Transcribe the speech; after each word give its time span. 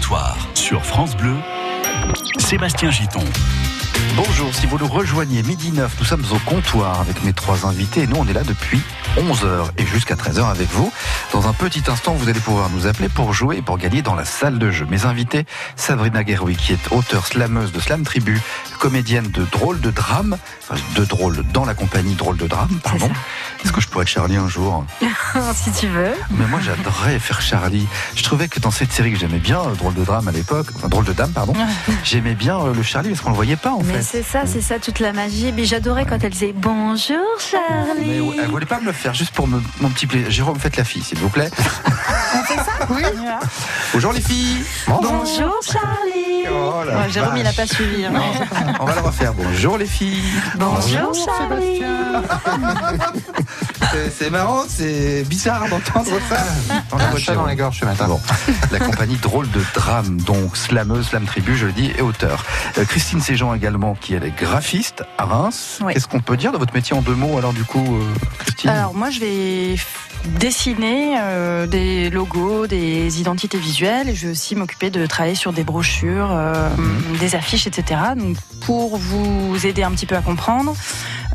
comptoir 0.00 0.38
sur 0.54 0.82
France 0.82 1.14
Bleu, 1.14 1.36
Sébastien 2.38 2.90
Giton. 2.90 3.22
Bonjour, 4.16 4.54
si 4.54 4.64
vous 4.66 4.78
nous 4.78 4.86
rejoignez 4.86 5.42
midi 5.42 5.72
9, 5.72 5.94
nous 5.98 6.04
sommes 6.06 6.24
au 6.32 6.38
comptoir 6.50 7.00
avec 7.00 7.22
mes 7.22 7.34
trois 7.34 7.66
invités 7.66 8.02
et 8.02 8.06
nous 8.06 8.16
on 8.16 8.26
est 8.26 8.32
là 8.32 8.42
depuis 8.42 8.80
11h 9.18 9.70
et 9.76 9.84
jusqu'à 9.84 10.14
13h 10.14 10.50
avec 10.50 10.70
vous. 10.70 10.90
Dans 11.34 11.48
un 11.48 11.52
petit 11.52 11.82
instant, 11.88 12.14
vous 12.14 12.30
allez 12.30 12.40
pouvoir 12.40 12.70
nous 12.70 12.86
appeler 12.86 13.10
pour 13.10 13.34
jouer 13.34 13.58
et 13.58 13.62
pour 13.62 13.76
gagner 13.76 14.00
dans 14.00 14.14
la 14.14 14.24
salle 14.24 14.58
de 14.58 14.70
jeu. 14.70 14.86
Mes 14.88 15.04
invités, 15.04 15.44
Sabrina 15.76 16.24
Guerroui 16.24 16.56
qui 16.56 16.72
est 16.72 16.92
auteure 16.92 17.26
slameuse 17.26 17.70
de 17.72 17.80
Slam 17.80 18.02
Tribu, 18.02 18.40
comédienne 18.78 19.30
de 19.30 19.44
drôle 19.44 19.80
de 19.80 19.90
drame, 19.90 20.38
enfin 20.62 20.80
de 20.96 21.04
drôle 21.04 21.44
dans 21.52 21.66
la 21.66 21.74
compagnie 21.74 22.14
drôle 22.14 22.38
de 22.38 22.46
drame, 22.46 22.80
pardon. 22.82 23.10
Est-ce 23.64 23.72
que 23.72 23.80
je 23.80 23.88
pourrais 23.88 24.02
être 24.02 24.08
Charlie 24.08 24.36
un 24.36 24.48
jour 24.48 24.84
Si 25.54 25.70
tu 25.72 25.86
veux. 25.88 26.12
Mais 26.30 26.46
moi 26.46 26.60
j'adorais 26.62 27.18
faire 27.18 27.40
Charlie. 27.40 27.86
Je 28.16 28.22
trouvais 28.22 28.48
que 28.48 28.58
dans 28.60 28.70
cette 28.70 28.92
série 28.92 29.12
que 29.12 29.18
j'aimais 29.18 29.38
bien, 29.38 29.60
euh, 29.60 29.74
drôle 29.74 29.94
de 29.94 30.02
drame 30.04 30.28
à 30.28 30.32
l'époque, 30.32 30.68
enfin 30.76 30.88
drôle 30.88 31.04
de 31.04 31.12
dame, 31.12 31.30
pardon, 31.32 31.52
j'aimais 32.04 32.34
bien 32.34 32.58
euh, 32.58 32.72
le 32.74 32.82
Charlie 32.82 33.10
parce 33.10 33.20
qu'on 33.20 33.30
le 33.30 33.36
voyait 33.36 33.56
pas 33.56 33.70
en 33.72 33.82
Mais 33.82 33.94
fait. 33.94 34.02
c'est 34.02 34.22
ça, 34.22 34.42
c'est 34.46 34.60
ça 34.62 34.78
toute 34.78 34.98
la 35.00 35.12
magie. 35.12 35.52
Mais 35.54 35.64
j'adorais 35.64 36.06
quand 36.06 36.22
elle 36.22 36.30
disait 36.32 36.54
bonjour 36.56 37.18
Charlie. 37.38 38.06
Mais 38.06 38.20
ouais, 38.20 38.36
elle 38.42 38.48
voulait 38.50 38.66
pas 38.66 38.80
me 38.80 38.86
le 38.86 38.92
faire 38.92 39.14
juste 39.14 39.32
pour 39.34 39.46
me- 39.46 39.62
mon 39.80 39.90
petit 39.90 40.06
plaisir. 40.06 40.30
Jérôme, 40.30 40.58
faites 40.58 40.76
la 40.76 40.84
fille, 40.84 41.02
s'il 41.02 41.18
vous 41.18 41.28
plaît. 41.30 41.50
Oui. 42.90 43.02
Bonjour 43.92 44.12
les 44.12 44.20
filles. 44.20 44.64
Bonjour 44.86 45.54
Charlie. 45.64 46.44
Oh 46.50 46.82
la 46.86 46.98
Ouais, 46.98 47.08
Jérôme, 47.10 47.36
il 47.36 47.42
n'a 47.44 47.52
pas 47.52 47.66
suivi. 47.66 48.04
hein. 48.04 48.12
On 48.80 48.84
va 48.84 48.94
le 48.94 49.00
refaire. 49.00 49.32
Bonjour 49.34 49.78
les 49.78 49.86
filles. 49.86 50.22
Bonjour 50.56 51.12
Charlie. 51.14 51.82
C'est- 54.12 54.30
marrant, 54.30 54.62
c'est 54.68 55.24
bizarre 55.24 55.68
d'entendre 55.68 56.10
ça. 56.28 56.44
Dans 56.90 56.96
la 56.98 57.08
Un 57.08 57.16
chat 57.16 57.34
dans 57.34 57.46
la 57.46 57.56
gorge 57.56 57.80
ce 57.80 57.84
matin. 57.84 58.06
Bon, 58.06 58.20
la 58.70 58.78
compagnie 58.78 59.16
drôle 59.16 59.50
de 59.50 59.60
drame, 59.74 60.20
donc 60.20 60.56
slameuse, 60.56 61.08
slam 61.08 61.24
tribu, 61.24 61.56
je 61.56 61.66
le 61.66 61.72
dis, 61.72 61.90
et 61.98 62.02
auteur. 62.02 62.44
Euh, 62.78 62.84
Christine 62.84 63.20
Séjean 63.20 63.52
également, 63.54 63.94
qui 63.94 64.14
elle 64.14 64.24
est 64.24 64.36
graphiste 64.36 65.02
à 65.18 65.24
Reims. 65.24 65.80
Oui. 65.82 65.92
Qu'est-ce 65.94 66.06
qu'on 66.06 66.20
peut 66.20 66.36
dire 66.36 66.52
de 66.52 66.58
votre 66.58 66.74
métier 66.74 66.94
en 66.94 67.02
deux 67.02 67.14
mots 67.14 67.36
alors 67.38 67.52
du 67.52 67.64
coup, 67.64 67.96
euh, 67.96 68.04
Christine? 68.38 68.70
Alors 68.70 68.94
moi 68.94 69.10
je 69.10 69.20
vais 69.20 69.74
dessiner 70.38 71.16
euh, 71.18 71.66
des 71.66 72.10
logos, 72.10 72.66
des 72.66 73.20
identités 73.20 73.58
visuelles 73.58 74.08
et 74.10 74.14
je 74.14 74.26
vais 74.26 74.32
aussi 74.32 74.54
m'occuper 74.54 74.90
de 74.90 75.06
travailler 75.06 75.34
sur 75.34 75.52
des 75.52 75.64
brochures, 75.64 76.28
euh, 76.30 76.68
des 77.18 77.34
affiches, 77.34 77.66
etc. 77.66 78.00
Donc 78.16 78.36
pour 78.66 78.98
vous 78.98 79.56
aider 79.64 79.82
un 79.82 79.90
petit 79.92 80.06
peu 80.06 80.16
à 80.16 80.20
comprendre, 80.20 80.74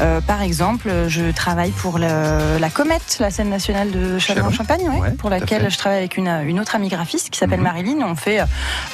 euh, 0.02 0.22
par 0.22 0.42
exemple, 0.42 0.90
je 1.08 1.32
travaille 1.32 1.72
pour 1.72 1.98
le- 2.00 2.58
la 2.60 2.70
Comète, 2.70 3.18
la 3.20 3.32
scène 3.32 3.50
nationale 3.50 3.92
de 3.92 4.18
Châlons-en-Champagne, 4.20 4.90
ouais, 4.90 5.00
Ouais, 5.00 5.12
pour 5.12 5.30
laquelle 5.30 5.70
je 5.70 5.78
travaille 5.78 6.00
avec 6.00 6.18
une, 6.18 6.28
une 6.46 6.60
autre 6.60 6.76
amie 6.76 6.90
graphiste 6.90 7.30
qui 7.30 7.40
s'appelle 7.40 7.60
Mhm. 7.60 7.64
Marilyn. 7.66 7.98
On 8.06 8.16
fait 8.16 8.40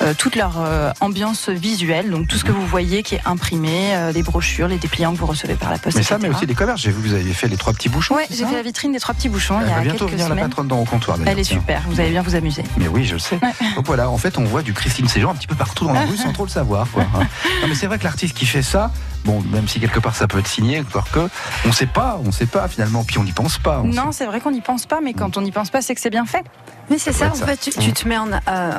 euh, 0.01 0.13
toute 0.17 0.35
leur 0.35 0.55
euh, 0.59 0.91
ambiance 0.99 1.49
visuelle, 1.49 2.09
donc 2.09 2.27
tout 2.27 2.37
ce 2.37 2.43
que 2.43 2.51
vous 2.51 2.65
voyez 2.65 3.03
qui 3.03 3.15
est 3.15 3.21
imprimé, 3.25 3.93
les 4.13 4.23
brochures, 4.23 4.67
les 4.67 4.77
dépliants 4.77 5.13
que 5.13 5.17
vous 5.19 5.25
recevez 5.25 5.55
par 5.55 5.71
la 5.71 5.77
poste. 5.77 5.97
Mais 5.97 6.03
ça, 6.03 6.17
mais 6.17 6.29
aussi 6.29 6.45
des 6.47 6.55
commerces. 6.55 6.81
J'ai 6.81 6.91
vu 6.91 7.01
que 7.01 7.07
vous 7.07 7.13
avez 7.13 7.33
fait 7.33 7.47
les 7.47 7.57
trois 7.57 7.73
petits 7.73 7.89
bouchons. 7.89 8.15
C'est 8.29 8.35
j'ai 8.37 8.45
fait 8.45 8.55
la 8.55 8.61
vitrine 8.63 8.91
des 8.93 8.99
trois 8.99 9.13
petits 9.15 9.29
bouchons 9.29 9.59
Elle 9.61 9.67
il 9.67 9.71
y 9.71 9.73
a 9.73 9.79
bientôt 9.81 10.07
venir 10.07 10.25
la 10.27 10.35
semaines. 10.35 10.45
patronne 10.49 10.67
dans 10.67 10.79
au 10.79 10.85
comptoir. 10.85 11.17
Elle 11.25 11.39
est 11.39 11.43
super, 11.43 11.81
vous 11.87 11.99
allez 11.99 12.11
bien 12.11 12.21
vous 12.21 12.35
amuser. 12.35 12.63
Mais 12.77 12.87
oui, 12.87 13.05
je 13.05 13.13
le 13.13 13.19
sais. 13.19 13.39
Donc 13.75 13.85
voilà, 13.85 14.09
en 14.09 14.17
fait, 14.17 14.37
on 14.37 14.43
voit 14.43 14.61
du 14.61 14.73
Christine 14.73 15.07
Séjean 15.07 15.31
un 15.31 15.35
petit 15.35 15.47
peu 15.47 15.55
partout 15.55 15.85
dans 15.85 15.93
la 15.93 16.01
rue 16.05 16.17
sans 16.17 16.31
trop 16.33 16.45
le 16.45 16.49
savoir. 16.51 16.87
Quoi, 16.91 17.03
hein. 17.15 17.27
Non, 17.61 17.67
mais 17.67 17.75
c'est 17.75 17.87
vrai 17.87 17.97
que 17.99 18.03
l'artiste 18.03 18.35
qui 18.35 18.45
fait 18.45 18.61
ça, 18.61 18.91
bon, 19.25 19.41
même 19.51 19.67
si 19.67 19.79
quelque 19.79 19.99
part 19.99 20.15
ça 20.15 20.27
peut 20.27 20.39
être 20.39 20.47
signé, 20.47 20.83
encore 20.91 21.09
que, 21.11 21.27
on 21.67 21.71
sait 21.71 21.85
pas, 21.85 22.19
on 22.25 22.31
sait 22.31 22.45
pas 22.45 22.67
finalement, 22.67 23.03
puis 23.03 23.17
on 23.17 23.23
n'y 23.23 23.31
pense 23.31 23.57
pas. 23.57 23.79
on 23.83 23.87
Non, 23.87 24.11
c'est 24.11 24.25
vrai 24.25 24.39
qu'on 24.41 24.51
n'y 24.51 24.61
pense 24.61 24.85
pas, 24.85 24.99
mais 25.01 25.13
quand 25.13 25.37
on 25.37 25.41
n'y 25.41 25.51
pense 25.51 25.69
pas, 25.69 25.81
c'est 25.81 25.95
que 25.95 26.01
c'est 26.01 26.09
bien 26.09 26.25
fait. 26.25 26.43
Mais 26.89 26.97
c'est 26.97 27.13
Ça 27.13 27.29
en 27.29 27.33
fait, 27.35 27.57
tu, 27.57 27.69
tu 27.71 27.93
te 27.93 28.07
mets 28.07 28.17
en, 28.17 28.27
euh, 28.49 28.71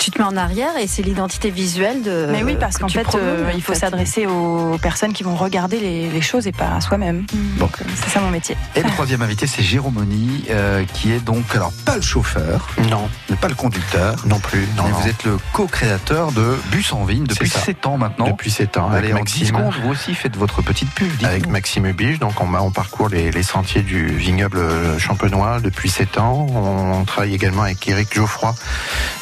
tu 0.00 0.10
te 0.10 0.18
mets 0.18 0.24
en 0.24 0.36
arrière 0.36 0.76
et 0.80 0.88
c'est 0.88 1.02
l'identité 1.02 1.50
visuelle 1.50 2.02
de. 2.02 2.26
mais 2.30 2.42
oui, 2.42 2.56
parce 2.58 2.76
que 2.78 2.82
qu'en 2.82 2.88
fait, 2.88 3.06
euh, 3.14 3.50
il 3.54 3.62
faut 3.62 3.74
s'adresser 3.74 4.26
aux 4.26 4.76
personnes 4.82 5.12
qui 5.12 5.22
vont 5.22 5.36
regarder 5.36 5.78
les, 5.78 6.10
les 6.10 6.20
choses 6.20 6.46
et 6.48 6.52
pas 6.52 6.74
à 6.74 6.80
soi-même. 6.80 7.26
Donc 7.58 7.70
euh, 7.80 7.84
c'est 8.02 8.10
ça 8.10 8.20
mon 8.20 8.30
métier. 8.30 8.56
Et 8.74 8.82
le 8.82 8.90
troisième 8.90 9.22
invité, 9.22 9.46
c'est 9.46 9.62
Jérôme 9.62 9.94
Moni, 9.94 10.44
euh, 10.50 10.84
qui 10.94 11.12
est 11.12 11.20
donc, 11.20 11.44
alors, 11.54 11.72
pas 11.84 11.94
le 11.96 12.02
chauffeur, 12.02 12.66
Non, 12.90 13.08
mais 13.30 13.36
pas 13.36 13.48
le 13.48 13.54
conducteur. 13.54 14.16
non 14.26 14.40
plus. 14.40 14.66
Non, 14.76 14.84
mais 14.84 14.90
non. 14.90 14.96
vous 14.98 15.08
êtes 15.08 15.22
le 15.24 15.36
co-créateur 15.52 16.32
de 16.32 16.56
Bus 16.72 16.92
en 16.92 17.04
Vigne 17.04 17.24
depuis 17.24 17.48
C'est 17.48 17.58
ça. 17.58 17.64
7 17.66 17.86
ans 17.86 17.98
maintenant. 17.98 18.26
Depuis 18.26 18.50
7 18.50 18.78
ans, 18.78 18.88
Allez, 18.90 19.12
avec 19.12 19.20
en 19.20 19.24
10 19.24 19.38
Maxime. 19.40 19.46
secondes, 19.46 19.74
vous 19.84 19.90
aussi 19.90 20.14
faites 20.14 20.36
votre 20.36 20.62
petite 20.62 20.90
pub. 20.90 21.08
dites-nous. 21.18 21.43
Avec 21.44 21.52
Maxime 21.52 21.84
Ubige, 21.84 22.18
donc 22.20 22.40
on, 22.40 22.54
on 22.54 22.70
parcourt 22.70 23.10
les, 23.10 23.30
les 23.30 23.42
sentiers 23.42 23.82
du 23.82 24.06
vignoble 24.06 24.58
champenois 24.98 25.60
depuis 25.60 25.90
7 25.90 26.16
ans. 26.16 26.46
On, 26.48 27.04
travaille 27.04 27.34
également 27.34 27.64
avec 27.64 27.86
Eric 27.86 28.14
Geoffroy, 28.14 28.54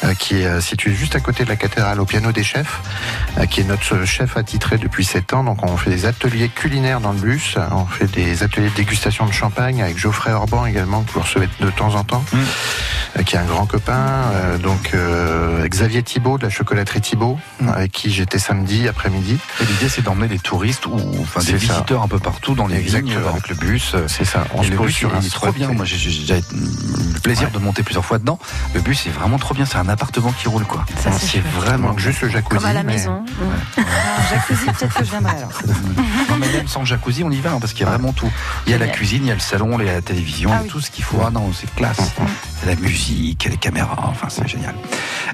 euh, 0.05 0.13
qui 0.13 0.37
est 0.41 0.45
euh, 0.45 0.61
situé 0.61 0.93
juste 0.93 1.17
à 1.17 1.19
côté 1.19 1.43
de 1.43 1.49
la 1.49 1.57
cathédrale 1.57 1.99
au 1.99 2.05
piano 2.05 2.31
des 2.31 2.45
chefs, 2.45 2.79
euh, 3.39 3.45
qui 3.45 3.59
est 3.59 3.65
notre 3.65 4.05
chef 4.05 4.37
attitré 4.37 4.77
depuis 4.77 5.03
7 5.03 5.33
ans. 5.33 5.43
Donc 5.43 5.63
on 5.63 5.75
fait 5.75 5.89
des 5.89 6.05
ateliers 6.05 6.47
culinaires 6.47 7.01
dans 7.01 7.11
le 7.11 7.19
bus, 7.19 7.57
on 7.71 7.85
fait 7.87 8.07
des 8.09 8.41
ateliers 8.41 8.69
de 8.69 8.75
dégustation 8.75 9.25
de 9.25 9.33
champagne 9.33 9.81
avec 9.81 9.97
Geoffrey 9.97 10.31
Orban 10.31 10.65
également, 10.65 11.01
que 11.03 11.11
vous 11.11 11.19
recevez 11.19 11.49
de 11.59 11.69
temps 11.71 11.93
en 11.95 12.05
temps, 12.05 12.23
Mm. 12.31 12.37
euh, 13.19 13.23
qui 13.23 13.35
est 13.35 13.39
un 13.39 13.43
grand 13.45 13.65
copain. 13.65 14.21
Donc 14.61 14.95
Xavier 15.65 16.03
Thibault 16.03 16.37
de 16.37 16.43
la 16.43 16.49
chocolaterie 16.49 17.01
Thibault, 17.01 17.37
Mm. 17.59 17.67
avec 17.67 17.91
qui 17.91 18.11
j'étais 18.13 18.39
samedi 18.39 18.87
après-midi. 18.87 19.37
Et 19.61 19.65
l'idée, 19.65 19.89
c'est 19.89 20.03
d'emmener 20.03 20.29
des 20.29 20.39
touristes 20.39 20.85
ou 20.85 20.97
enfin, 21.21 21.41
des 21.41 21.55
visiteurs 21.57 22.01
un 22.01 22.07
peu 22.07 22.12
partout 22.19 22.55
dans 22.55 22.67
les 22.67 22.77
vignes 22.79 22.95
Exactement. 23.07 23.29
avec 23.29 23.49
le 23.49 23.55
bus. 23.55 23.95
C'est 24.07 24.25
ça, 24.25 24.43
on 24.53 24.63
se 24.63 24.69
le 24.69 24.75
pose 24.77 24.87
bus, 24.87 24.95
sur 24.95 25.09
il 25.13 25.17
un 25.17 25.21
est 25.21 25.29
trop 25.33 25.51
bien. 25.51 25.69
Moi, 25.69 25.85
j'ai 25.85 25.97
j'ai 25.97 26.35
le 26.35 27.19
plaisir 27.19 27.49
de 27.51 27.59
monter 27.59 27.83
plusieurs 27.83 28.05
fois 28.05 28.19
dedans. 28.19 28.39
Le 28.73 28.81
bus 28.81 29.05
est 29.07 29.11
vraiment 29.11 29.37
trop 29.37 29.53
bien. 29.53 29.65
C'est 29.65 29.77
un 29.77 29.89
appartement 29.89 30.31
qui 30.31 30.47
roule, 30.47 30.65
quoi. 30.65 30.85
Ça, 31.01 31.11
c'est 31.11 31.33
c'est 31.33 31.39
vraiment 31.39 31.97
juste 31.97 32.21
le 32.21 32.29
jacuzzi. 32.29 32.57
Comme 32.57 32.65
à 32.69 32.73
la 32.73 32.83
mais- 32.83 32.93
maison. 32.93 33.23
Jacuzzi, 34.29 34.65
peut-être 34.65 34.93
que 34.95 35.03
je 35.05 35.09
viendrai 35.11 35.35
alors. 35.37 35.51
Non, 36.29 36.37
mais 36.39 36.47
même 36.51 36.67
sans 36.67 36.85
jacuzzi, 36.85 37.23
on 37.23 37.31
y 37.31 37.39
va 37.41 37.51
hein, 37.51 37.57
parce 37.59 37.73
qu'il 37.73 37.81
y 37.81 37.85
a 37.87 37.89
vraiment 37.89 38.11
tout. 38.13 38.31
Il 38.65 38.71
y 38.71 38.73
a 38.75 38.77
la 38.77 38.87
cuisine, 38.87 39.23
il 39.23 39.27
y 39.27 39.31
a 39.31 39.35
le 39.35 39.39
salon, 39.39 39.77
il 39.79 39.85
y 39.85 39.89
a 39.89 39.93
la 39.93 40.01
télévision, 40.01 40.49
Ah 40.53 40.59
oui. 40.63 40.69
tout 40.69 40.79
ce 40.81 40.89
qu'il 40.89 41.03
faut. 41.03 41.19
Ah 41.25 41.29
non, 41.31 41.51
c'est 41.53 41.73
classe. 41.75 41.97
La 42.65 42.75
musique, 42.75 43.45
les 43.49 43.57
caméras, 43.57 44.05
enfin 44.05 44.27
c'est 44.29 44.47
génial. 44.47 44.73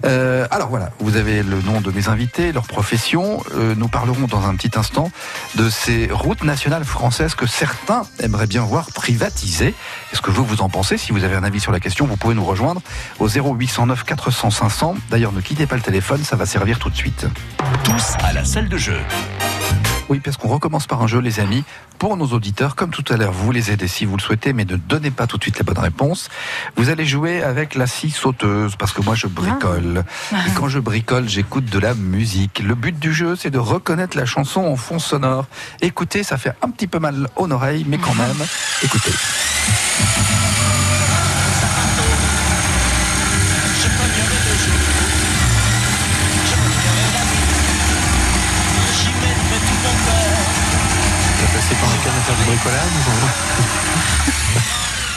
Euh, 0.03 0.47
alors 0.49 0.69
voilà, 0.69 0.91
vous 0.99 1.15
avez 1.15 1.43
le 1.43 1.61
nom 1.61 1.79
de 1.79 1.91
mes 1.91 2.07
invités, 2.07 2.51
leur 2.51 2.65
profession. 2.65 3.43
Euh, 3.53 3.75
nous 3.75 3.87
parlerons 3.87 4.25
dans 4.25 4.47
un 4.47 4.55
petit 4.55 4.77
instant 4.79 5.11
de 5.55 5.69
ces 5.69 6.09
routes 6.11 6.43
nationales 6.43 6.85
françaises 6.85 7.35
que 7.35 7.45
certains 7.45 8.03
aimeraient 8.19 8.47
bien 8.47 8.63
voir 8.63 8.91
privatisées. 8.91 9.75
Qu'est-ce 10.09 10.23
que 10.23 10.31
vous 10.31 10.43
vous 10.43 10.61
en 10.61 10.69
pensez? 10.69 10.97
Si 10.97 11.11
vous 11.11 11.23
avez 11.23 11.35
un 11.35 11.43
avis 11.43 11.59
sur 11.59 11.71
la 11.71 11.79
question, 11.79 12.07
vous 12.07 12.17
pouvez 12.17 12.33
nous 12.33 12.45
rejoindre 12.45 12.81
au 13.19 13.27
0809 13.27 14.03
400 14.03 14.49
500. 14.49 14.95
D'ailleurs, 15.11 15.31
ne 15.31 15.41
quittez 15.41 15.67
pas 15.67 15.75
le 15.75 15.81
téléphone, 15.81 16.23
ça 16.23 16.35
va 16.35 16.47
servir 16.47 16.79
tout 16.79 16.89
de 16.89 16.95
suite. 16.95 17.27
Tous 17.83 18.13
à 18.23 18.33
la 18.33 18.43
salle 18.43 18.69
de 18.69 18.77
jeu. 18.77 18.99
Oui, 20.09 20.19
parce 20.19 20.37
qu'on 20.37 20.47
recommence 20.47 20.87
par 20.87 21.03
un 21.03 21.07
jeu, 21.07 21.19
les 21.19 21.39
amis, 21.39 21.63
pour 21.99 22.17
nos 22.17 22.27
auditeurs. 22.27 22.75
Comme 22.75 22.89
tout 22.89 23.03
à 23.09 23.17
l'heure, 23.17 23.33
vous 23.33 23.51
les 23.51 23.71
aidez 23.71 23.87
si 23.87 24.05
vous 24.05 24.17
le 24.17 24.21
souhaitez, 24.21 24.53
mais 24.53 24.65
ne 24.65 24.77
donnez 24.77 25.11
pas 25.11 25.27
tout 25.27 25.37
de 25.37 25.43
suite 25.43 25.59
les 25.59 25.63
bonnes 25.63 25.77
réponses. 25.77 26.29
Vous 26.77 26.89
allez 26.89 27.05
jouer 27.05 27.43
avec 27.43 27.75
la 27.75 27.85
scie 27.85 28.09
sauteuse, 28.09 28.75
parce 28.77 28.93
que 28.93 29.01
moi, 29.01 29.13
je 29.15 29.27
bricole. 29.27 30.05
Et 30.31 30.51
quand 30.55 30.69
je 30.69 30.79
bricole, 30.79 31.27
j'écoute 31.27 31.65
de 31.65 31.77
la 31.77 31.93
musique. 31.93 32.59
Le 32.59 32.73
but 32.73 32.97
du 32.97 33.13
jeu, 33.13 33.35
c'est 33.35 33.51
de 33.51 33.59
reconnaître 33.59 34.17
la 34.17 34.25
chanson 34.25 34.61
en 34.61 34.77
fond 34.77 34.97
sonore. 34.97 35.45
Écoutez, 35.81 36.23
ça 36.23 36.37
fait 36.37 36.53
un 36.61 36.69
petit 36.69 36.87
peu 36.87 36.99
mal 36.99 37.27
aux 37.35 37.51
oreilles, 37.51 37.85
mais 37.87 37.97
quand 37.97 38.15
même, 38.15 38.45
écoutez. 38.81 39.11
Tu 51.39 51.45
as 51.45 51.47
passé 51.47 51.75
ton 51.75 51.87
week-end 52.65 53.45
à 53.45 53.48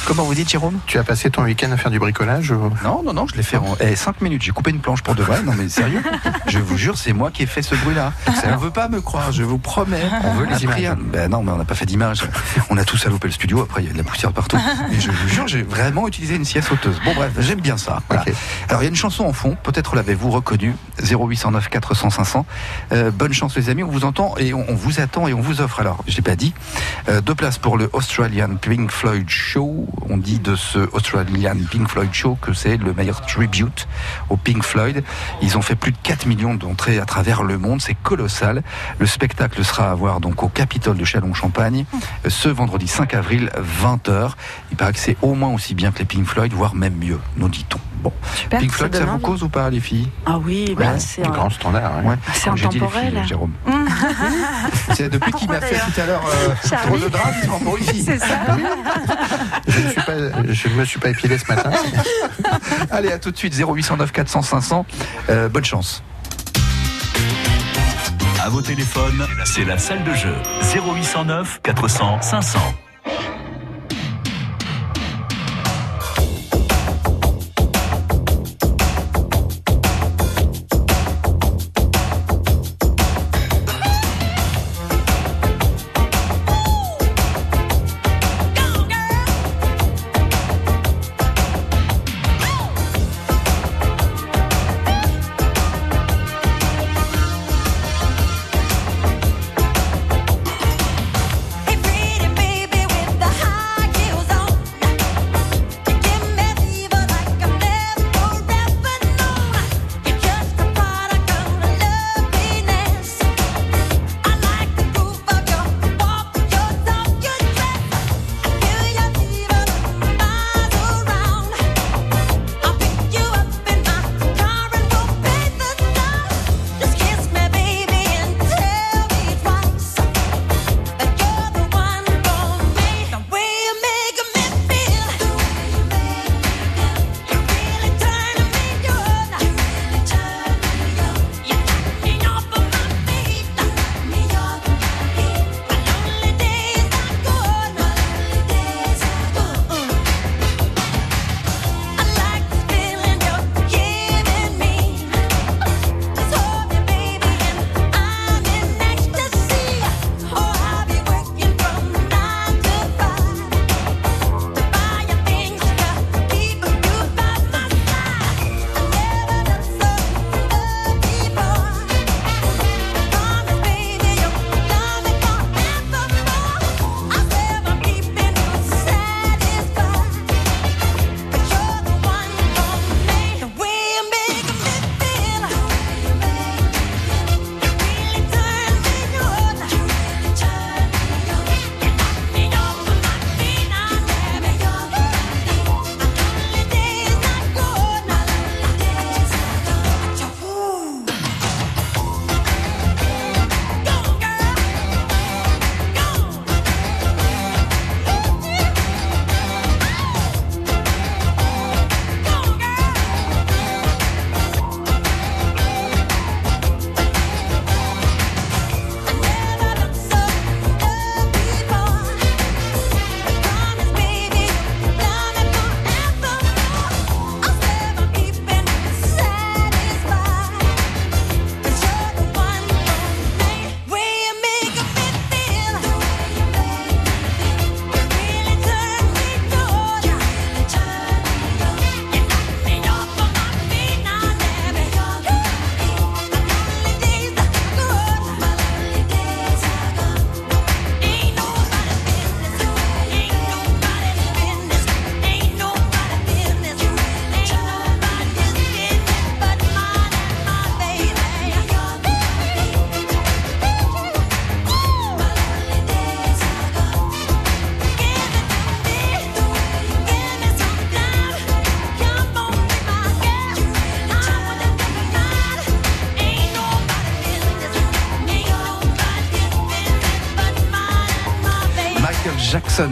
Comment 0.04 0.24
vous 0.24 0.34
dites, 0.34 0.48
Jérôme? 0.50 0.78
Tu 0.86 0.98
as 0.98 1.04
passé 1.04 1.30
ton 1.30 1.44
week-end 1.44 1.70
à 1.70 1.76
faire 1.76 1.90
du 1.90 1.98
bricolage 1.98 2.52
Non, 2.52 3.02
non, 3.04 3.12
non, 3.14 3.26
je 3.28 3.36
l'ai 3.36 3.42
fait 3.42 3.56
en 3.56 3.76
5 3.94 4.20
minutes. 4.20 4.42
J'ai 4.42 4.50
coupé 4.50 4.70
une 4.70 4.80
planche 4.80 5.00
pour 5.00 5.14
de 5.14 5.22
vrai. 5.22 5.42
Non, 5.42 5.52
mais 5.56 5.68
sérieux, 5.68 6.02
je 6.48 6.58
vous 6.58 6.76
jure, 6.76 6.98
c'est 6.98 7.12
moi 7.12 7.30
qui 7.30 7.44
ai 7.44 7.46
fait 7.46 7.62
ce 7.62 7.74
bruit-là. 7.76 8.12
On 8.44 8.50
ne 8.50 8.56
veut 8.56 8.70
pas 8.72 8.88
me 8.88 9.00
croire, 9.00 9.30
je 9.32 9.42
vous 9.44 9.58
promets. 9.58 10.02
On 10.24 10.34
veut 10.34 10.46
les 10.46 10.64
Après, 10.66 10.82
images. 10.82 10.96
Ben 10.98 11.30
non, 11.30 11.42
mais 11.44 11.52
on 11.52 11.56
n'a 11.56 11.64
pas 11.64 11.76
fait 11.76 11.86
d'image. 11.86 12.24
On 12.68 12.76
a 12.78 12.84
tous 12.84 12.96
salopé 12.98 13.28
le 13.28 13.32
studio. 13.32 13.62
Après, 13.62 13.82
il 13.82 13.86
y 13.86 13.90
a 13.90 13.92
de 13.92 13.98
la 13.98 14.04
poussière 14.04 14.32
partout. 14.32 14.58
Mais 14.90 15.00
je 15.00 15.10
vous 15.10 15.28
jure, 15.28 15.46
j'ai 15.46 15.62
vraiment 15.62 16.06
utilisé 16.08 16.34
une 16.34 16.44
scie 16.44 16.60
sauteuse. 16.62 17.00
Bon, 17.04 17.14
bref, 17.14 17.30
j'aime 17.38 17.60
bien 17.60 17.76
ça. 17.76 18.02
Voilà. 18.08 18.24
Alors, 18.68 18.82
il 18.82 18.84
y 18.84 18.88
a 18.88 18.90
une 18.90 18.96
chanson 18.96 19.24
en 19.24 19.32
fond. 19.32 19.56
Peut-être 19.62 19.94
l'avez-vous 19.96 20.30
reconnue. 20.30 20.74
0809 21.02 21.68
400 21.68 22.10
500. 22.10 22.44
Euh, 22.92 23.10
bonne 23.12 23.32
chance, 23.32 23.56
les 23.56 23.70
amis. 23.70 23.84
On 23.84 23.88
vous 23.90 24.04
entend 24.04 24.34
et 24.36 24.52
on, 24.52 24.64
on 24.68 24.74
vous 24.74 25.00
attend 25.00 25.28
et 25.28 25.32
on 25.32 25.40
vous 25.40 25.60
offre. 25.60 25.78
Alors, 25.80 26.02
je 26.08 26.16
l'ai 26.16 26.22
pas 26.22 26.36
dit. 26.36 26.52
euh, 27.08 27.20
deux 27.20 27.34
places 27.36 27.58
pour 27.58 27.78
le 27.78 27.88
Australian 27.92 28.56
Pink 28.60 28.90
Floyd 28.90 29.28
Show 29.30 29.88
on 30.08 30.16
dit 30.16 30.38
de 30.38 30.56
ce 30.56 30.78
Australian 30.92 31.56
Pink 31.70 31.88
Floyd 31.88 32.12
Show 32.12 32.36
que 32.40 32.52
c'est 32.52 32.76
le 32.76 32.92
meilleur 32.92 33.20
tribute 33.22 33.88
au 34.30 34.36
Pink 34.36 34.62
Floyd. 34.62 35.04
Ils 35.42 35.56
ont 35.56 35.62
fait 35.62 35.74
plus 35.74 35.92
de 35.92 35.96
4 36.02 36.26
millions 36.26 36.54
d'entrées 36.54 36.98
à 36.98 37.04
travers 37.04 37.42
le 37.42 37.58
monde, 37.58 37.80
c'est 37.80 37.94
colossal. 37.94 38.62
Le 38.98 39.06
spectacle 39.06 39.64
sera 39.64 39.90
à 39.90 39.94
voir 39.94 40.20
donc 40.20 40.42
au 40.42 40.48
Capitole 40.48 40.96
de 40.96 41.04
Châlons-Champagne 41.04 41.84
euh, 42.24 42.30
ce 42.30 42.48
vendredi 42.48 42.88
5 42.88 43.14
avril 43.14 43.50
20h. 43.82 44.32
Il 44.70 44.76
paraît 44.76 44.92
que 44.92 44.98
c'est 44.98 45.16
au 45.22 45.34
moins 45.34 45.52
aussi 45.52 45.74
bien 45.74 45.92
que 45.92 46.00
les 46.00 46.04
Pink 46.04 46.26
Floyd, 46.26 46.52
voire 46.52 46.74
même 46.74 46.96
mieux, 46.96 47.20
nous 47.36 47.48
dit-on. 47.48 47.91
Bon, 48.02 48.12
Super, 48.34 48.58
Pink 48.60 48.70
ça 48.72 48.76
Floyd, 48.78 48.94
ça 48.94 49.00
donne 49.00 49.08
vous 49.10 49.18
cause 49.20 49.42
ou 49.44 49.48
pas 49.48 49.70
les 49.70 49.78
filles? 49.80 50.08
Ah 50.26 50.38
oui, 50.38 50.74
bah, 50.76 50.92
Ouais, 50.92 50.98
c'est 50.98 51.24
un- 51.24 51.30
grand 51.30 51.50
standard. 51.50 51.92
hein. 51.98 52.02
Ouais. 52.08 52.16
c'est 52.34 52.50
J'ai 52.56 52.66
dit 52.68 52.78
les 52.78 52.82
intemporel. 52.84 53.10
filles, 53.12 53.28
Jérôme. 53.28 53.52
C'est 54.94 55.08
depuis 55.08 55.32
qu'il 55.32 55.48
m'a 55.48 55.60
fait 55.60 55.76
tout 55.78 56.00
à 56.00 56.06
l'heure 56.06 56.22
euh, 56.26 56.76
trop 56.86 56.98
de 56.98 57.08
drap, 57.08 57.30
il 57.80 57.84
fille. 57.84 58.02
C'est 58.02 58.18
ça. 58.18 58.26
Je 59.68 59.78
ne 59.80 59.88
suis 59.90 60.00
pas, 60.02 60.12
je 60.50 60.68
ne 60.68 60.74
me 60.74 60.84
suis 60.84 60.98
pas 60.98 61.10
épilé 61.10 61.38
ce 61.38 61.46
matin. 61.46 61.70
Allez, 62.90 63.12
à 63.12 63.18
tout 63.18 63.30
de 63.30 63.36
suite, 63.36 63.54
0809 63.54 64.10
400 64.12 64.42
500. 64.42 64.86
Euh, 65.30 65.48
bonne 65.48 65.64
chance. 65.64 66.02
À 68.44 68.48
vos 68.48 68.60
téléphones, 68.62 69.26
c'est 69.44 69.64
la 69.64 69.78
salle 69.78 70.02
de 70.04 70.12
jeu. 70.14 70.34
0809 70.74 71.60
400 71.62 72.20
500. 72.20 72.58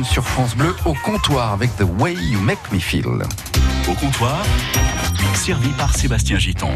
Sur 0.05 0.25
France 0.25 0.55
Bleu 0.57 0.75
au 0.85 0.95
comptoir 1.05 1.53
avec 1.53 1.77
The 1.77 1.83
Way 1.99 2.15
You 2.15 2.39
Make 2.41 2.61
Me 2.71 2.79
Feel. 2.79 3.07
Au 3.07 3.95
comptoir, 3.95 4.39
servi 5.35 5.69
par 5.71 5.95
Sébastien 5.97 6.39
Giton. 6.39 6.71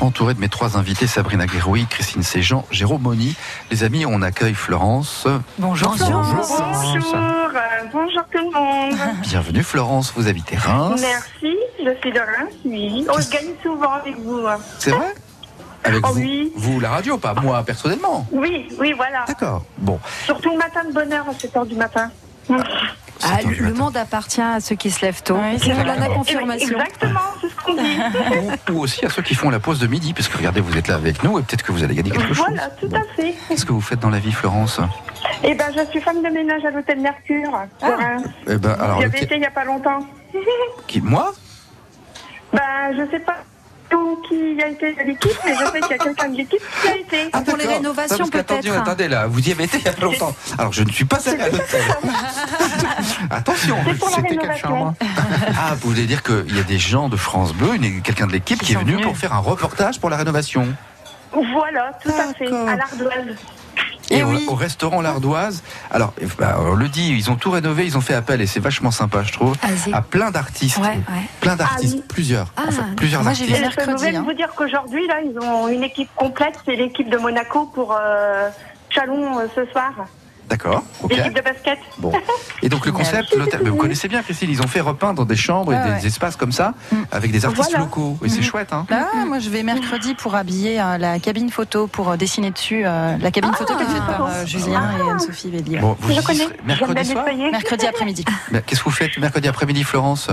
Entouré 0.00 0.34
de 0.34 0.40
mes 0.40 0.48
trois 0.48 0.76
invités, 0.76 1.08
Sabrina 1.08 1.46
Guéroui, 1.46 1.86
Christine 1.90 2.22
Séjean, 2.22 2.64
Jérôme 2.70 3.02
Moni. 3.02 3.34
Les 3.72 3.82
amis, 3.82 4.06
on 4.06 4.22
accueille 4.22 4.54
Florence. 4.54 5.26
Bonjour. 5.58 5.90
Bonjour. 5.98 6.06
Bonjour, 6.22 7.14
euh, 7.16 7.84
bonjour 7.92 8.22
tout 8.30 8.38
le 8.38 8.50
monde. 8.52 8.98
Bienvenue 9.22 9.64
Florence, 9.64 10.12
vous 10.16 10.28
habitez 10.28 10.56
Reims. 10.56 11.00
Merci, 11.02 11.56
je 11.78 11.90
suis 12.00 12.12
de 12.12 12.20
Reims, 12.20 12.54
oui. 12.64 13.06
On 13.10 13.16
gagne 13.16 13.54
souvent 13.62 13.92
avec 13.92 14.16
vous. 14.20 14.46
hein. 14.46 14.58
C'est 14.78 14.90
vrai? 14.92 15.14
Avec 15.84 16.04
Oh 16.06 16.12
vous, 16.12 16.20
oui. 16.20 16.52
vous, 16.56 16.80
la 16.80 16.90
radio, 16.90 17.18
pas 17.18 17.34
moi 17.34 17.62
personnellement. 17.64 18.26
Oui, 18.32 18.68
oui, 18.78 18.92
voilà. 18.96 19.24
D'accord. 19.26 19.64
Bon. 19.78 19.98
Surtout 20.24 20.50
le 20.50 20.58
matin 20.58 20.82
de 20.88 20.92
bonheur 20.92 21.26
à 21.28 21.32
7h 21.32 21.66
du 21.68 21.74
matin. 21.76 22.10
Ah, 23.22 23.38
le, 23.42 23.48
du 23.54 23.54
le 23.62 23.68
matin. 23.70 23.78
monde 23.84 23.96
appartient 23.96 24.40
à 24.42 24.60
ceux 24.60 24.74
qui 24.76 24.90
se 24.90 25.04
lèvent 25.04 25.22
tôt. 25.22 25.36
Oui, 25.38 25.58
c'est 25.58 25.72
la 25.72 26.06
confirmation. 26.08 26.78
Exactement, 26.78 27.20
c'est 27.40 27.48
ce 27.48 27.54
qu'on 27.56 27.74
dit. 27.74 27.98
ou, 28.70 28.72
ou 28.74 28.80
aussi 28.82 29.04
à 29.06 29.08
ceux 29.08 29.22
qui 29.22 29.34
font 29.34 29.50
la 29.50 29.60
pause 29.60 29.78
de 29.78 29.86
midi, 29.86 30.12
parce 30.12 30.28
que 30.28 30.36
regardez, 30.36 30.60
vous 30.60 30.76
êtes 30.76 30.88
là 30.88 30.96
avec 30.96 31.22
nous 31.22 31.38
et 31.38 31.42
peut-être 31.42 31.62
que 31.62 31.72
vous 31.72 31.84
allez 31.84 31.94
gagner 31.94 32.10
quelque 32.10 32.34
chose. 32.34 32.44
Voilà, 32.48 32.68
tout 32.70 32.88
à 32.94 33.00
fait. 33.16 33.34
Qu'est-ce 33.48 33.64
que 33.64 33.72
vous 33.72 33.80
faites 33.80 34.00
dans 34.00 34.10
la 34.10 34.18
vie, 34.18 34.32
Florence 34.32 34.80
Eh 35.42 35.54
ben, 35.54 35.66
je 35.74 35.84
suis 35.90 36.00
femme 36.00 36.22
de 36.22 36.28
ménage 36.28 36.64
à 36.64 36.70
l'hôtel 36.70 37.00
Mercure. 37.00 37.54
un- 37.82 38.22
Eh 38.48 38.56
ben, 38.56 38.72
alors, 38.80 39.00
J'avais 39.00 39.22
été 39.22 39.34
il 39.36 39.40
n'y 39.40 39.46
a 39.46 39.50
pas 39.50 39.64
longtemps. 39.64 40.00
qui- 40.86 41.00
moi 41.00 41.32
ben, 42.52 42.60
je 42.96 43.10
sais 43.10 43.20
pas 43.20 43.36
qui 44.28 44.60
a 44.62 44.68
été 44.68 44.92
de 44.94 45.02
l'équipe, 45.02 45.38
mais 45.44 45.54
je 45.54 45.64
sais 45.64 45.80
qu'il 45.80 45.90
y 45.90 45.94
a 45.94 45.98
quelqu'un 45.98 46.28
de 46.28 46.36
l'équipe 46.36 46.60
qui 46.82 46.88
a 46.88 46.96
été. 46.96 47.30
Ah, 47.32 47.40
pour 47.42 47.56
les 47.56 47.66
rénovations, 47.66 48.28
peut-être. 48.28 48.72
Attendez, 48.76 49.08
là, 49.08 49.26
vous 49.26 49.40
y 49.48 49.52
avez 49.52 49.64
été 49.64 49.78
il 49.78 49.84
y 49.84 49.88
a 49.88 49.92
longtemps. 50.00 50.34
Alors, 50.58 50.72
je 50.72 50.82
ne 50.82 50.90
suis 50.90 51.04
pas 51.04 51.18
allé 51.28 51.40
à 51.42 51.48
l'hôtel. 51.48 51.82
Attention. 53.30 53.76
C'était 53.84 54.28
rénovation. 54.28 54.68
chambre 54.68 54.94
Ah, 55.58 55.74
vous 55.80 55.90
voulez 55.90 56.06
dire 56.06 56.22
qu'il 56.22 56.54
y 56.56 56.60
a 56.60 56.64
des 56.64 56.78
gens 56.78 57.08
de 57.08 57.16
France 57.16 57.52
Bleu, 57.54 57.74
une- 57.74 58.02
quelqu'un 58.02 58.26
de 58.26 58.32
l'équipe 58.32 58.58
Qui 58.60 58.66
qui 58.66 58.72
est 58.72 58.76
venu 58.76 58.92
venus. 58.92 59.06
pour 59.06 59.16
faire 59.16 59.32
un 59.32 59.38
reportage 59.38 60.00
pour 60.00 60.10
la 60.10 60.16
rénovation. 60.16 60.66
Voilà, 61.32 61.92
tout 62.02 62.10
à 62.10 62.32
fait, 62.34 62.46
à 62.46 62.76
l'Ardoise. 62.76 63.36
Et 64.10 64.22
au, 64.22 64.28
oui. 64.28 64.44
au 64.48 64.54
restaurant 64.54 65.00
L'Ardoise, 65.00 65.62
alors 65.90 66.12
bah, 66.38 66.56
on 66.60 66.74
le 66.74 66.88
dit, 66.88 67.10
ils 67.16 67.30
ont 67.30 67.36
tout 67.36 67.50
rénové, 67.50 67.84
ils 67.86 67.96
ont 67.96 68.00
fait 68.00 68.14
appel 68.14 68.40
et 68.40 68.46
c'est 68.46 68.60
vachement 68.60 68.90
sympa, 68.90 69.22
je 69.22 69.32
trouve, 69.32 69.56
Vas-y. 69.62 69.92
à 69.94 70.02
plein 70.02 70.30
d'artistes. 70.30 70.78
Ouais, 70.78 70.88
ouais. 70.88 70.98
Plein 71.40 71.56
d'artistes, 71.56 71.94
Ah 71.96 72.00
oui. 72.00 72.04
plusieurs. 72.08 72.46
Ah, 72.56 72.62
en 72.68 72.70
fait, 72.70 72.82
plusieurs 72.96 73.22
moi, 73.22 73.32
j'ai 73.32 73.44
artistes. 73.44 73.70
je 73.70 73.76
peux 73.76 73.86
mercredi, 73.86 74.10
vous 74.12 74.16
hein. 74.18 74.24
vous 74.26 74.34
dire 74.34 74.48
qu'aujourd'hui, 74.56 75.06
là, 75.06 75.16
ils 75.24 75.38
ont 75.38 75.68
une 75.68 75.82
équipe 75.82 76.10
complète. 76.16 76.54
C'est 76.64 76.76
l'équipe 76.76 77.08
de 77.08 77.16
Monaco 77.18 77.66
pour 77.74 77.96
euh, 77.98 78.48
Chalon 78.90 79.38
euh, 79.40 79.46
ce 79.54 79.64
soir. 79.72 79.92
D'accord, 80.48 80.82
ok. 81.02 81.10
L'équipe 81.16 81.34
de 81.34 81.40
basket. 81.40 81.78
Bon. 81.98 82.12
Et 82.62 82.68
donc 82.68 82.84
le 82.86 82.92
concept, 82.92 83.34
l'hôtel, 83.34 83.60
mais 83.64 83.70
vous 83.70 83.76
connaissez 83.76 84.08
bien 84.08 84.22
Christine, 84.22 84.50
ils 84.50 84.60
ont 84.62 84.66
fait 84.66 84.80
repeindre 84.80 85.24
des 85.24 85.36
chambres 85.36 85.72
et 85.72 85.76
des 85.76 85.90
ouais. 86.02 86.06
espaces 86.06 86.36
comme 86.36 86.52
ça 86.52 86.74
Mm. 86.92 86.96
avec 87.12 87.30
des 87.32 87.44
artistes 87.46 87.70
Voilà. 87.70 87.84
locaux. 87.84 88.18
Et 88.24 88.28
c'est 88.28 88.42
chouette, 88.42 88.72
hein 88.72 88.86
Ah, 88.90 89.24
moi 89.26 89.38
je 89.38 89.48
vais 89.48 89.62
mercredi 89.62 90.14
pour 90.14 90.34
habiller 90.34 90.80
euh, 90.80 90.98
la 90.98 91.18
cabine 91.18 91.50
photo, 91.50 91.86
pour 91.86 92.10
euh, 92.10 92.16
dessiner 92.16 92.50
dessus 92.50 92.82
euh, 92.84 93.16
la 93.18 93.30
cabine 93.30 93.54
photo 93.54 93.74
qui 93.74 93.82
est 93.82 93.86
faite 93.86 94.06
par 94.06 94.26
euh, 94.26 94.44
Julien 94.46 94.90
et 94.98 95.10
Anne-Sophie 95.10 95.50
Vélier. 95.50 95.78
Bon, 95.78 95.96
vous 95.98 96.12
Je 96.12 96.20
connais. 96.20 96.46
mercredi 96.64 97.04
soir. 97.06 97.24
Mercredi 97.50 97.86
après-midi. 97.86 98.24
Qu'est-ce 98.66 98.80
que 98.80 98.84
vous 98.84 98.90
faites 98.90 99.16
mercredi 99.18 99.48
après-midi, 99.48 99.82
Florence? 99.84 100.28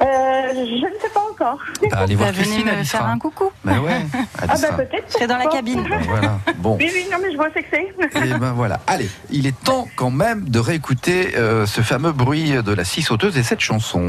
Je 0.00 0.84
ne 0.86 1.00
sais 1.00 1.08
pas 1.12 1.20
encore. 1.30 1.58
Bah, 1.90 1.98
Allez 2.00 2.14
voir 2.14 2.28
Bah, 2.30 2.34
Christine, 2.38 2.66
me 2.66 2.84
faire 2.84 3.00
sera. 3.00 3.10
un 3.10 3.18
coucou. 3.18 3.50
Ben 3.64 3.78
ouais, 3.80 4.00
Ah 4.42 4.54
bah 4.60 4.72
peut-être. 4.76 5.04
Je 5.08 5.12
serai 5.14 5.26
dans 5.26 5.38
la 5.38 5.46
cabine. 5.46 5.82
Ben 5.88 6.00
voilà, 6.08 6.38
bon. 6.58 6.76
Oui, 6.78 6.90
oui, 6.92 7.06
non, 7.10 7.18
mais 7.22 7.30
je 7.32 7.36
vois 7.36 7.48
ce 7.54 7.60
que 7.60 7.66
c'est. 7.70 8.26
Et 8.26 8.34
ben 8.34 8.52
voilà. 8.52 8.80
Allez, 8.86 9.08
il 9.30 9.46
est 9.46 9.58
temps 9.64 9.88
quand 9.96 10.10
même 10.10 10.48
de 10.48 10.58
réécouter 10.58 11.34
euh, 11.36 11.66
ce 11.66 11.80
fameux 11.80 12.12
bruit 12.12 12.52
de 12.62 12.72
la 12.72 12.84
scie 12.84 13.02
sauteuse 13.02 13.36
et 13.38 13.42
cette 13.42 13.60
chanson. 13.60 14.06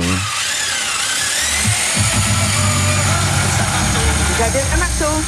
J'avais 4.37 4.63
un 4.73 4.77
marteau. 4.77 5.21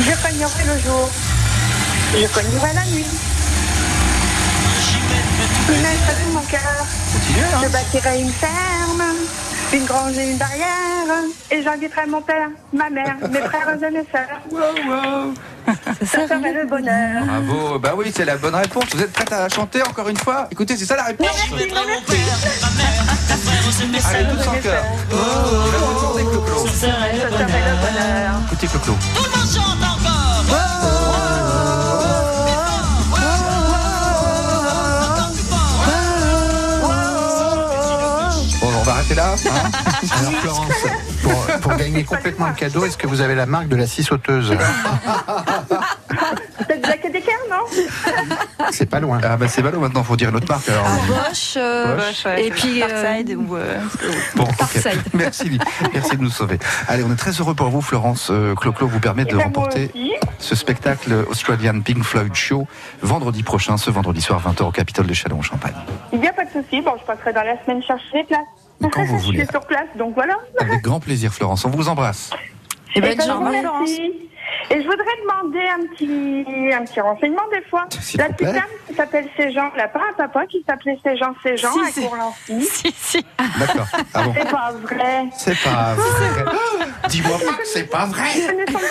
Je 0.00 0.12
cognerai 0.22 0.64
le 0.74 0.80
jour. 0.80 1.08
Je 2.14 2.26
cognerai 2.26 2.74
la 2.74 2.84
nuit. 2.86 3.06
Je 5.66 5.72
mettrai 5.72 6.14
tout 6.24 6.32
mon 6.32 6.40
cœur. 6.42 6.60
Hein 6.80 7.60
Je 7.62 7.68
bâtirai 7.68 8.20
une 8.20 8.32
ferme, 8.32 9.02
une 9.72 9.84
grange 9.84 10.16
et 10.18 10.30
une 10.30 10.36
barrière. 10.38 10.68
Et 11.50 11.62
j'inviterai 11.62 12.06
mon 12.06 12.20
père, 12.22 12.48
ma 12.72 12.90
mère, 12.90 13.16
mes 13.30 13.40
frères 13.48 13.68
et 13.70 13.90
mes 13.90 14.06
sœurs. 14.10 14.40
Ça 16.04 16.28
serait 16.28 16.52
le 16.52 16.66
bonheur. 16.66 17.24
Bravo, 17.24 17.78
bah 17.78 17.92
oui, 17.96 18.12
c'est 18.14 18.24
la 18.24 18.36
bonne 18.36 18.54
réponse. 18.54 18.84
Vous 18.94 19.02
êtes 19.02 19.12
prête 19.12 19.32
à 19.32 19.40
la 19.40 19.48
chanter 19.48 19.82
encore 19.82 20.08
une 20.08 20.16
fois? 20.16 20.48
Écoutez, 20.50 20.76
c'est 20.76 20.84
ça 20.84 20.96
la 20.96 21.04
réponse. 21.04 21.26
Merci, 21.50 21.72
non, 21.72 21.80
merci. 21.86 22.22
Allez, 24.08 24.24
tous 24.24 24.48
en 24.48 24.60
chœur. 24.60 24.84
Oh, 25.12 25.16
je 25.66 25.72
vais 25.72 25.78
vous 25.78 25.94
demander, 25.94 26.24
Clo-Clo. 26.24 26.66
Ça 26.66 26.72
serait 26.72 27.12
le 27.12 27.28
bonheur. 27.28 28.40
Écoutez, 28.46 28.66
Clo-Clo. 28.66 28.94
Là. 39.14 39.32
hein 39.34 39.70
Alors 40.18 40.32
Florence, 40.40 40.72
pour, 41.22 41.46
pour 41.60 41.74
gagner 41.76 42.04
complètement 42.04 42.48
le 42.48 42.54
cadeau, 42.54 42.84
est-ce 42.84 42.96
que 42.98 43.06
vous 43.06 43.20
avez 43.20 43.34
la 43.34 43.46
marque 43.46 43.68
de 43.68 43.76
la 43.76 43.86
scie 43.86 44.02
sauteuse 44.02 44.54
C'est 46.68 46.84
Jack 46.84 47.04
et 47.04 47.10
Decker, 47.10 47.32
non 47.50 47.64
C'est 48.70 48.86
pas 48.88 49.00
loin. 49.00 49.18
ah 49.22 49.36
bah 49.36 49.48
c'est 49.48 49.62
ballot 49.62 49.80
maintenant, 49.80 50.02
faut 50.04 50.16
dire 50.16 50.28
une 50.30 50.36
autre 50.36 50.46
marque 50.48 50.68
alors. 50.68 50.84
Bosch, 51.08 51.54
euh, 51.56 51.96
Bosch, 51.96 52.26
et 52.38 52.50
puis 52.50 52.82
euh, 52.82 52.86
Parkside 52.88 53.34
ou. 53.36 53.56
euh, 53.56 53.78
Bon. 54.36 54.46
Merci, 55.14 55.58
merci 55.92 56.16
de 56.16 56.22
nous 56.22 56.30
sauver. 56.30 56.58
Allez, 56.88 57.02
on 57.04 57.12
est 57.12 57.16
très 57.16 57.32
heureux 57.32 57.54
pour 57.54 57.68
vous, 57.68 57.80
Florence. 57.80 58.28
Euh, 58.30 58.54
Clo-Clo 58.54 58.86
vous 58.86 59.00
permet 59.00 59.24
de 59.24 59.30
Et 59.30 59.34
ben, 59.34 59.44
remporter 59.44 59.90
ce 60.38 60.54
spectacle 60.54 61.24
Australian 61.28 61.80
Pink 61.80 62.02
Floyd 62.04 62.34
Show 62.34 62.66
vendredi 63.02 63.42
prochain, 63.42 63.76
ce 63.76 63.90
vendredi 63.90 64.20
soir 64.20 64.40
20h 64.40 64.62
au 64.64 64.70
Capitole 64.70 65.06
de 65.06 65.14
Châlons-en-Champagne. 65.14 65.74
Il 66.12 66.20
n'y 66.20 66.28
a 66.28 66.32
pas 66.32 66.44
de 66.44 66.50
souci. 66.50 66.80
Bon, 66.80 66.92
je 67.00 67.04
passerai 67.04 67.32
dans 67.32 67.42
la 67.42 67.62
semaine 67.64 67.82
chercher 67.82 68.04
les 68.18 68.24
places. 68.24 68.40
Quand 68.90 69.04
vous 69.04 69.18
Je 69.18 69.24
voulez. 69.24 69.38
suis 69.40 69.48
sur 69.48 69.60
place, 69.66 69.88
donc 69.98 70.14
voilà. 70.14 70.36
Avec 70.58 70.82
grand 70.82 71.00
plaisir, 71.00 71.32
Florence. 71.32 71.64
On 71.64 71.70
vous 71.70 71.88
embrasse. 71.88 72.30
et 72.94 72.98
Eh 72.98 73.00
bonne 73.00 73.10
je 73.12 73.16
vous 73.22 73.28
journée. 73.28 73.58
remercie. 73.60 74.12
Et 74.70 74.76
je 74.82 74.86
voudrais 74.86 75.04
demander 75.22 75.66
un 75.68 75.86
petit, 75.86 76.72
un 76.72 76.84
petit 76.84 77.00
renseignement 77.00 77.42
des 77.52 77.62
fois. 77.68 77.84
La 78.16 78.24
petite 78.26 78.36
plaît. 78.36 78.52
dame 78.52 78.62
qui 78.88 78.94
s'appelle 78.94 79.28
Séjean, 79.36 79.70
elle 79.74 79.82
n'a 79.82 79.88
pas 79.88 80.00
un 80.10 80.12
papa 80.14 80.46
qui 80.46 80.64
s'appelait 80.66 80.98
Séjean 81.04 81.34
Séjean 81.42 81.72
Si, 81.72 81.80
à 81.80 81.86
si. 81.92 82.00
Courlancy? 82.08 82.60
Si, 82.62 82.94
si. 82.96 83.26
D'accord. 83.58 83.86
Ah 84.14 84.22
bon 84.22 84.34
C'est 84.38 84.50
pas 84.50 84.72
vrai. 84.82 85.24
C'est 85.36 85.58
pas 85.62 85.94
vrai. 85.94 86.44
Dis-moi 87.08 87.36
pas 87.38 87.52
que 87.54 87.66
c'est 87.66 87.84
pas 87.90 88.06
vrai. 88.06 88.28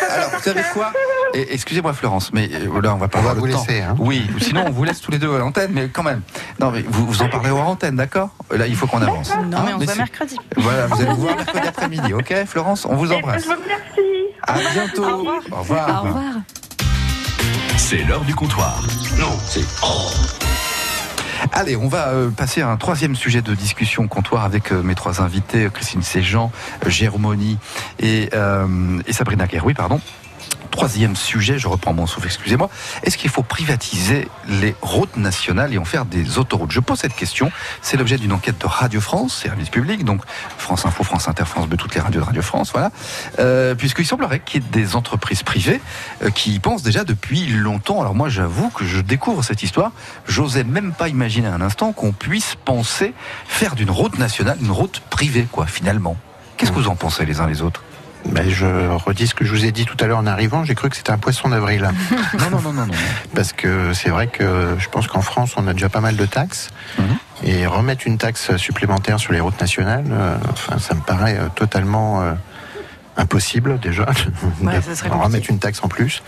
Alors, 0.10 0.30
vous 0.32 0.42
savez 0.42 0.62
quoi? 0.74 0.92
Excusez-moi, 1.34 1.94
Florence, 1.94 2.32
mais 2.34 2.50
euh, 2.54 2.82
là, 2.82 2.94
on 2.94 2.98
va 2.98 3.08
pas 3.08 3.18
On 3.20 3.22
avoir 3.22 3.36
va 3.36 3.42
le 3.42 3.48
vous 3.48 3.54
temps. 3.58 3.66
laisser, 3.68 3.82
hein. 3.82 3.96
Oui, 4.00 4.30
ou 4.36 4.40
sinon, 4.40 4.66
on 4.68 4.72
vous 4.72 4.84
laisse 4.84 5.00
tous 5.02 5.12
les 5.12 5.18
deux 5.20 5.34
à 5.34 5.40
l'antenne, 5.40 5.72
mais 5.74 5.88
quand 5.88 6.04
même. 6.04 6.22
Non, 6.60 6.72
mais 6.72 6.82
vous, 6.88 7.06
vous 7.08 7.22
en 7.24 7.30
parlez 7.30 7.50
hors 7.50 7.68
antenne, 7.68 7.96
d'accord? 7.96 8.30
Là, 8.52 8.68
il 8.68 8.76
faut 8.76 8.86
qu'on 8.88 9.02
avance. 9.02 9.32
Non, 9.46 9.58
Hein, 9.58 9.64
mais 9.66 9.74
on 9.74 9.80
se 9.80 9.86
voit 9.86 9.96
mercredi. 9.96 10.38
Voilà, 10.58 10.88
vous 10.88 11.02
allez 11.02 11.12
vous 11.12 11.22
voir 11.22 11.36
mercredi 11.38 11.68
après-midi, 11.68 12.14
ok 12.14 12.34
Florence, 12.46 12.86
on 12.86 12.96
vous 12.96 13.06
Eh 13.06 13.10
ben, 13.10 13.16
embrasse. 13.18 13.44
je 13.44 13.48
vous 13.48 13.54
remercie. 13.62 14.02
À 14.44 14.58
bientôt. 14.74 15.32
Au 15.50 15.56
revoir. 15.58 15.90
Au 15.90 16.04
revoir. 16.04 16.06
Au 16.06 16.08
revoir. 16.08 16.34
C'est 17.78 18.04
l'heure 18.04 18.24
du 18.24 18.36
comptoir. 18.36 18.84
Non, 19.18 19.38
c'est 19.46 19.66
Allez, 21.54 21.76
on 21.76 21.88
va 21.88 22.10
euh, 22.10 22.30
passer 22.30 22.62
à 22.62 22.70
un 22.70 22.78
troisième 22.78 23.16
sujet 23.16 23.42
de 23.42 23.54
discussion 23.56 24.08
comptoir 24.08 24.46
avec 24.46 24.72
euh, 24.72 24.84
mes 24.84 24.96
trois 24.96 25.22
invités, 25.22 25.68
Christine 25.74 26.04
Séjean, 26.04 26.52
euh, 26.86 26.90
Jérôme 26.90 27.24
Moni 27.24 27.58
et, 28.00 28.30
euh, 28.34 29.00
et 29.08 29.14
Sabrina 29.14 29.48
pardon. 29.76 30.00
Troisième 30.72 31.18
sujet, 31.18 31.60
je 31.60 31.68
reprends 31.68 31.94
mon 31.94 32.08
souffle, 32.08 32.28
excusez-moi. 32.28 32.70
Est-ce 33.04 33.18
qu'il 33.18 33.30
faut 33.30 33.44
privatiser 33.44 34.30
les 34.48 34.74
routes 34.82 35.18
nationales 35.18 35.74
et 35.74 35.78
en 35.78 35.84
faire 35.86 36.06
des 36.06 36.38
autoroutes? 36.38 36.72
Je 36.72 36.80
pose 36.80 36.98
cette 36.98 37.14
question. 37.14 37.52
C'est 37.82 37.98
l'objet 37.98 38.18
d'une 38.18 38.32
enquête 38.32 38.58
de 38.58 38.66
Radio 38.66 39.02
France, 39.02 39.36
service 39.36 39.70
public, 39.70 40.06
donc 40.06 40.22
France 40.58 40.86
Info, 40.86 41.04
France 41.04 41.28
Inter, 41.28 41.44
France 41.46 41.68
Bleu, 41.68 41.78
toutes 41.78 41.94
les 41.94 42.00
radios 42.00 42.22
de 42.22 42.26
Radio 42.26 42.42
France, 42.42 42.72
voilà. 42.72 42.92
Euh, 43.40 43.76
Puisqu'il 43.76 44.06
semblerait 44.06 44.40
qu'il 44.40 44.64
y 44.64 44.66
ait 44.66 44.70
des 44.72 44.96
entreprises 44.96 45.44
privées 45.44 45.82
euh, 46.24 46.30
qui 46.30 46.54
y 46.54 46.60
pensent 46.60 46.84
déjà 46.84 47.04
depuis 47.04 47.48
longtemps. 47.48 48.00
Alors 48.00 48.16
moi, 48.16 48.30
j'avoue 48.30 48.70
que 48.70 48.86
je 48.86 49.02
découvre 49.02 49.44
cette 49.44 49.64
histoire. 49.64 49.92
J'osais 50.26 50.64
même 50.64 50.94
pas 50.94 51.10
imaginer 51.10 51.48
un 51.48 51.62
instant 51.62 51.92
qu'on 51.92 52.14
puisse 52.14 52.56
penser 52.64 53.14
faire 53.46 53.76
d'une 53.76 53.92
route 53.92 54.18
nationale 54.18 54.58
une 54.62 54.72
route 54.72 55.02
privée, 55.10 55.48
quoi, 55.52 55.68
finalement. 55.68 56.16
Qu'est-ce 56.56 56.72
que 56.72 56.80
vous 56.80 56.88
en 56.88 56.96
pensez 56.96 57.26
les 57.26 57.42
uns 57.42 57.48
les 57.48 57.62
autres? 57.62 57.84
Ben, 58.26 58.50
je 58.50 58.66
redis 58.90 59.28
ce 59.28 59.36
que 59.36 59.46
je 59.46 59.52
vous 59.52 59.66
ai 59.66 59.72
dit 59.72 59.86
tout 59.86 59.98
à 60.00 60.08
l'heure 60.08 60.20
en 60.20 60.28
arrivant. 60.28 60.64
J'ai 60.64 60.76
cru 60.76 60.90
que 60.90 60.96
c'était 60.96 61.12
un 61.12 61.18
poisson 61.18 61.50
d'avril. 61.50 61.90
Non, 62.40 62.50
non, 62.50 62.62
non, 62.62 62.74
non, 62.74 62.86
non. 62.88 62.94
Parce 63.36 63.54
que 63.54 63.94
c'est 63.94 64.10
vrai 64.10 64.28
que 64.28 64.76
je 64.78 64.90
pense 64.90 65.08
qu'en 65.08 65.22
France, 65.22 65.54
on 65.58 65.68
a 65.68 65.74
déjà 65.74 65.90
pas 65.90 66.00
mal 66.00 66.16
de 66.16 66.26
taxes. 66.26 66.70
Mhm. 66.98 67.06
Et 67.44 67.66
remettre 67.66 68.06
une 68.06 68.18
taxe 68.18 68.56
supplémentaire 68.58 69.20
sur 69.20 69.34
les 69.34 69.40
routes 69.40 69.60
nationales, 69.60 70.06
euh, 70.12 70.38
enfin, 70.52 70.78
ça 70.78 70.94
me 70.94 71.02
paraît 71.02 71.38
euh, 71.38 71.48
totalement 71.56 72.22
euh, 72.22 72.34
impossible 73.22 73.80
déjà. 73.80 74.04
Ouais, 74.62 74.80
de 74.80 74.82
ça 74.96 75.08
remettre 75.10 75.50
une 75.50 75.60
taxe 75.60 75.80
en 75.84 75.88
plus. 75.88 76.22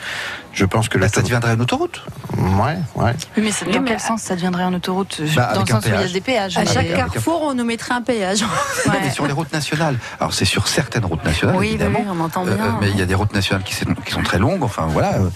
Je 0.53 0.65
pense 0.65 0.87
que 0.87 0.99
Là, 0.99 1.07
la 1.07 1.11
ça 1.11 1.21
deviendrait 1.23 1.55
une 1.55 1.61
autoroute. 1.61 2.03
Ouais, 2.37 2.77
ouais. 2.95 3.13
Oui, 3.35 3.43
mais 3.43 3.51
c'est- 3.51 3.65
dans 3.65 3.83
quel 3.83 3.99
sens 3.99 4.21
ça 4.21 4.35
deviendrait 4.35 4.63
une 4.63 4.75
autoroute 4.75 5.19
Bah, 5.35 5.53
Dans 5.55 5.61
le 5.61 5.67
sens 5.67 5.83
où 5.85 5.87
il 5.87 5.93
y 5.93 5.97
a 5.97 6.07
des 6.07 6.21
péages. 6.21 6.57
À 6.57 6.61
mais- 6.61 6.67
chaque 6.67 6.91
un- 6.91 6.95
carrefour, 6.95 7.41
on 7.41 7.55
nous 7.55 7.63
mettrait 7.63 7.95
un 7.95 8.01
péage. 8.03 8.45
Mais 9.01 9.09
sur 9.09 9.25
les 9.25 9.33
routes 9.33 9.51
nationales. 9.51 9.97
Alors 10.19 10.33
c'est 10.33 10.45
sur 10.45 10.67
certaines 10.67 11.05
routes 11.05 11.23
nationales, 11.25 11.55
Oui, 11.57 11.69
évidemment. 11.69 11.99
oui, 12.01 12.07
on 12.15 12.19
entend 12.23 12.45
Euh, 12.45 12.55
bien. 12.55 12.77
mais 12.79 12.91
il 12.91 12.97
y 12.97 13.01
a 13.01 13.05
des 13.05 13.15
routes 13.15 13.33
nationales 13.33 13.63
qui, 13.63 13.73
sont- 13.73 13.95
qui 14.05 14.11
sont 14.11 14.21
très 14.21 14.37
longues. 14.37 14.61
Enfin 14.63 14.85
voilà, 14.87 15.15
euh, 15.15 15.29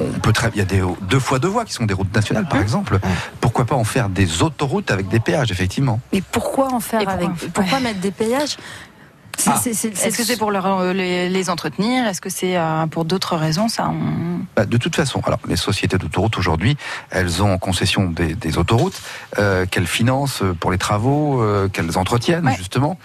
on 0.00 0.18
peut 0.18 0.32
très, 0.32 0.50
il 0.54 0.58
y 0.58 0.62
a 0.62 0.64
des 0.64 0.82
deux 1.02 1.20
fois 1.20 1.38
deux 1.38 1.48
voies 1.48 1.64
qui 1.64 1.72
sont 1.72 1.84
des 1.84 1.94
routes 1.94 2.12
nationales, 2.14 2.44
Hein 2.44 2.48
par 2.50 2.60
exemple. 2.60 2.98
Pourquoi 3.40 3.64
pas 3.66 3.76
en 3.76 3.84
faire 3.84 4.08
des 4.08 4.42
autoroutes 4.42 4.90
avec 4.90 5.06
des 5.08 5.20
péages, 5.20 5.52
effectivement? 5.52 6.00
Mais 6.12 6.20
pourquoi 6.32 6.72
en 6.72 6.80
faire 6.80 7.00
pourquoi 7.00 7.14
avec 7.14 7.52
Pourquoi 7.52 7.78
mettre 7.80 8.00
des 8.00 8.10
péages 8.10 8.56
Ah. 9.46 9.60
Est-ce 9.64 10.16
que 10.16 10.24
c'est 10.24 10.36
pour 10.36 10.50
leur, 10.50 10.66
euh, 10.66 10.92
les, 10.92 11.28
les 11.28 11.50
entretenir? 11.50 12.06
Est-ce 12.06 12.20
que 12.20 12.30
c'est 12.30 12.56
euh, 12.56 12.86
pour 12.86 13.04
d'autres 13.04 13.36
raisons? 13.36 13.68
Ça, 13.68 13.88
on... 13.88 14.40
Bah, 14.56 14.66
de 14.66 14.76
toute 14.76 14.94
façon, 14.96 15.20
alors 15.26 15.38
les 15.48 15.56
sociétés 15.56 15.98
d'autoroutes 15.98 16.38
aujourd'hui, 16.38 16.76
elles 17.10 17.42
ont 17.42 17.52
en 17.52 17.58
concession 17.58 18.10
des, 18.10 18.34
des 18.34 18.58
autoroutes 18.58 19.00
euh, 19.38 19.66
qu'elles 19.66 19.86
financent 19.86 20.42
pour 20.60 20.70
les 20.72 20.78
travaux, 20.78 21.42
euh, 21.42 21.68
qu'elles 21.68 21.98
entretiennent 21.98 22.46
Ouais. 22.46 22.56
justement. 22.56 22.98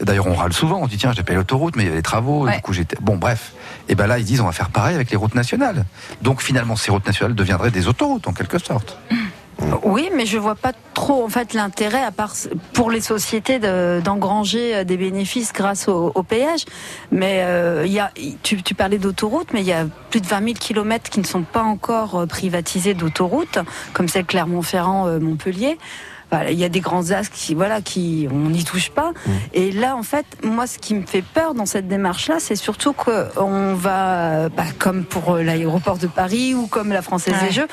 D'ailleurs, 0.00 0.26
on 0.26 0.34
râle 0.34 0.52
souvent, 0.52 0.78
on 0.82 0.86
dit 0.86 0.96
tiens, 0.96 1.12
j'ai 1.14 1.22
payé 1.22 1.36
l'autoroute, 1.36 1.76
mais 1.76 1.84
il 1.84 1.88
y 1.88 1.92
a 1.92 1.94
les 1.94 2.02
travaux, 2.02 2.44
Ouais. 2.46 2.56
du 2.56 2.62
coup 2.62 2.72
j'étais. 2.72 2.96
Bon, 3.00 3.16
bref. 3.16 3.52
Et 3.88 3.94
ben 3.94 4.06
là, 4.06 4.18
ils 4.18 4.24
disent 4.24 4.40
on 4.40 4.46
va 4.46 4.52
faire 4.52 4.70
pareil 4.70 4.94
avec 4.94 5.10
les 5.10 5.16
routes 5.16 5.34
nationales. 5.34 5.84
Donc 6.22 6.42
finalement, 6.42 6.76
ces 6.76 6.90
routes 6.90 7.06
nationales 7.06 7.34
deviendraient 7.34 7.70
des 7.70 7.88
autoroutes 7.88 8.26
en 8.28 8.32
quelque 8.32 8.58
sorte. 8.58 8.98
Oui, 9.82 10.10
mais 10.14 10.26
je 10.26 10.36
vois 10.38 10.54
pas 10.54 10.72
trop 10.92 11.24
en 11.24 11.28
fait 11.28 11.54
l'intérêt, 11.54 12.02
à 12.02 12.10
part 12.10 12.34
pour 12.74 12.90
les 12.90 13.00
sociétés 13.00 13.58
de- 13.58 14.00
d'engranger 14.04 14.76
euh, 14.76 14.84
des 14.84 14.96
bénéfices 14.98 15.52
grâce 15.52 15.88
au, 15.88 16.12
au 16.14 16.22
péage. 16.22 16.64
Mais 17.10 17.40
euh, 17.42 17.84
il 17.86 17.92
y 17.92 17.98
a, 18.00 18.10
tu, 18.42 18.62
tu 18.62 18.74
parlais 18.74 18.98
d'autoroutes, 18.98 19.52
mais 19.54 19.60
il 19.62 19.66
y 19.66 19.72
a 19.72 19.86
plus 20.10 20.20
de 20.20 20.26
20 20.26 20.40
000 20.44 20.52
kilomètres 20.58 21.08
qui 21.10 21.20
ne 21.20 21.24
sont 21.26 21.42
pas 21.42 21.62
encore 21.62 22.16
euh, 22.20 22.26
privatisés 22.26 22.92
d'autoroutes, 22.94 23.58
comme 23.94 24.08
celle 24.08 24.26
Clermont-Ferrand-Montpellier. 24.26 25.78
Il 26.50 26.58
y 26.58 26.64
a 26.64 26.68
des 26.68 26.80
grands 26.80 27.12
axes 27.12 27.28
qui, 27.28 27.54
voilà, 27.54 27.80
qui, 27.80 28.26
on 28.32 28.50
n'y 28.50 28.64
touche 28.64 28.90
pas. 28.90 29.12
Et 29.54 29.70
là, 29.70 29.94
en 29.94 30.02
fait, 30.02 30.26
moi, 30.42 30.66
ce 30.66 30.76
qui 30.78 30.94
me 30.96 31.06
fait 31.06 31.22
peur 31.22 31.54
dans 31.54 31.66
cette 31.66 31.86
démarche-là, 31.86 32.40
c'est 32.40 32.56
surtout 32.56 32.92
qu'on 32.92 33.74
va, 33.74 34.48
bah, 34.48 34.64
comme 34.76 35.04
pour 35.04 35.36
l'aéroport 35.36 35.98
de 35.98 36.08
Paris 36.08 36.52
ou 36.54 36.66
comme 36.66 36.90
la 36.92 37.00
Française 37.00 37.34
Ouais. 37.40 37.46
des 37.46 37.52
Jeux, 37.54 37.68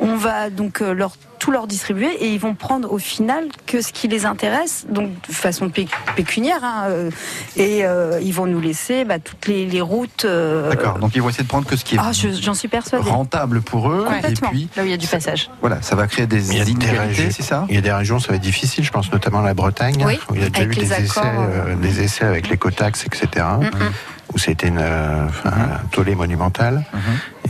on 0.00 0.16
va 0.16 0.48
donc 0.48 0.80
leur 0.80 1.12
tout 1.38 1.50
leur 1.50 1.66
distribuer 1.66 2.10
et 2.20 2.32
ils 2.32 2.40
vont 2.40 2.54
prendre 2.54 2.92
au 2.92 2.98
final 2.98 3.44
que 3.66 3.80
ce 3.80 3.92
qui 3.92 4.08
les 4.08 4.26
intéresse, 4.26 4.86
donc 4.88 5.10
de 5.28 5.32
façon 5.32 5.68
pé- 5.70 5.88
pécuniaire, 6.16 6.60
hein, 6.62 6.84
euh, 6.88 7.10
et 7.56 7.84
euh, 7.84 8.20
ils 8.22 8.32
vont 8.34 8.46
nous 8.46 8.60
laisser 8.60 9.04
bah, 9.04 9.18
toutes 9.18 9.46
les, 9.46 9.66
les 9.66 9.80
routes. 9.80 10.24
euh, 10.24 10.70
D'accord. 10.70 10.98
Donc 10.98 11.12
ils 11.14 11.22
vont 11.22 11.28
essayer 11.28 11.44
de 11.44 11.48
prendre 11.48 11.66
que 11.66 11.76
ce 11.76 11.84
qui 11.84 11.94
est 11.96 11.98
Ah, 12.00 12.12
je- 12.12 12.28
j'en 12.40 12.54
suis 12.54 12.68
persuadée. 12.68 13.08
rentable 13.08 13.60
pour 13.62 13.90
eux. 13.90 14.06
Et 14.28 14.32
puis 14.34 14.68
là 14.76 14.82
où 14.82 14.86
il 14.86 14.90
y 14.90 14.94
a 14.94 14.98
du 14.98 15.06
passage. 15.06 15.50
voilà, 15.60 15.80
ça 15.82 15.94
va 15.96 16.06
créer 16.06 16.26
des 16.26 16.50
Il 16.52 16.58
y 16.58 16.60
a 16.60 16.64
des 16.64 16.70
inégalités, 16.72 17.22
régions- 17.22 17.34
c'est 17.36 17.42
ça? 17.42 17.66
Il 17.68 17.74
y 17.74 17.78
a 17.78 17.82
des 17.82 17.92
régions, 17.92 18.18
ça 18.18 18.28
va 18.28 18.34
être 18.36 18.42
difficile, 18.42 18.84
je 18.84 18.90
pense 18.90 19.10
notamment 19.12 19.40
à 19.40 19.44
la 19.44 19.54
Bretagne, 19.54 20.02
Oui, 20.06 20.18
où 20.30 20.34
il 20.34 20.42
y 20.42 20.44
a 20.44 20.50
déjà 20.50 20.64
eu 20.64 20.74
des 20.74 20.92
essais, 20.92 21.20
euh, 21.24 21.74
des 21.76 22.02
essais 22.02 22.24
avec 22.24 22.48
l'écotaxe, 22.48 23.04
etc., 23.06 23.46
où 24.34 24.38
c'était 24.38 24.68
une 24.68 24.78
euh, 24.78 25.26
un 25.46 25.78
tollé 25.90 26.14
monumental, 26.14 26.84
Mhm. 26.92 27.00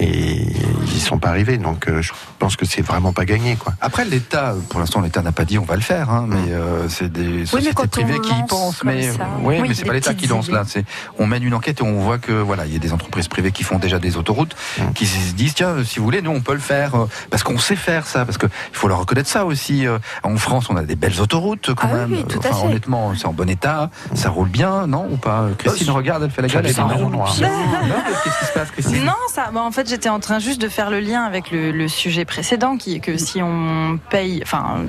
Et 0.00 0.46
ils 0.86 0.96
y 0.96 1.00
sont 1.00 1.18
pas 1.18 1.28
arrivés, 1.28 1.58
donc 1.58 1.88
euh, 1.88 2.02
je 2.02 2.12
pense 2.38 2.56
que 2.56 2.64
c'est 2.66 2.82
vraiment 2.82 3.12
pas 3.12 3.24
gagné, 3.24 3.56
quoi. 3.56 3.72
Après, 3.80 4.04
l'État, 4.04 4.54
pour 4.68 4.80
l'instant, 4.80 5.00
l'État 5.00 5.22
n'a 5.22 5.32
pas 5.32 5.44
dit 5.44 5.58
on 5.58 5.64
va 5.64 5.74
le 5.76 5.80
faire, 5.82 6.10
hein, 6.10 6.26
mais 6.28 6.52
euh, 6.52 6.88
c'est 6.88 7.10
des 7.12 7.46
sociétés 7.46 7.74
on 7.82 7.86
privées 7.88 8.20
qui 8.20 8.32
y 8.32 8.42
pensent. 8.46 8.84
Mais 8.84 9.10
ça, 9.12 9.26
oui, 9.42 9.56
oui, 9.60 9.68
mais 9.68 9.74
c'est 9.74 9.84
pas 9.84 9.92
l'État 9.92 10.14
qui 10.14 10.26
lance 10.26 10.50
là. 10.50 10.62
C'est 10.66 10.84
on 11.18 11.26
mène 11.26 11.42
une 11.42 11.54
enquête 11.54 11.80
et 11.80 11.84
on 11.84 11.98
voit 12.00 12.18
que 12.18 12.32
voilà, 12.32 12.66
il 12.66 12.72
y 12.72 12.76
a 12.76 12.78
des 12.78 12.92
entreprises 12.92 13.28
privées 13.28 13.52
qui 13.52 13.62
font 13.64 13.78
déjà 13.78 13.98
des 13.98 14.16
autoroutes, 14.16 14.54
Mm. 14.78 14.92
qui 14.94 15.06
se 15.06 15.32
disent 15.34 15.54
tiens, 15.54 15.74
si 15.84 15.98
vous 15.98 16.04
voulez, 16.04 16.22
nous 16.22 16.30
on 16.30 16.40
peut 16.40 16.52
le 16.54 16.58
faire 16.60 16.94
euh, 16.94 17.06
parce 17.30 17.42
qu'on 17.42 17.58
sait 17.58 17.76
faire 17.76 18.06
ça, 18.06 18.24
parce 18.24 18.38
que 18.38 18.46
il 18.46 18.76
faut 18.76 18.88
leur 18.88 18.98
reconnaître 19.00 19.28
ça 19.28 19.44
aussi. 19.44 19.86
euh, 19.86 19.98
En 20.22 20.36
France, 20.36 20.66
on 20.70 20.76
a 20.76 20.82
des 20.82 20.94
belles 20.96 21.20
autoroutes 21.20 21.74
quand 21.74 21.88
Ah 21.90 21.94
oui, 21.94 21.98
même. 22.00 22.12
oui, 22.12 22.24
tout 22.28 22.38
à 22.44 22.48
Enfin, 22.50 22.60
fait. 22.60 22.66
honnêtement, 22.66 23.12
c'est 23.16 23.26
en 23.26 23.32
bon 23.32 23.48
état, 23.48 23.90
ça 24.14 24.30
roule 24.30 24.48
bien, 24.48 24.86
non 24.86 25.08
ou 25.10 25.16
pas? 25.16 25.48
Christine, 25.58 25.90
regarde, 25.90 26.22
elle 26.24 26.30
fait 26.30 26.42
la 26.42 26.48
gueule. 26.48 26.64
elle 26.64 26.70
est 26.70 26.74
Qu'est-ce 26.74 28.38
qui 28.38 28.44
se 28.46 28.52
passe, 28.52 28.70
Christine? 28.70 29.04
Non, 29.04 29.12
ça. 29.32 29.50
bah, 29.52 29.60
en 29.62 29.70
fait, 29.70 29.87
j'étais 29.88 30.08
en 30.08 30.20
train 30.20 30.38
juste 30.38 30.60
de 30.60 30.68
faire 30.68 30.90
le 30.90 31.00
lien 31.00 31.24
avec 31.24 31.50
le, 31.50 31.72
le 31.72 31.88
sujet 31.88 32.24
précédent, 32.24 32.76
qui 32.76 32.94
est 32.94 33.00
que 33.00 33.16
si 33.16 33.42
on 33.42 33.98
paye, 34.10 34.40
enfin, 34.42 34.84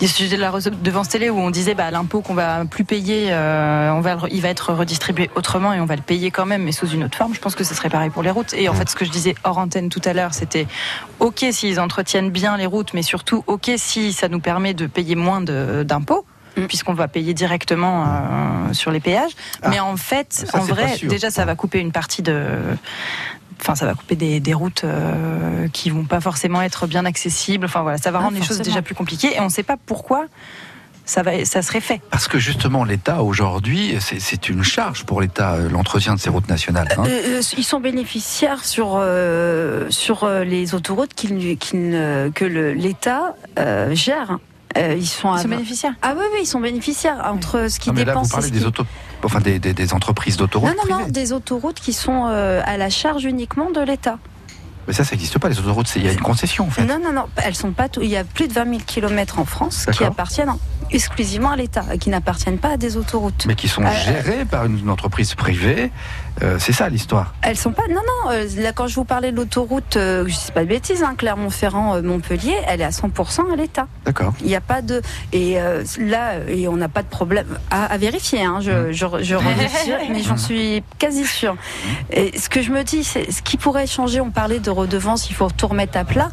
du 0.00 0.08
sujet 0.08 0.36
de 0.36 0.40
la 0.40 0.50
redevance 0.50 1.08
télé 1.08 1.30
où 1.30 1.38
on 1.38 1.50
disait 1.50 1.74
bah 1.74 1.90
l'impôt 1.90 2.20
qu'on 2.20 2.34
va 2.34 2.64
plus 2.64 2.84
payer, 2.84 3.28
euh, 3.30 3.90
on 3.92 4.00
va, 4.00 4.18
il 4.30 4.40
va 4.40 4.48
être 4.48 4.72
redistribué 4.72 5.30
autrement 5.34 5.72
et 5.72 5.80
on 5.80 5.86
va 5.86 5.96
le 5.96 6.02
payer 6.02 6.30
quand 6.30 6.46
même, 6.46 6.62
mais 6.62 6.72
sous 6.72 6.88
une 6.88 7.04
autre 7.04 7.16
forme. 7.16 7.34
Je 7.34 7.40
pense 7.40 7.54
que 7.54 7.64
ce 7.64 7.74
serait 7.74 7.90
pareil 7.90 8.10
pour 8.10 8.22
les 8.22 8.30
routes. 8.30 8.54
Et 8.54 8.68
en 8.68 8.74
fait, 8.74 8.88
ce 8.88 8.96
que 8.96 9.04
je 9.04 9.10
disais 9.10 9.34
hors 9.44 9.58
antenne 9.58 9.88
tout 9.88 10.02
à 10.04 10.12
l'heure, 10.12 10.34
c'était 10.34 10.66
ok 11.20 11.46
s'ils 11.50 11.80
entretiennent 11.80 12.30
bien 12.30 12.56
les 12.56 12.66
routes, 12.66 12.94
mais 12.94 13.02
surtout 13.02 13.44
ok 13.46 13.72
si 13.76 14.12
ça 14.12 14.28
nous 14.28 14.40
permet 14.40 14.74
de 14.74 14.86
payer 14.86 15.16
moins 15.16 15.40
d'impôts. 15.40 16.24
Mm. 16.56 16.66
puisqu'on 16.66 16.94
va 16.94 17.08
payer 17.08 17.34
directement 17.34 18.04
euh, 18.04 18.72
sur 18.72 18.90
les 18.90 19.00
péages. 19.00 19.32
Ah. 19.62 19.68
mais 19.68 19.80
en 19.80 19.96
fait, 19.96 20.32
Ça, 20.32 20.58
en 20.58 20.62
vrai, 20.62 20.96
déjà, 21.04 21.30
ça 21.30 21.44
va 21.44 21.54
couper 21.54 21.78
une 21.78 21.92
partie 21.92 22.22
de, 22.22 22.48
enfin 23.60 23.74
ça 23.74 23.86
va 23.86 23.94
couper 23.94 24.16
des, 24.16 24.40
des 24.40 24.54
routes 24.54 24.84
euh, 24.84 25.68
qui 25.72 25.90
vont 25.90 26.04
pas 26.04 26.20
forcément 26.20 26.62
être 26.62 26.86
bien 26.86 27.04
accessibles. 27.04 27.64
Enfin 27.66 27.82
voilà, 27.82 27.98
ça 27.98 28.10
va 28.10 28.18
Ah, 28.20 28.22
rendre 28.24 28.36
les 28.38 28.42
choses 28.44 28.60
déjà 28.60 28.82
plus 28.82 28.94
compliquées 28.94 29.34
et 29.36 29.40
on 29.40 29.44
ne 29.44 29.48
sait 29.50 29.62
pas 29.62 29.76
pourquoi 29.86 30.26
ça 31.04 31.22
va, 31.22 31.42
ça 31.46 31.62
serait 31.62 31.80
fait. 31.80 32.02
Parce 32.10 32.28
que 32.28 32.38
justement, 32.38 32.84
l'État 32.84 33.22
aujourd'hui, 33.22 33.96
c'est- 33.98 34.20
c'est 34.20 34.50
une 34.50 34.62
charge 34.62 35.04
pour 35.04 35.22
l'État 35.22 35.54
euh, 35.54 35.70
l'entretien 35.70 36.14
de 36.14 36.20
ces 36.20 36.28
routes 36.28 36.50
nationales. 36.50 36.88
hein. 36.98 37.02
Euh, 37.06 37.38
euh, 37.38 37.42
ils 37.56 37.64
sont 37.64 37.80
bénéficiaires 37.80 38.62
sur 38.64 38.96
euh, 38.96 39.86
sur 39.88 40.28
les 40.28 40.74
autoroutes 40.74 41.14
qu'ils 41.14 41.34
ne- 41.36 42.28
que 42.28 42.44
le- 42.44 42.72
l'État 42.74 43.34
euh, 43.58 43.94
gère. 43.94 44.38
Euh, 44.76 44.94
ils 44.98 45.06
sont, 45.06 45.32
Ils 45.34 45.38
à- 45.38 45.42
sont 45.44 45.48
bénéficiaires. 45.48 45.94
ah 46.02 46.12
oui 46.14 46.24
oui 46.34 46.40
ils 46.42 46.46
sont 46.46 46.60
bénéficiaires 46.60 47.22
entre 47.24 47.70
ce 47.70 47.80
qu'ils 47.80 47.92
Non, 47.94 47.98
mais 48.00 48.04
là, 48.04 48.14
vous 48.14 48.26
et 48.26 48.30
parlez 48.30 48.50
des, 48.50 48.66
auto... 48.66 48.84
enfin, 49.24 49.40
des, 49.40 49.58
des- 49.58 49.74
des 49.74 49.92
entreprises 49.94 50.36
d'autoroutes 50.36 50.70
Non 50.88 50.94
non 50.96 51.00
non 51.02 51.08
des 51.08 51.32
autoroutes 51.32 51.80
qui 51.80 51.92
sont 51.92 52.26
euh, 52.28 52.60
à 52.64 52.76
la 52.76 52.90
charge 52.90 53.24
uniquement 53.24 53.70
de 53.70 53.80
l'État. 53.80 54.18
Mais 54.86 54.94
ça, 54.94 55.04
ça 55.04 55.10
n'existe 55.16 55.38
pas, 55.38 55.50
les 55.50 55.58
autoroutes. 55.58 55.92
Il 55.96 56.04
y 56.06 56.08
a 56.08 56.12
une 56.12 56.20
concession, 56.20 56.66
en 56.66 56.70
fait. 56.70 56.82
Non 56.86 56.98
non 56.98 57.12
non 57.12 57.24
elles 57.44 57.54
sont 57.54 57.72
pas 57.72 57.88
tout. 57.90 58.00
Il 58.00 58.08
y 58.08 58.16
a 58.16 58.24
plus 58.24 58.48
de 58.48 58.54
20 58.54 58.64
000 58.64 58.78
kilomètres 58.86 59.38
en 59.38 59.44
France 59.44 59.86
qui 59.92 60.02
appartiennent 60.04 60.48
exclusivement 60.90 61.50
à 61.50 61.56
l'État 61.56 61.84
qui 62.00 62.10
n'appartiennent 62.10 62.58
pas 62.58 62.70
à 62.70 62.76
des 62.76 62.96
autoroutes. 62.96 63.44
Mais 63.46 63.54
qui 63.54 63.68
sont 63.68 63.82
Euh, 63.84 63.90
gérées 63.92 64.44
par 64.44 64.64
une 64.66 64.88
entreprise 64.90 65.34
privée. 65.34 65.90
Euh, 66.42 66.56
c'est 66.60 66.72
ça, 66.72 66.88
l'histoire. 66.88 67.34
Elles 67.42 67.56
sont 67.56 67.72
pas. 67.72 67.82
Non, 67.88 67.96
non. 67.96 68.30
euh, 68.30 68.46
là, 68.58 68.72
quand 68.72 68.86
je 68.86 68.94
vous 68.94 69.04
parlais 69.04 69.32
de 69.32 69.36
l'autoroute, 69.36 69.96
euh, 69.96 70.24
je 70.28 70.34
sais 70.34 70.52
pas 70.52 70.62
de 70.62 70.68
bêtises, 70.68 71.02
hein, 71.02 71.14
Clermont-Ferrand-Montpellier, 71.18 72.54
elle 72.66 72.80
est 72.80 72.84
à 72.84 72.90
100% 72.90 73.52
à 73.52 73.56
l'État. 73.56 73.88
D'accord. 74.04 74.32
Il 74.40 74.46
n'y 74.46 74.54
a 74.54 74.60
pas 74.60 74.80
de. 74.82 75.02
Et 75.32 75.60
euh, 75.60 75.82
là, 75.98 76.34
et 76.46 76.68
on 76.68 76.76
n'a 76.76 76.88
pas 76.88 77.02
de 77.02 77.08
problème 77.08 77.46
à, 77.70 77.86
à 77.86 77.98
vérifier. 77.98 78.42
Hein, 78.44 78.58
je, 78.60 78.92
je, 78.92 79.06
je 79.20 79.34
revérifie, 79.34 79.90
mais 80.12 80.22
j'en 80.22 80.36
suis 80.36 80.82
quasi 80.98 81.24
sûre. 81.26 81.56
Et 82.12 82.38
ce 82.38 82.48
que 82.48 82.62
je 82.62 82.70
me 82.70 82.84
dis, 82.84 83.02
c'est 83.04 83.30
ce 83.32 83.42
qui 83.42 83.56
pourrait 83.56 83.86
changer. 83.88 84.20
On 84.20 84.30
parlait 84.30 84.60
de 84.60 84.70
redevance, 84.70 85.30
il 85.30 85.34
faut 85.34 85.48
tout 85.50 85.66
remettre 85.66 85.98
à 85.98 86.04
plat. 86.04 86.28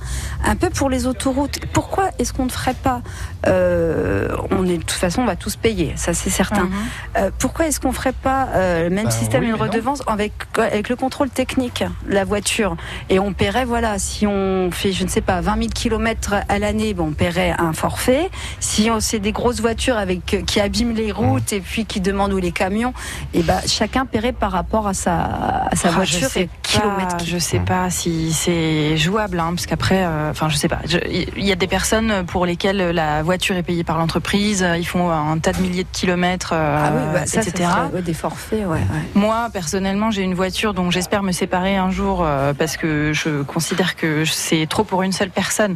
Un 0.45 0.55
peu 0.55 0.69
pour 0.69 0.89
les 0.91 1.07
autoroutes. 1.07 1.59
Pourquoi 1.73 2.09
est-ce 2.19 2.31
qu'on 2.31 2.45
ne 2.45 2.51
ferait 2.51 2.75
pas 2.75 3.01
euh, 3.47 4.27
On 4.51 4.65
est 4.65 4.77
de 4.77 4.84
toute 4.84 4.91
façon, 4.91 5.21
on 5.21 5.25
va 5.25 5.36
tous 5.36 5.55
payer. 5.55 5.93
Ça, 5.95 6.13
c'est 6.13 6.29
certain. 6.29 6.63
Mhm. 6.65 6.71
Euh, 7.17 7.31
pourquoi 7.39 7.67
est-ce 7.67 7.79
qu'on 7.79 7.91
ferait 7.91 8.13
pas 8.13 8.47
euh, 8.53 8.84
le 8.84 8.89
même 8.89 9.05
Bah 9.05 9.12
système, 9.12 9.43
oui, 9.43 9.49
une 9.49 9.55
redevance 9.55 10.01
avec, 10.08 10.34
avec 10.58 10.89
le 10.89 10.95
contrôle 10.95 11.29
technique 11.29 11.84
de 12.08 12.13
la 12.13 12.23
voiture? 12.25 12.75
Et 13.10 13.19
on 13.19 13.34
paierait, 13.34 13.65
voilà, 13.65 13.99
si 13.99 14.25
on 14.27 14.69
fait, 14.71 14.91
je 14.91 15.03
ne 15.03 15.10
sais 15.10 15.21
pas, 15.21 15.41
20 15.41 15.55
000 15.58 15.67
kilomètres 15.73 16.34
à 16.47 16.60
l'année, 16.60 16.93
bon, 16.93 17.08
on 17.10 17.12
paierait 17.12 17.53
un 17.58 17.73
forfait. 17.73 18.29
Si 18.60 18.89
on 18.91 18.99
c'est 18.99 19.19
des 19.19 19.31
grosses 19.31 19.62
voitures 19.62 19.97
avec 19.97 20.34
euh, 20.34 20.41
qui 20.41 20.60
abîment 20.60 20.95
les 20.95 21.12
routes 21.12 21.53
et 21.53 21.60
puis 21.60 21.86
qui 21.86 21.99
demandent 22.01 22.34
où 22.34 22.38
les 22.38 22.51
camions, 22.51 22.93
et 23.34 23.41
ben 23.43 23.60
chacun 23.67 24.05
paierait 24.05 24.31
par 24.31 24.51
rapport 24.51 24.88
à 24.88 24.93
sa, 24.93 25.15
à 25.71 25.75
sa 25.75 25.89
Ah, 25.89 25.91
voiture 25.91 26.19
je 26.21 26.25
et 26.25 26.29
sais 26.29 26.49
kilomètres. 26.63 27.17
pas, 27.17 27.23
je 27.23 27.38
sais 27.38 27.60
pas 27.60 27.89
si 27.89 28.31
c'est 28.34 28.97
jouable, 28.97 29.39
hein, 29.39 29.49
parce 29.49 29.65
qu'après, 29.65 30.03
euh, 30.05 30.31
enfin, 30.31 30.49
je 30.49 30.55
sais 30.58 30.67
pas. 30.67 30.79
Il 31.12 31.45
y 31.45 31.51
a 31.51 31.55
des 31.55 31.67
personnes 31.67 32.25
pour 32.25 32.45
lesquelles 32.45 32.91
la 32.91 33.21
voiture 33.23 33.55
est 33.55 33.63
payée 33.63 33.84
par 33.84 33.97
l'entreprise, 33.97 34.34
euh, 34.61 34.77
ils 34.77 34.85
font 34.85 35.09
un 35.11 35.37
tas 35.39 35.53
de 35.53 35.61
milliers 35.61 35.83
de 35.83 35.89
kilomètres, 35.91 36.53
euh, 36.53 36.77
Ah 36.83 36.91
oui, 36.93 37.01
bah, 37.13 37.25
ça, 37.25 37.41
ça 37.41 37.49
etc. 37.49 37.69
serait, 37.69 37.95
ouais, 37.95 38.01
des 38.01 38.13
forfaits, 38.13 38.59
ouais. 38.59 38.65
ouais. 38.67 38.79
Moi, 39.13 39.49
personnellement, 39.51 40.11
j'ai 40.11 40.21
une 40.23 40.33
voiture 40.33 40.73
dont 40.73 40.91
j'espère 40.91 41.23
me 41.23 41.31
séparer 41.31 41.77
un 41.77 41.91
jour 41.91 42.21
euh, 42.21 42.53
parce 42.53 42.77
que 42.77 43.11
je 43.13 43.41
considère 43.43 43.95
que 43.95 44.25
c'est 44.25 44.67
trop 44.67 44.83
pour 44.83 45.03
une 45.03 45.11
seule 45.11 45.29
personne. 45.29 45.75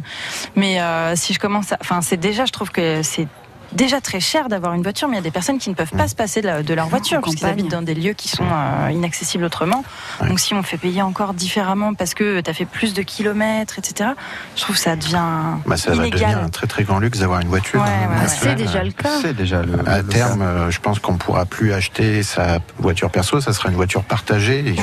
Mais 0.56 0.78
si 1.14 1.32
je 1.34 1.38
commence 1.38 1.72
à... 1.72 1.78
Enfin, 1.80 2.00
c'est 2.02 2.16
déjà, 2.16 2.44
je 2.44 2.52
trouve 2.52 2.70
que 2.70 3.02
c'est 3.02 3.26
déjà 3.72 4.00
très 4.00 4.20
cher 4.20 4.48
d'avoir 4.48 4.74
une 4.74 4.82
voiture, 4.82 5.08
mais 5.08 5.14
il 5.14 5.18
y 5.18 5.20
a 5.20 5.24
des 5.24 5.30
personnes 5.30 5.58
qui 5.58 5.70
ne 5.70 5.74
peuvent 5.74 5.90
pas 5.96 6.08
se 6.08 6.14
passer 6.14 6.40
de, 6.42 6.46
la- 6.46 6.62
de 6.62 6.74
leur 6.74 6.88
voiture 6.88 7.18
En 7.18 7.20
parce 7.20 7.34
qu'ils 7.34 7.42
campagne. 7.42 7.60
habitent 7.60 7.70
dans 7.70 7.82
des 7.82 7.94
lieux 7.94 8.12
qui 8.14 8.28
sont 8.28 8.44
euh, 8.44 8.90
inaccessibles 8.90 9.44
autrement. 9.44 9.84
Ouais. 10.20 10.28
Donc 10.28 10.40
si 10.40 10.54
on 10.54 10.62
fait 10.62 10.76
payer 10.78 11.02
encore 11.02 11.34
différemment 11.34 11.94
parce 11.94 12.14
que 12.14 12.40
tu 12.40 12.50
as 12.50 12.54
fait 12.54 12.64
plus 12.64 12.94
de 12.94 13.02
kilomètres, 13.02 13.78
etc., 13.78 14.10
je 14.56 14.62
trouve 14.62 14.76
que 14.76 14.82
ça 14.82 14.96
devient 14.96 15.22
Bah, 15.66 15.76
ça 15.76 15.90
va 15.90 15.96
inégal. 16.06 16.20
devenir 16.20 16.38
un 16.44 16.48
très 16.48 16.66
très 16.66 16.84
grand 16.84 16.98
luxe 16.98 17.18
d'avoir 17.20 17.40
une 17.40 17.48
voiture. 17.48 17.80
Ouais, 17.80 17.88
hein, 17.88 18.22
ouais. 18.22 18.28
C'est 18.28 18.54
déjà 18.54 18.82
le 18.82 18.92
cas. 18.92 19.10
C'est 19.22 19.34
déjà 19.34 19.62
le. 19.62 19.78
À 19.88 19.98
le 19.98 20.04
terme, 20.08 20.40
cas. 20.40 20.44
euh, 20.44 20.70
je 20.70 20.80
pense 20.80 20.98
qu'on 20.98 21.16
pourra 21.16 21.44
plus 21.46 21.72
acheter 21.72 22.22
sa 22.22 22.58
voiture 22.78 23.10
perso, 23.10 23.40
ça 23.40 23.52
sera 23.52 23.68
une 23.68 23.76
voiture 23.76 24.02
partagée. 24.02 24.74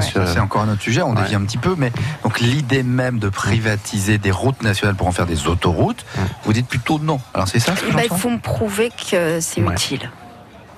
Se- 0.00 0.26
C'est 0.26 0.40
encore 0.40 0.62
un 0.62 0.68
autre 0.72 0.82
sujet, 0.82 1.02
on 1.02 1.14
Ouais. 1.14 1.22
dévie 1.22 1.34
un 1.36 1.42
petit 1.44 1.58
peu, 1.58 1.74
mais 1.78 1.92
donc 2.24 2.40
l'idée 2.40 2.82
même 2.82 3.18
de 3.18 3.28
privatiser 3.28 4.18
des 4.18 4.30
routes 4.30 4.62
nationales 4.62 4.94
pour 4.96 5.06
en 5.06 5.12
faire 5.12 5.26
des 5.26 5.46
autoroutes, 5.46 6.04
vous 6.44 6.52
dites 6.52 6.66
plutôt 6.66 6.98
non. 6.98 7.20
Alors 7.32 7.48
c'est 7.48 7.58
ça 7.60 7.74
ce 7.76 7.82
que 7.82 7.86
Eh 8.02 8.08
prouver 8.38 8.90
que 9.10 9.40
c'est 9.40 9.62
Ouais. 9.62 9.72
utile. 9.72 10.10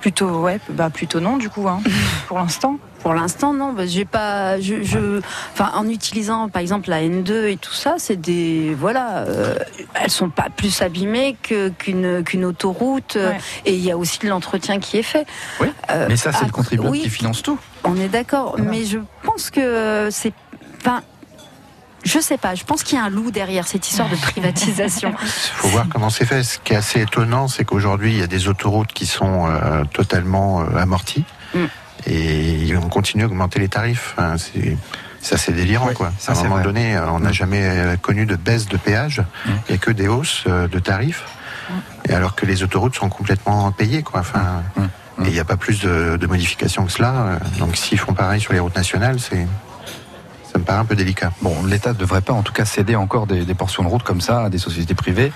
Plutôt, 0.00 0.28
ouais, 0.42 0.61
bah 0.68 0.88
plutôt 0.90 1.18
non 1.20 1.37
du 1.37 1.48
coup, 1.50 1.66
hein, 1.68 1.80
pour 2.28 2.38
l'instant. 2.38 2.78
Pour 3.00 3.14
l'instant, 3.14 3.52
non. 3.52 3.72
Bah, 3.72 3.87
j'ai 3.87 4.04
pas. 4.04 4.61
Je, 4.61 4.82
je- 4.82 5.20
enfin, 5.52 5.70
en 5.76 5.88
utilisant, 5.88 6.48
par 6.48 6.61
exemple, 6.61 6.90
la 6.90 7.02
N2 7.02 7.46
et 7.46 7.56
tout 7.56 7.72
ça, 7.72 7.94
c'est 7.98 8.16
des. 8.16 8.74
Voilà, 8.78 9.18
euh, 9.18 9.54
elles 9.94 10.11
sont 10.11 10.28
pas 10.28 10.46
plus 10.54 10.82
abîmées 10.82 11.37
que- 11.42 11.68
qu'une 11.68 12.24
qu'une 12.24 12.44
autoroute. 12.44 13.14
euh, 13.16 13.30
Ouais. 13.30 13.38
Et 13.64 13.74
il 13.74 13.80
y 13.85 13.90
a 13.92 13.96
aussi 13.96 14.18
de 14.20 14.28
l'entretien 14.28 14.80
qui 14.80 14.98
est 14.98 15.02
fait. 15.04 15.24
Oui, 15.61 15.68
Euh, 15.90 16.06
Mais 16.09 16.16
ça, 16.16 16.32
c'est 16.32 16.40
le 16.40 16.46
après, 16.46 16.50
contribuable 16.52 16.90
oui, 16.90 17.02
qui 17.02 17.11
finance 17.11 17.42
tout. 17.42 17.59
On 17.85 17.96
est 17.96 18.09
d'accord, 18.09 18.54
Voilà. 18.56 18.70
mais 18.70 18.85
je 18.85 18.98
pense 19.22 19.50
que 19.50 20.09
c'est. 20.11 20.32
Enfin, 20.80 21.02
je 22.07 22.19
sais 22.21 22.38
pas. 22.38 22.55
Je 22.55 22.64
pense 22.64 22.83
qu'il 22.83 22.97
y 22.97 23.01
a 23.01 23.05
un 23.05 23.11
loup 23.11 23.31
derrière 23.31 23.66
cette 23.66 23.87
histoire 23.88 24.09
de 24.09 24.16
privatisation. 24.16 25.12
Il 25.21 25.29
faut 25.29 25.69
voir 25.69 25.87
comment 25.90 26.09
c'est 26.11 26.25
fait. 26.25 26.42
Ce 26.42 26.59
qui 26.59 26.73
est 26.73 26.77
assez 26.77 27.01
étonnant, 27.03 27.49
c'est 27.49 27.64
qu'aujourd'hui, 27.64 28.12
il 28.12 28.19
y 28.19 28.23
a 28.23 28.27
des 28.27 28.49
autoroutes 28.49 28.92
qui 28.92 29.07
sont 29.07 29.47
euh, 29.47 29.85
totalement 29.92 30.62
euh, 30.62 30.77
amorties 30.79 31.25
Mm. 31.55 31.66
et 32.09 32.75
on 32.77 32.88
continue 32.88 33.23
à 33.23 33.27
augmenter 33.27 33.61
les 33.61 33.69
tarifs. 33.69 34.14
Enfin, 34.19 34.37
c'est 34.37 34.77
ça, 35.21 35.37
c'est 35.38 35.53
délirant, 35.53 35.87
Ouais, 35.88 35.95
quoi. 35.95 36.12
ça, 36.19 36.33
à 36.33 36.35
un 36.37 36.42
moment 36.42 36.55
vrai. 36.57 36.64
donné, 36.64 36.97
euh, 36.97 37.09
on 37.11 37.21
n'a 37.21 37.31
Mm. 37.31 37.35
jamais 37.35 37.97
connu 38.03 38.27
de 38.27 38.37
baisse 38.37 38.66
de 38.69 38.77
péage. 38.77 39.21
Mm. 39.47 39.51
Il 39.69 39.73
n'y 39.73 39.75
a 39.75 39.79
que 39.79 39.90
des 39.92 40.09
hausses 40.09 40.45
de 40.47 40.79
tarifs. 40.79 41.25
Et 42.09 42.12
alors 42.14 42.35
que 42.37 42.47
les 42.47 42.62
autoroutes 42.62 42.95
sont 42.97 43.09
complètement 43.09 43.71
payées, 43.73 44.03
quoi. 44.03 44.21
Enfin, 44.21 44.62
Mm. 44.77 44.83
et 45.25 45.29
il 45.29 45.33
n'y 45.33 45.40
a 45.40 45.45
pas 45.45 45.57
plus 45.57 45.81
de, 45.83 46.16
de 46.16 46.27
modifications 46.27 46.85
que 46.85 46.92
cela. 46.92 47.38
Donc, 47.59 47.77
s'ils 47.77 47.99
font 47.99 48.12
pareil 48.12 48.40
sur 48.40 48.53
les 48.53 48.61
routes 48.61 48.77
nationales, 48.77 49.19
c'est 49.19 49.47
ça 50.57 50.61
me 50.61 50.64
paraît 50.64 50.79
un 50.79 50.85
peu 50.87 50.97
délicat. 50.97 51.33
Bon, 51.42 51.55
l'État 51.66 51.90
ne 51.92 51.99
devrait 51.99 52.23
pas 52.23 52.33
en 52.33 52.40
tout 52.42 52.53
cas 52.55 52.64
céder 52.64 52.97
encore 52.97 53.27
des, 53.27 53.45
des 53.45 53.53
portions 53.55 53.83
de 53.83 53.88
route 53.88 54.03
comme 54.03 54.23
ça 54.23 54.45
à 54.45 54.49
des 54.49 54.57
sociétés 54.57 54.95
privées, 54.95 55.31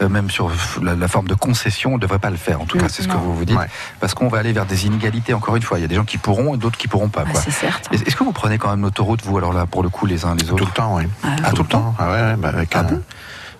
Euh, 0.00 0.08
même 0.08 0.30
sur 0.30 0.48
la, 0.80 0.94
la 0.94 1.08
forme 1.08 1.26
de 1.26 1.34
concession, 1.34 1.90
on 1.90 1.96
ne 1.96 2.00
devrait 2.00 2.20
pas 2.20 2.30
le 2.30 2.36
faire. 2.36 2.60
En 2.60 2.66
tout 2.66 2.78
cas, 2.78 2.86
c'est 2.88 3.02
ce 3.02 3.08
que 3.08 3.16
vous 3.16 3.34
vous 3.34 3.44
dites, 3.44 3.56
Ouais. 3.58 3.66
parce 3.98 4.14
qu'on 4.14 4.28
va 4.28 4.38
aller 4.38 4.52
vers 4.52 4.66
des 4.66 4.86
inégalités. 4.86 5.34
Encore 5.34 5.56
une 5.56 5.62
fois, 5.62 5.78
il 5.78 5.82
y 5.82 5.84
a 5.84 5.88
des 5.88 5.96
gens 5.96 6.04
qui 6.04 6.18
pourront 6.18 6.54
et 6.54 6.58
d'autres 6.58 6.78
qui 6.78 6.86
pourront 6.86 7.08
pas. 7.08 7.24
Ah, 7.26 7.30
Quoi. 7.32 7.40
c'est 7.40 7.50
certain. 7.50 7.90
Est- 7.92 8.06
Est-ce 8.06 8.14
que 8.14 8.22
vous 8.22 8.32
prenez 8.32 8.58
quand 8.58 8.70
même 8.70 8.82
l'autoroute, 8.82 9.22
vous, 9.24 9.36
alors 9.36 9.52
là, 9.52 9.66
pour 9.66 9.82
le 9.82 9.88
coup, 9.88 10.06
les 10.06 10.24
uns 10.24 10.36
les 10.36 10.44
Tout 10.46 10.54
autres 10.54 10.66
le 10.66 10.70
temps, 10.72 10.94
oui. 10.96 11.04
Ah, 11.24 11.50
tout 11.52 11.62
le 11.62 11.68
temps 11.68 11.94
Ah 11.98 12.10
ouais, 12.12 12.36
bah, 12.38 12.50
avec 12.54 12.70
Ah 12.76 12.80
un, 12.80 12.82
bon? 12.84 13.02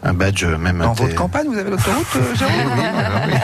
un 0.05 0.15
badge 0.15 0.45
euh, 0.45 0.57
même. 0.59 0.79
Dans 0.79 0.93
votre 0.93 1.15
campagne, 1.17 1.49
vous 1.49 1.59
avez 1.59 1.71
l'autoroute, 1.71 2.07
euh, 2.17 2.35
Jérôme? 2.37 2.55
Oui, 2.77 2.85
alors 3.05 3.21
oui. 3.27 3.35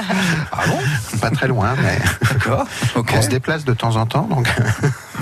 Ah 0.52 0.60
bon? 0.68 1.18
Pas 1.18 1.30
très 1.30 1.48
loin, 1.48 1.74
mais 1.82 1.98
D'accord. 2.30 2.64
On 3.16 3.22
se 3.22 3.28
déplace 3.28 3.64
de 3.64 3.74
temps 3.74 3.96
en 3.96 4.06
temps, 4.06 4.28
donc. 4.30 4.46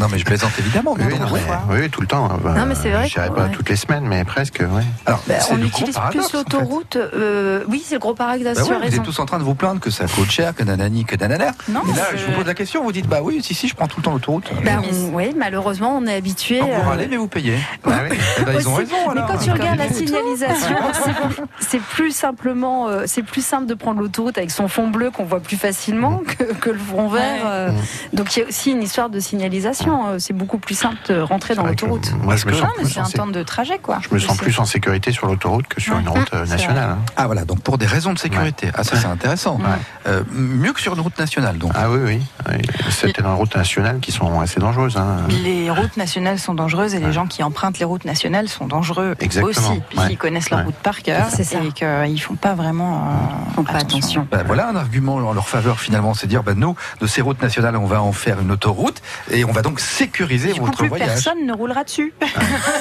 Non, 0.01 0.07
mais 0.11 0.19
je 0.19 0.25
plaisante 0.25 0.53
évidemment. 0.59 0.95
mais 0.99 1.05
Oui, 1.07 1.19
non, 1.19 1.27
mais- 1.33 1.81
oui, 1.83 1.91
tout 1.91 2.01
le 2.01 2.07
temps. 2.07 2.29
Bah, 2.43 2.55
Non, 2.57 2.67
mais 2.67 2.75
c'est 2.75 2.91
vrai 2.91 3.09
que- 3.09 3.15
pas 3.15 3.43
ouais. 3.45 3.51
toutes 3.53 3.69
les 3.69 3.77
semaines, 3.77 4.05
mais 4.07 4.25
presque, 4.25 4.63
oui. 4.69 4.83
Alors, 5.07 5.23
Ben, 5.27 5.39
c'est 5.41 5.53
on 5.53 5.59
utilise 5.59 5.95
paradoxe, 5.95 6.29
plus 6.31 6.39
en 6.41 6.43
fait. 6.45 6.53
l'autoroute. 6.53 6.97
euh, 6.97 7.65
oui, 7.69 7.83
c'est 7.87 7.95
le 7.95 8.01
gros 8.01 8.15
paradoxe. 8.15 8.59
Bah 8.59 8.65
ouais, 8.65 8.75
as 8.87 8.89
vous 8.91 8.97
êtes 8.97 9.03
tous 9.03 9.19
en 9.19 9.27
train 9.27 9.39
de 9.39 9.45
vous 9.45 9.55
plaindre 9.55 9.81
que 9.81 9.91
ça 9.91 10.07
coûte 10.07 10.31
cher, 10.31 10.55
que 10.55 10.63
nanani, 10.65 11.05
que 11.05 11.17
nanana. 11.17 11.53
Non, 11.69 11.83
Et 11.89 11.97
là, 11.97 12.03
je- 12.13 12.19
je 12.19 12.27
vous 12.27 12.33
pose 12.33 12.47
la 12.47 12.55
question, 12.55 12.83
vous 12.83 12.93
dites, 12.93 13.07
bah 13.09 13.21
oui, 13.23 13.41
si, 13.43 13.55
si, 13.55 13.69
je 13.69 13.75
prends 13.75 13.87
tout 13.89 13.99
le 13.99 14.03
temps 14.03 14.13
l'autoroute. 14.13 14.51
Ben, 14.65 14.81
Mais 14.81 14.89
on- 14.93 15.15
oui, 15.15 15.35
malheureusement, 15.37 15.97
on 15.97 16.07
est 16.07 16.15
habitué. 16.17 16.59
Donc, 16.61 16.71
vous 16.71 16.75
euh, 16.81 16.89
râlez, 16.89 17.07
mais 17.09 17.17
vous 17.17 17.29
payez. 17.29 17.59
Ah 17.87 17.91
oui. 18.11 18.17
Eh 18.41 18.45
ben, 18.45 18.55
ils 18.59 18.69
ont 18.69 18.75
raison, 18.75 18.95
Mais 19.15 19.21
quand 19.29 19.39
tu 19.39 19.51
regardes 19.51 19.79
la 19.79 19.89
signalisation, 19.93 20.77
c'est 21.61 21.81
plus- 21.81 22.13
simplement, 22.15 22.89
euh, 22.89 23.03
c'est 23.07 23.23
plus 23.23 23.45
simple 23.45 23.67
de 23.67 23.75
prendre 23.75 24.01
l'autoroute 24.01 24.39
avec 24.39 24.51
son 24.51 24.69
fond 24.69 24.89
bleu 24.89 25.11
qu'on 25.11 25.25
voit 25.25 25.41
plus 25.41 25.57
facilement 25.57 26.19
que, 26.39 26.45
que 26.45 26.71
le 26.71 26.79
fond 26.79 27.09
vert. 27.09 27.43
Euh. 27.45 27.71
Donc 28.13 28.37
il 28.37 28.41
y 28.41 28.43
a 28.43 28.49
aussi 28.49 28.71
une 28.73 28.83
histoire 28.83 29.11
de 29.11 29.19
signalisation. 29.21 29.84
Euh, 29.89 30.17
C'est 30.19 30.33
beaucoup 30.33 30.59
plus 30.59 30.75
simple 30.75 30.97
de 31.09 31.21
rentrer 31.21 31.55
dans 31.55 31.65
l'autoroute. 31.67 32.13
Moi, 32.23 32.37
je 32.37 32.47
me 32.47 32.53
que- 32.53 32.57
sens, 32.57 32.67
Ah, 32.69 32.73
mais 32.79 32.85
plus 32.85 32.93
c'est 32.93 33.01
en, 33.01 33.05
un 33.05 33.07
sé- 33.07 33.19
temps 33.19 33.27
de 33.27 33.43
trajet, 33.43 33.79
quoi. 33.79 33.99
je 34.09 34.15
me 34.15 34.19
sens 34.19 34.37
plus 34.37 34.59
en 34.59 34.65
sécurité 34.65 35.13
sur 35.13 35.27
l'autoroute 35.27 35.67
que 35.67 35.81
sur 35.81 35.95
Ouais. 35.95 36.01
une 36.03 36.09
route 36.09 36.29
euh, 36.35 36.47
nationale. 36.47 36.91
hein. 36.91 36.99
Ah 37.17 37.27
voilà, 37.27 37.45
donc 37.45 37.61
pour 37.63 37.79
des 37.79 37.87
raisons 37.87 38.13
de 38.13 38.19
sécurité. 38.19 38.71
Ah 38.75 38.85
ça 38.85 38.97
c'est 38.97 39.07
intéressant. 39.07 39.57
Ouais. 39.57 39.65
Euh, 40.07 40.23
mieux 40.33 40.73
que 40.73 40.81
sur 40.81 40.95
une 40.95 41.01
route 41.01 41.19
nationale 41.19 41.59
donc. 41.59 41.73
Ah 41.75 41.91
oui, 41.91 41.99
oui. 42.05 42.21
oui. 42.51 42.63
C'était 42.91 43.23
dans 43.23 43.31
les 43.33 43.39
routes 43.39 43.57
nationales 43.57 44.01
qui 44.01 44.13
sont 44.13 44.41
assez 44.41 44.61
dangereuses. 44.61 44.97
hein. 44.97 45.19
Les 45.43 45.71
routes 45.71 45.97
nationales 45.97 46.39
sont 46.39 46.55
dangereuses 46.55 46.95
et 46.95 47.01
les 47.01 47.13
gens 47.13 47.27
qui 47.27 47.43
empruntent 47.43 47.79
les 47.79 47.85
routes 47.85 48.05
nationales 48.05 48.49
sont 48.49 48.67
dangereux 48.67 49.15
Exactement. 49.21 49.51
aussi, 49.51 49.81
puisqu'ils 49.89 50.11
Ouais. 50.11 50.17
connaissent 50.17 50.51
leur 50.51 50.61
Ouais. 50.61 50.67
route 50.67 50.75
par 50.77 51.03
cœur 51.03 51.27
C'est 51.31 51.45
ça. 51.45 51.59
et 51.63 51.73
qu'ils 51.73 52.21
font 52.21 52.37
pas 52.37 52.55
vraiment 52.55 52.97
euh, 53.09 53.55
Font 53.57 53.65
pas 53.65 53.75
attention. 53.79 54.27
Bah, 54.31 54.43
voilà 54.47 54.69
un 54.69 54.77
argument 54.77 55.15
en 55.17 55.33
leur 55.33 55.49
faveur 55.49 55.81
finalement, 55.81 56.15
c'est 56.15 56.27
dire 56.27 56.43
bah, 56.43 56.55
nous 56.55 56.75
de 57.01 57.07
ces 57.07 57.21
routes 57.23 57.41
nationales 57.43 57.77
on 57.77 57.87
va 57.87 58.03
en 58.03 58.13
faire 58.13 58.41
une 58.41 58.51
autoroute 58.51 59.01
et 59.31 59.45
on 59.45 59.53
va 59.53 59.63
donc 59.63 59.74
sécuriser 59.81 60.53
Du 60.53 60.61
coup, 60.61 60.67
votre 60.67 60.79
plus 60.79 60.89
voyage. 60.89 61.09
personne 61.09 61.47
ne 61.47 61.53
roulera 61.53 61.85
dessus. 61.85 62.13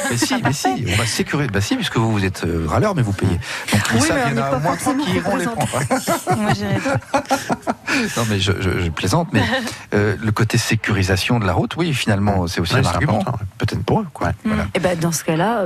Mais 0.10 0.18
si, 0.18 0.36
mais 0.44 0.54
si, 0.54 0.68
on 0.88 0.96
va 0.96 1.06
sécuriser. 1.06 1.50
Bah 1.50 1.62
si, 1.62 1.76
puisque 1.76 1.98
vous, 1.98 2.12
vous 2.12 2.26
êtes 2.26 2.44
euh, 2.46 2.66
râleur 2.68 2.96
mais 2.96 3.02
vous 3.02 3.14
payez. 3.14 3.40
Donc 3.72 3.82
Oui, 3.94 4.02
ça, 4.02 4.16
mais 4.16 4.22
il 4.32 4.38
y 4.38 4.40
en 4.40 4.44
a 4.44 4.60
moins 4.60 4.76
qui 4.78 5.16
iront 5.16 5.36
les 5.36 5.46
prendre. 5.46 5.80
Moi, 6.38 6.54
j'irais 6.54 6.80
pas. 6.80 7.22
Non 8.18 8.24
mais 8.30 8.40
je, 8.40 8.52
je- 8.60 8.80
je 8.80 8.90
plaisante, 8.90 9.30
mais 9.34 9.42
euh, 9.94 10.16
le 10.22 10.32
côté 10.32 10.58
sécurisation 10.58 11.40
de 11.40 11.46
la 11.46 11.54
route, 11.54 11.76
oui 11.78 11.94
finalement 11.94 12.48
c'est 12.48 12.60
aussi 12.62 12.74
Ouais, 12.76 12.82
un 12.82 12.86
argument. 12.90 13.24
Peut-être 13.58 13.84
pour 13.84 14.02
eux 14.02 14.08
quoi. 14.14 14.32
Voilà. 14.46 14.66
Et 14.76 14.80
ben 14.80 14.98
dans 15.00 15.12
ce 15.12 15.24
cas-là, 15.24 15.66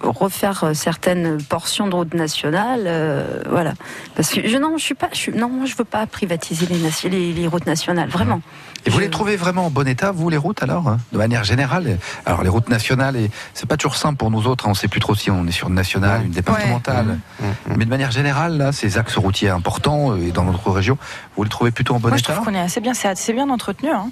refaire 0.00 0.64
euh, 0.64 0.74
certaines 0.74 1.38
portions 1.42 1.86
de 1.88 1.94
route 1.94 2.14
nationale, 2.14 2.82
euh, 2.86 3.40
voilà. 3.50 3.74
Parce 4.16 4.30
que 4.30 4.46
je 4.46 4.56
non, 4.56 4.76
je 4.78 4.84
suis 4.84 4.94
pas, 4.94 5.08
je 5.12 5.30
non, 5.30 5.48
moi 5.48 5.66
je 5.66 5.74
veux 5.76 5.84
pas 5.84 6.06
privatiser 6.06 6.66
les, 6.66 6.78
nation- 6.78 7.08
les, 7.10 7.32
les 7.32 7.46
routes 7.46 7.66
nationales, 7.66 8.08
vraiment. 8.08 8.40
Et 8.86 8.90
vous 8.90 8.98
Je- 8.98 9.04
les 9.04 9.10
trouvez 9.10 9.36
vraiment 9.36 9.66
en 9.66 9.70
bon 9.70 9.88
état, 9.88 10.12
vous, 10.12 10.28
les 10.28 10.36
routes, 10.36 10.62
alors 10.62 10.88
hein, 10.88 10.98
De 11.12 11.16
manière 11.18 11.42
générale? 11.44 11.98
Alors, 12.26 12.42
les 12.42 12.50
routes 12.50 12.68
nationales, 12.68 13.16
et 13.16 13.30
c'est 13.54 13.66
pas 13.66 13.76
toujours 13.78 13.96
simple 13.96 14.16
pour 14.16 14.30
nous 14.30 14.46
autres, 14.46 14.66
hein, 14.66 14.72
on 14.72 14.74
sait 14.74 14.88
plus 14.88 15.00
trop 15.00 15.14
si 15.14 15.30
on 15.30 15.46
est 15.46 15.52
sur 15.52 15.68
une 15.68 15.74
nationale, 15.74 16.20
Ouais. 16.20 16.26
une 16.26 16.32
départementale. 16.32 17.06
Mmh, 17.06 17.44
mmh. 17.44 17.74
Mais 17.78 17.84
de 17.86 17.90
manière 17.90 18.10
générale, 18.10 18.58
là, 18.58 18.72
ces 18.72 18.98
axes 18.98 19.16
routiers 19.16 19.48
importants, 19.48 20.12
euh, 20.12 20.18
et 20.26 20.32
dans 20.32 20.44
notre 20.44 20.70
région, 20.70 20.98
vous 21.36 21.44
les 21.44 21.48
trouvez 21.48 21.63
plutôt 21.70 21.94
en 21.94 22.00
bon 22.00 22.08
Moi, 22.08 22.16
je 22.16 22.22
trouve 22.22 22.44
qu'on 22.44 22.54
est 22.54 22.60
assez 22.60 22.80
bien, 22.80 22.94
c'est 22.94 23.08
assez 23.08 23.32
bien 23.32 23.48
entretenu. 23.50 23.90
hein. 23.90 24.10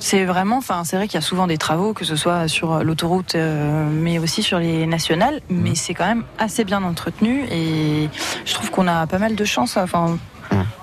C'est 0.00 0.24
vraiment, 0.24 0.58
enfin, 0.58 0.84
c'est 0.84 0.96
vrai 0.96 1.08
qu'il 1.08 1.16
y 1.16 1.18
a 1.18 1.26
souvent 1.26 1.48
des 1.48 1.58
travaux, 1.58 1.92
que 1.92 2.04
ce 2.04 2.14
soit 2.14 2.46
sur 2.46 2.84
l'autoroute, 2.84 3.34
euh, 3.34 3.88
mais 3.90 4.20
aussi 4.20 4.44
sur 4.44 4.60
les 4.60 4.86
nationales, 4.86 5.40
mais 5.50 5.74
c'est 5.74 5.92
quand 5.92 6.06
même 6.06 6.22
assez 6.38 6.62
bien 6.64 6.84
entretenu 6.84 7.44
et 7.50 8.08
je 8.44 8.54
trouve 8.54 8.70
qu'on 8.70 8.86
a 8.86 9.08
pas 9.08 9.18
mal 9.18 9.34
de 9.34 9.44
chance. 9.44 9.76
Enfin, 9.76 10.16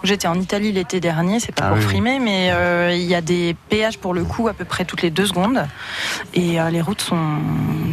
J'étais 0.04 0.28
en 0.28 0.36
Italie 0.40 0.72
l'été 0.72 1.00
dernier, 1.00 1.40
c'est 1.40 1.52
pas 1.54 1.64
Ah 1.66 1.70
pour 1.70 1.78
oui, 1.78 1.84
frimer, 1.84 2.20
mais 2.20 2.52
euh, 2.52 2.94
il 2.94 3.02
y 3.06 3.16
a 3.16 3.22
des 3.22 3.56
péages 3.70 3.98
pour 3.98 4.14
le 4.14 4.24
coup 4.24 4.48
à 4.48 4.54
peu 4.54 4.64
près 4.66 4.86
toutes 4.86 5.02
les 5.02 5.10
deux 5.10 5.26
secondes 5.26 5.66
et 6.36 6.60
euh, 6.60 6.70
les 6.70 6.82
routes 6.82 7.02
sont 7.02 7.18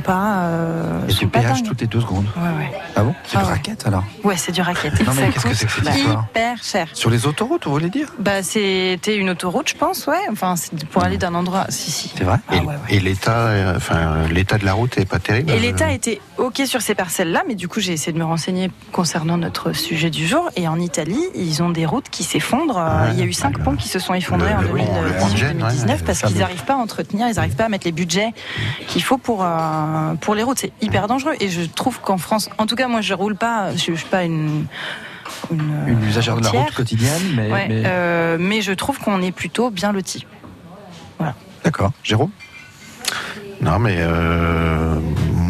pas. 0.05 0.43
Euh, 0.45 1.07
Et 1.09 1.13
sont 1.13 1.21
du 1.21 1.27
pas 1.29 1.41
péage 1.41 1.59
dingues. 1.63 1.69
toutes 1.69 1.81
les 1.81 1.87
deux 1.87 2.01
secondes. 2.01 2.27
Ouais, 2.37 2.43
ouais. 2.59 2.73
Ah 2.97 3.03
bon 3.03 3.15
C'est 3.25 3.37
Ah 3.39 3.41
du 3.41 3.47
ouais. 3.47 3.53
raquette, 3.53 3.87
alors 3.87 4.05
Ouais, 4.25 4.37
c'est 4.37 4.53
du 4.53 4.61
racket. 4.61 4.93
Non, 5.07 5.13
mais 5.15 5.31
qu'est-ce 5.31 5.47
que 5.47 5.55
c'est 5.55 5.67
que 5.67 5.73
cette 5.73 5.97
histoire 5.97 6.27
Hyper 6.31 6.63
cher. 6.63 6.89
Sur 6.93 7.09
les 7.11 7.27
autoroutes, 7.27 7.65
vous 7.65 7.73
voulez 7.73 7.89
dire 7.91 8.09
Bah, 8.19 8.43
c'était 8.43 9.17
une 9.17 9.31
autoroute, 9.31 9.69
je 9.71 9.75
pense, 9.77 10.07
ouais. 10.07 10.21
Enfin, 10.31 10.57
c'est 10.57 10.85
pour 10.87 11.03
aller 11.03 11.17
d'un 11.17 11.35
endroit. 11.35 11.65
Si, 11.71 11.91
si. 11.91 12.13
C'est 12.17 12.25
vrai 12.25 12.39
Ah 12.49 12.55
Et, 12.91 12.97
et 12.97 13.01
l'état, 13.01 13.39
euh, 13.47 13.77
enfin, 13.77 14.25
l'état 14.31 14.59
de 14.59 14.65
la 14.67 14.75
route 14.75 14.99
est 14.99 15.05
pas 15.07 15.19
terrible. 15.19 15.51
Et 15.51 15.59
l'État 15.61 15.91
était 15.93 16.21
OK 16.37 16.61
sur 16.67 16.83
ces 16.83 16.95
parcelles-là, 16.95 17.45
mais 17.49 17.55
du 17.55 17.69
coup, 17.69 17.81
j'ai 17.81 17.93
essayé 17.93 18.13
de 18.13 18.19
me 18.19 18.25
renseigner 18.25 18.71
concernant 18.93 19.39
notre 19.39 19.73
sujet 19.73 20.11
du 20.11 20.27
jour. 20.27 20.51
Et 20.57 20.69
en 20.69 20.79
Italie, 20.79 21.23
ils 21.35 21.62
ont 21.62 21.62
des 21.71 21.87
routes 21.87 22.09
qui 22.11 22.25
s'effondrent. 22.25 22.79
Euh, 22.79 23.05
Ouais. 23.07 23.11
Il 23.15 23.19
y 23.19 23.23
a 23.23 23.25
eu 23.27 23.33
cinq 23.33 23.59
ponts 23.59 23.75
qui 23.77 23.89
se 23.89 23.99
sont 23.99 24.15
effondrés 24.15 24.53
en 24.55 24.61
le 24.61 24.69
pont- 24.69 24.75
le 25.03 25.13
pont 25.19 25.29
de 25.29 25.37
Gênes, 25.37 25.59
2018-2019 25.59 25.89
ouais, 25.89 25.97
parce 26.07 26.21
qu'ils 26.23 26.39
n'arrivent 26.39 26.65
pas 26.65 26.75
à 26.75 26.77
entretenir, 26.77 27.29
ils 27.29 27.35
n'arrivent 27.37 27.57
pas 27.57 27.65
à 27.65 27.69
mettre 27.69 27.87
les 27.87 27.93
budgets 27.93 28.31
qu'il 28.89 29.03
faut 29.03 29.19
pour, 29.19 29.43
euh, 29.45 30.15
pour 30.21 30.35
les 30.35 30.43
routes. 30.43 30.59
C'est 30.59 30.73
hyper 30.81 31.07
dangereux. 31.09 31.35
Et 31.41 31.49
je 31.49 31.63
trouve 31.63 32.01
qu'en 32.01 32.19
France, 32.19 32.49
en 32.59 32.67
tout 32.67 32.75
cas, 32.77 32.89
moi, 32.89 33.01
je 33.01 33.15
roule 33.15 33.37
pas, 33.37 33.73
je, 33.77 33.93
je 33.93 33.95
suis 33.95 34.07
pas 34.09 34.25
une. 34.25 34.67
Une, 35.51 35.85
Une 35.89 36.05
usagère 36.05 36.37
de 36.37 36.45
la 36.45 36.51
route 36.51 36.75
quotidienne, 36.75 37.23
mais. 37.35 37.51
Ouais, 37.51 37.67
mais- 37.69 37.83
euh, 37.87 38.37
mais 38.39 38.61
je 38.61 38.73
trouve 38.73 38.99
qu'on 38.99 39.23
est 39.23 39.33
plutôt 39.33 39.71
bien 39.71 39.93
lotis. 39.93 40.27
D'accord. 41.65 41.93
Jérôme? 42.03 42.31
Non, 43.61 43.79
mais 43.79 43.97
euh, 44.01 44.97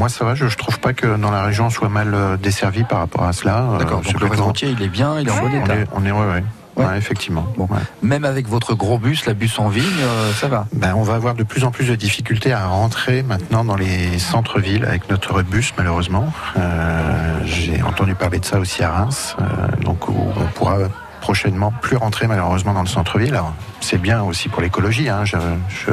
moi 0.03 0.09
ça 0.09 0.25
va. 0.25 0.35
Je, 0.35 0.49
je 0.49 0.57
trouve 0.57 0.81
pas 0.81 0.95
que 0.95 1.17
dans 1.17 1.31
la 1.31 1.45
région 1.45 1.67
on 1.67 1.71
soit 1.71 1.89
mal 1.89 2.13
euh, 2.13 2.37
desservi 2.37 2.83
par 2.83 2.99
rapport 2.99 3.23
à 3.23 3.33
cela. 3.33 3.59
Euh, 3.63 3.79
D'accord. 3.79 4.03
le 4.21 4.27
réseau 4.27 4.43
routier, 4.47 4.71
il 4.77 4.83
est 4.83 4.89
bien, 4.89 5.21
il 5.21 5.29
est 5.29 5.31
en 5.31 5.37
bon 5.37 5.49
On 5.55 5.65
état. 5.65 5.77
est, 5.77 5.87
on 5.93 6.05
est 6.05 6.11
ouais, 6.11 6.19
ouais. 6.27 6.45
Ouais. 6.75 6.87
Ouais, 6.87 6.99
effectivement. 6.99 7.47
Bon. 7.57 7.69
Ouais. 7.71 7.79
Même 8.03 8.25
avec 8.25 8.49
votre 8.49 8.75
gros 8.75 8.99
bus, 8.99 9.27
la 9.27 9.35
bus 9.35 9.61
en 9.61 9.69
vigne, 9.69 9.85
euh, 10.03 10.33
ça 10.33 10.49
va. 10.49 10.67
Ben, 10.73 10.95
on 10.97 11.05
va 11.05 11.15
avoir 11.15 11.35
de 11.37 11.45
plus 11.45 11.63
en 11.63 11.71
plus 11.71 11.85
de 11.89 11.95
difficultés 11.95 12.53
à 12.53 12.67
rentrer 12.67 13.23
maintenant 13.23 13.65
dans 13.65 13.77
les 13.77 14.19
centres-villes 14.19 14.85
avec 14.85 15.09
notre 15.09 15.43
bus, 15.43 15.73
malheureusement. 15.79 16.33
Euh, 16.57 17.39
J'ai 17.45 17.81
entendu 17.83 18.17
parler 18.17 18.41
de 18.41 18.45
ça 18.45 18.59
aussi 18.59 18.83
à 18.83 18.91
Reims, 18.91 19.37
euh, 19.41 19.45
donc 19.85 20.09
on 20.09 20.33
pourra 20.55 20.79
prochainement 21.21 21.73
plus 21.81 21.97
rentrer 21.97 22.27
malheureusement 22.27 22.73
dans 22.73 22.83
le 22.83 22.89
centre-ville. 22.89 23.35
Alors, 23.35 23.55
c'est 23.83 23.99
bien 24.01 24.23
aussi 24.23 24.49
pour 24.49 24.63
l'écologie, 24.63 25.09
hein, 25.09 25.25
je, 25.25 25.37
je, 25.69 25.91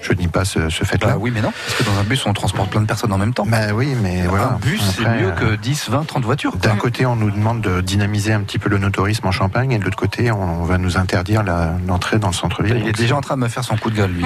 je 0.00 0.12
nie 0.14 0.28
pas 0.28 0.44
ce, 0.44 0.68
ce 0.68 0.84
fait-là. 0.84 1.08
Bah 1.12 1.16
oui, 1.18 1.30
mais 1.34 1.40
non. 1.40 1.52
Parce 1.66 1.78
que 1.78 1.84
dans 1.84 1.98
un 1.98 2.04
bus, 2.04 2.24
on 2.26 2.32
transporte 2.32 2.70
plein 2.70 2.80
de 2.80 2.86
personnes 2.86 3.12
en 3.12 3.18
même 3.18 3.34
temps. 3.34 3.44
Ben 3.46 3.72
oui, 3.72 3.94
mais 4.02 4.22
voilà. 4.22 4.52
un 4.54 4.58
bus, 4.58 4.80
c'est 4.96 5.08
mieux 5.08 5.32
que 5.32 5.56
10, 5.56 5.90
20, 5.90 6.04
30 6.06 6.24
voitures. 6.24 6.56
D'un 6.56 6.76
côté, 6.76 7.06
on 7.06 7.16
nous 7.16 7.30
demande 7.30 7.60
de 7.60 7.80
dynamiser 7.80 8.32
un 8.32 8.40
petit 8.40 8.58
peu 8.58 8.68
le 8.68 8.78
notourisme 8.78 9.26
en 9.26 9.32
Champagne, 9.32 9.72
et 9.72 9.78
de 9.78 9.84
l'autre 9.84 9.96
côté, 9.96 10.30
on 10.30 10.64
va 10.64 10.78
nous 10.78 10.96
interdire 10.96 11.42
l'entrée 11.86 12.18
dans 12.18 12.28
le 12.28 12.34
centre-ville. 12.34 12.78
Il 12.80 12.88
est 12.88 12.92
déjà 12.96 13.16
en 13.16 13.20
train 13.20 13.36
de 13.36 13.42
me 13.42 13.48
faire 13.48 13.64
son 13.64 13.76
coup 13.76 13.90
de 13.90 13.96
gueule, 13.96 14.12
lui. 14.12 14.24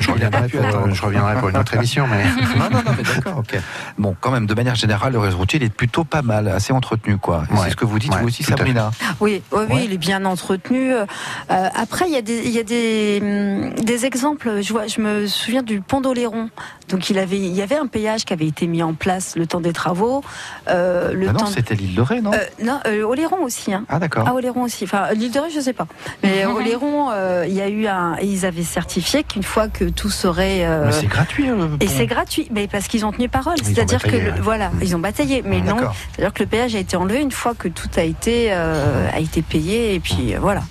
je 0.00 0.10
reviendrai, 0.10 0.48
pour, 0.48 0.64
attendre. 0.64 0.94
je 0.94 1.02
reviendrai 1.02 1.34
pour 1.36 1.48
une 1.48 1.56
autre 1.56 1.74
émission, 1.74 2.06
mais 2.06 2.24
non, 2.58 2.70
non, 2.70 2.82
non, 2.84 2.92
mais 2.96 3.02
d'accord, 3.02 3.38
ok. 3.38 3.58
Bon, 3.98 4.16
quand 4.20 4.30
même, 4.30 4.46
de 4.46 4.54
manière 4.54 4.74
générale, 4.74 5.12
le 5.12 5.18
réseau 5.18 5.36
routier, 5.38 5.58
il 5.60 5.64
est 5.64 5.72
plutôt 5.74 6.04
pas 6.04 6.22
mal, 6.22 6.48
assez 6.48 6.72
entretenu, 6.72 7.18
quoi. 7.18 7.44
Ouais. 7.50 7.58
C'est 7.64 7.70
ce 7.70 7.76
que 7.76 7.84
vous 7.84 7.98
dites, 7.98 8.12
Ouais, 8.14 8.20
vous 8.20 8.28
aussi, 8.28 8.42
Sabrina. 8.42 8.90
oui, 9.20 9.42
oui, 9.52 9.58
Ouais. 9.70 9.84
il 9.84 9.92
est 9.92 9.98
bien 9.98 10.24
entretenu. 10.24 10.92
Euh, 10.92 11.04
après, 11.48 12.06
il 12.08 12.12
y 12.12 12.16
a 12.16 12.22
des, 12.22 12.49
il 12.50 12.56
y 12.56 12.58
a 12.58 12.62
des, 12.62 13.18
hum, 13.22 13.72
des 13.82 14.04
exemples. 14.06 14.60
Je 14.62 14.72
vois, 14.72 14.86
je 14.86 15.00
me 15.00 15.26
souviens 15.26 15.62
du 15.62 15.80
pont 15.80 16.00
d'Oléron. 16.00 16.50
Donc, 16.88 17.08
il 17.08 17.18
avait, 17.18 17.38
il 17.38 17.54
y 17.54 17.62
avait 17.62 17.76
un 17.76 17.86
péage 17.86 18.24
qui 18.24 18.32
avait 18.32 18.46
été 18.46 18.66
mis 18.66 18.82
en 18.82 18.94
place 18.94 19.36
le 19.36 19.46
temps 19.46 19.60
des 19.60 19.72
travaux. 19.72 20.22
Euh, 20.68 21.12
le 21.12 21.28
Ah 21.28 21.32
non, 21.32 21.38
temps. 21.40 21.46
c'était 21.46 21.74
l'île 21.76 21.94
de 21.94 22.00
Ré, 22.02 22.20
non 22.20 22.32
Euh, 22.34 22.38
non, 22.62 22.80
euh, 22.86 23.04
Oléron 23.04 23.42
aussi. 23.44 23.72
Hein. 23.72 23.84
Ah 23.88 23.98
d'accord. 23.98 24.24
Ah, 24.26 24.34
Oléron 24.34 24.62
aussi. 24.64 24.84
Enfin, 24.84 25.12
l'île 25.14 25.30
de 25.30 25.38
Ré, 25.38 25.48
je 25.54 25.60
sais 25.60 25.72
pas. 25.72 25.86
Mais 26.22 26.44
Oléron, 26.46 27.10
euh, 27.12 27.44
il 27.48 27.54
y 27.54 27.60
a 27.60 27.68
eu 27.68 27.86
un. 27.86 28.16
Ils 28.22 28.44
avaient 28.44 28.62
certifié 28.64 29.22
qu'une 29.24 29.42
fois 29.44 29.68
que 29.68 29.84
tout 29.84 30.10
serait. 30.10 30.64
euh, 30.66 30.86
Mais 30.86 30.92
c'est 30.92 31.06
gratuit. 31.06 31.48
euh, 31.48 31.68
et 31.80 31.86
c'est 31.86 32.06
gratuit, 32.06 32.48
mais 32.52 32.66
parce 32.66 32.88
qu'ils 32.88 33.06
ont 33.06 33.12
tenu 33.12 33.28
parole. 33.28 33.56
C'est-à-dire 33.62 34.02
que 34.02 34.10
le- 34.10 34.16
ouais. 34.32 34.40
voilà, 34.40 34.70
ils 34.82 34.96
ont 34.96 35.00
bataillé, 35.00 35.42
mais 35.46 35.60
non. 35.60 35.76
D'accord. 35.76 35.94
C'est-à-dire 36.12 36.32
que 36.34 36.42
le 36.42 36.48
péage 36.48 36.74
a 36.74 36.78
été 36.78 36.96
enlevé 36.96 37.20
une 37.20 37.30
fois 37.30 37.54
que 37.54 37.68
tout 37.68 37.88
a 37.96 38.02
été 38.02 38.48
euh, 38.50 39.08
a 39.12 39.20
été 39.20 39.42
payé 39.42 39.94
et 39.94 40.00
puis 40.00 40.34
voilà. 40.40 40.62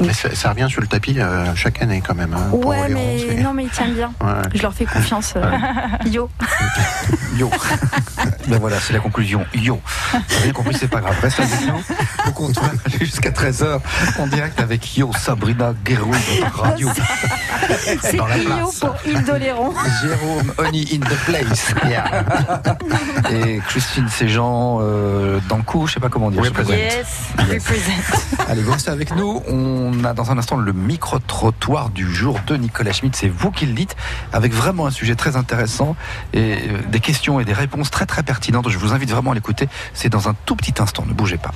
Mais 0.00 0.12
ça, 0.12 0.34
ça 0.34 0.50
revient 0.50 0.66
sur 0.68 0.80
le 0.80 0.86
tapis 0.86 1.16
euh, 1.18 1.54
chaque 1.54 1.80
année 1.82 2.02
quand 2.06 2.14
même. 2.14 2.32
hein, 2.34 2.48
Ouais, 2.52 2.88
mais 2.88 3.42
non, 3.42 3.52
mais 3.54 3.64
ils 3.64 3.70
tiennent 3.70 3.94
bien. 3.94 4.12
Ouais. 4.20 4.32
Je 4.54 4.62
leur 4.62 4.72
fais 4.74 4.84
confiance. 4.86 5.34
euh, 5.36 5.42
Yo. 6.06 6.28
Yo. 7.38 7.50
ben 8.48 8.58
voilà, 8.58 8.80
c'est 8.80 8.92
la 8.94 8.98
conclusion. 9.00 9.44
Yo. 9.54 9.80
T'as 10.12 10.40
bien 10.42 10.52
compris, 10.52 10.74
c'est 10.78 10.88
pas 10.88 11.00
grave. 11.00 11.14
Reste 11.20 11.40
avec 11.40 11.66
nous 11.66 11.82
au 12.28 12.30
comptoir 12.32 12.70
jusqu'à 13.00 13.30
13h 13.30 13.80
en 14.18 14.26
direct 14.26 14.60
avec 14.60 14.96
Yo 14.96 15.10
Sabrina 15.18 15.72
Guerrou 15.84 16.10
de 16.10 16.40
ta 16.40 16.48
radio. 16.48 16.88
C'est 18.02 18.16
Dans 18.16 18.26
Yo 18.28 18.44
place. 18.44 18.80
pour 18.80 18.94
Île 19.06 19.22
d'Oléron. 19.24 19.72
Jérôme 20.02 20.52
Honey 20.58 20.84
in 20.92 20.98
the 21.00 21.16
place. 21.26 21.74
Et 23.30 23.60
Christine 23.68 24.08
Séjean 24.08 24.78
euh, 24.82 25.38
Dankou, 25.48 25.86
je 25.86 25.94
sais 25.94 26.00
pas 26.00 26.08
comment 26.08 26.30
dire. 26.30 26.42
je 26.42 26.48
sais 26.48 26.54
pas 26.54 26.64
quoi. 26.64 26.74
Yes, 26.74 27.06
represent. 27.38 28.46
Allez, 28.48 28.62
vous 28.62 28.72
restez 28.72 28.90
avec 28.90 29.14
nous. 29.14 29.42
On 29.48 29.61
a 30.04 30.12
dans 30.14 30.30
un 30.30 30.38
instant 30.38 30.56
le 30.56 30.72
micro-trottoir 30.72 31.90
du 31.90 32.12
jour 32.12 32.38
de 32.46 32.56
Nicolas 32.56 32.92
Schmitt. 32.92 33.16
C'est 33.16 33.28
vous 33.28 33.50
qui 33.50 33.66
le 33.66 33.72
dites, 33.72 33.96
avec 34.32 34.52
vraiment 34.52 34.86
un 34.86 34.90
sujet 34.90 35.14
très 35.14 35.36
intéressant 35.36 35.96
et 36.32 36.54
euh, 36.54 36.78
des 36.88 37.00
questions 37.00 37.40
et 37.40 37.44
des 37.44 37.52
réponses 37.52 37.90
très 37.90 38.06
très 38.06 38.22
pertinentes. 38.22 38.68
Je 38.68 38.78
vous 38.78 38.92
invite 38.92 39.10
vraiment 39.10 39.32
à 39.32 39.34
l'écouter. 39.34 39.68
C'est 39.94 40.08
dans 40.08 40.28
un 40.28 40.34
tout 40.46 40.56
petit 40.56 40.74
instant. 40.80 41.04
Ne 41.06 41.12
bougez 41.12 41.38
pas. 41.38 41.52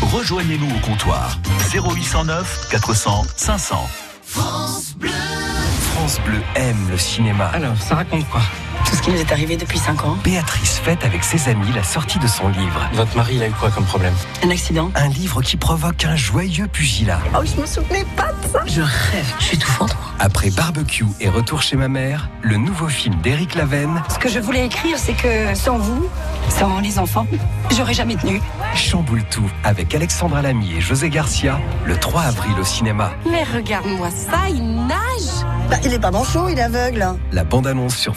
Rejoignez-nous 0.00 0.68
au 0.74 0.78
comptoir 0.80 1.38
0809 1.72 2.68
400 2.70 3.24
500. 3.36 3.88
France 4.24 6.20
Bleu 6.24 6.40
aime 6.54 6.88
le 6.90 6.98
cinéma. 6.98 7.46
Alors, 7.46 7.76
ça 7.76 7.96
raconte 7.96 8.28
quoi? 8.28 8.40
Tout 8.84 8.96
ce 8.96 9.02
qui 9.02 9.10
nous 9.10 9.18
est 9.18 9.32
arrivé 9.32 9.56
depuis 9.56 9.78
5 9.78 10.04
ans. 10.04 10.16
Béatrice 10.24 10.78
fête 10.78 11.04
avec 11.04 11.24
ses 11.24 11.48
amis 11.48 11.70
la 11.74 11.82
sortie 11.82 12.18
de 12.18 12.26
son 12.26 12.48
livre. 12.48 12.88
Votre 12.94 13.16
mari, 13.16 13.34
il 13.36 13.42
a 13.42 13.48
eu 13.48 13.52
quoi 13.52 13.70
comme 13.70 13.84
problème 13.84 14.14
Un 14.42 14.50
accident. 14.50 14.90
Un 14.94 15.08
livre 15.08 15.42
qui 15.42 15.56
provoque 15.56 16.04
un 16.04 16.16
joyeux 16.16 16.66
pugilat. 16.68 17.20
Oh, 17.34 17.42
je 17.44 17.60
me 17.60 17.66
souvenais 17.66 18.04
pas 18.16 18.32
de 18.42 18.48
ça. 18.52 18.60
Je 18.66 18.80
rêve. 18.80 19.34
Je 19.38 19.44
suis 19.44 19.56
étouffante. 19.56 19.96
Après 20.20 20.50
Barbecue 20.50 21.04
et 21.20 21.28
Retour 21.28 21.62
chez 21.62 21.76
ma 21.76 21.86
mère, 21.88 22.28
le 22.42 22.56
nouveau 22.56 22.88
film 22.88 23.14
d'Éric 23.22 23.54
Lavenne 23.54 24.02
Ce 24.08 24.18
que 24.18 24.28
je 24.28 24.40
voulais 24.40 24.66
écrire, 24.66 24.98
c'est 24.98 25.12
que 25.12 25.54
sans 25.54 25.78
vous, 25.78 26.08
sans 26.48 26.80
les 26.80 26.98
enfants, 26.98 27.26
j'aurais 27.76 27.94
jamais 27.94 28.16
tenu. 28.16 28.40
chamboule 28.74 29.22
tout 29.30 29.48
avec 29.62 29.94
Alexandra 29.94 30.42
Lamy 30.42 30.74
et 30.76 30.80
José 30.80 31.08
Garcia 31.08 31.60
le 31.84 31.96
3 31.96 32.22
avril 32.22 32.52
au 32.60 32.64
cinéma. 32.64 33.12
Mais 33.30 33.44
regarde-moi 33.44 34.08
ça, 34.10 34.48
il 34.48 34.86
nage. 34.86 35.44
Bah, 35.70 35.76
il 35.84 35.92
est 35.92 35.98
pas 36.00 36.10
manchot, 36.10 36.48
il 36.48 36.58
est 36.58 36.62
aveugle. 36.62 37.06
La 37.30 37.44
bande-annonce 37.44 37.94
sur 37.94 38.16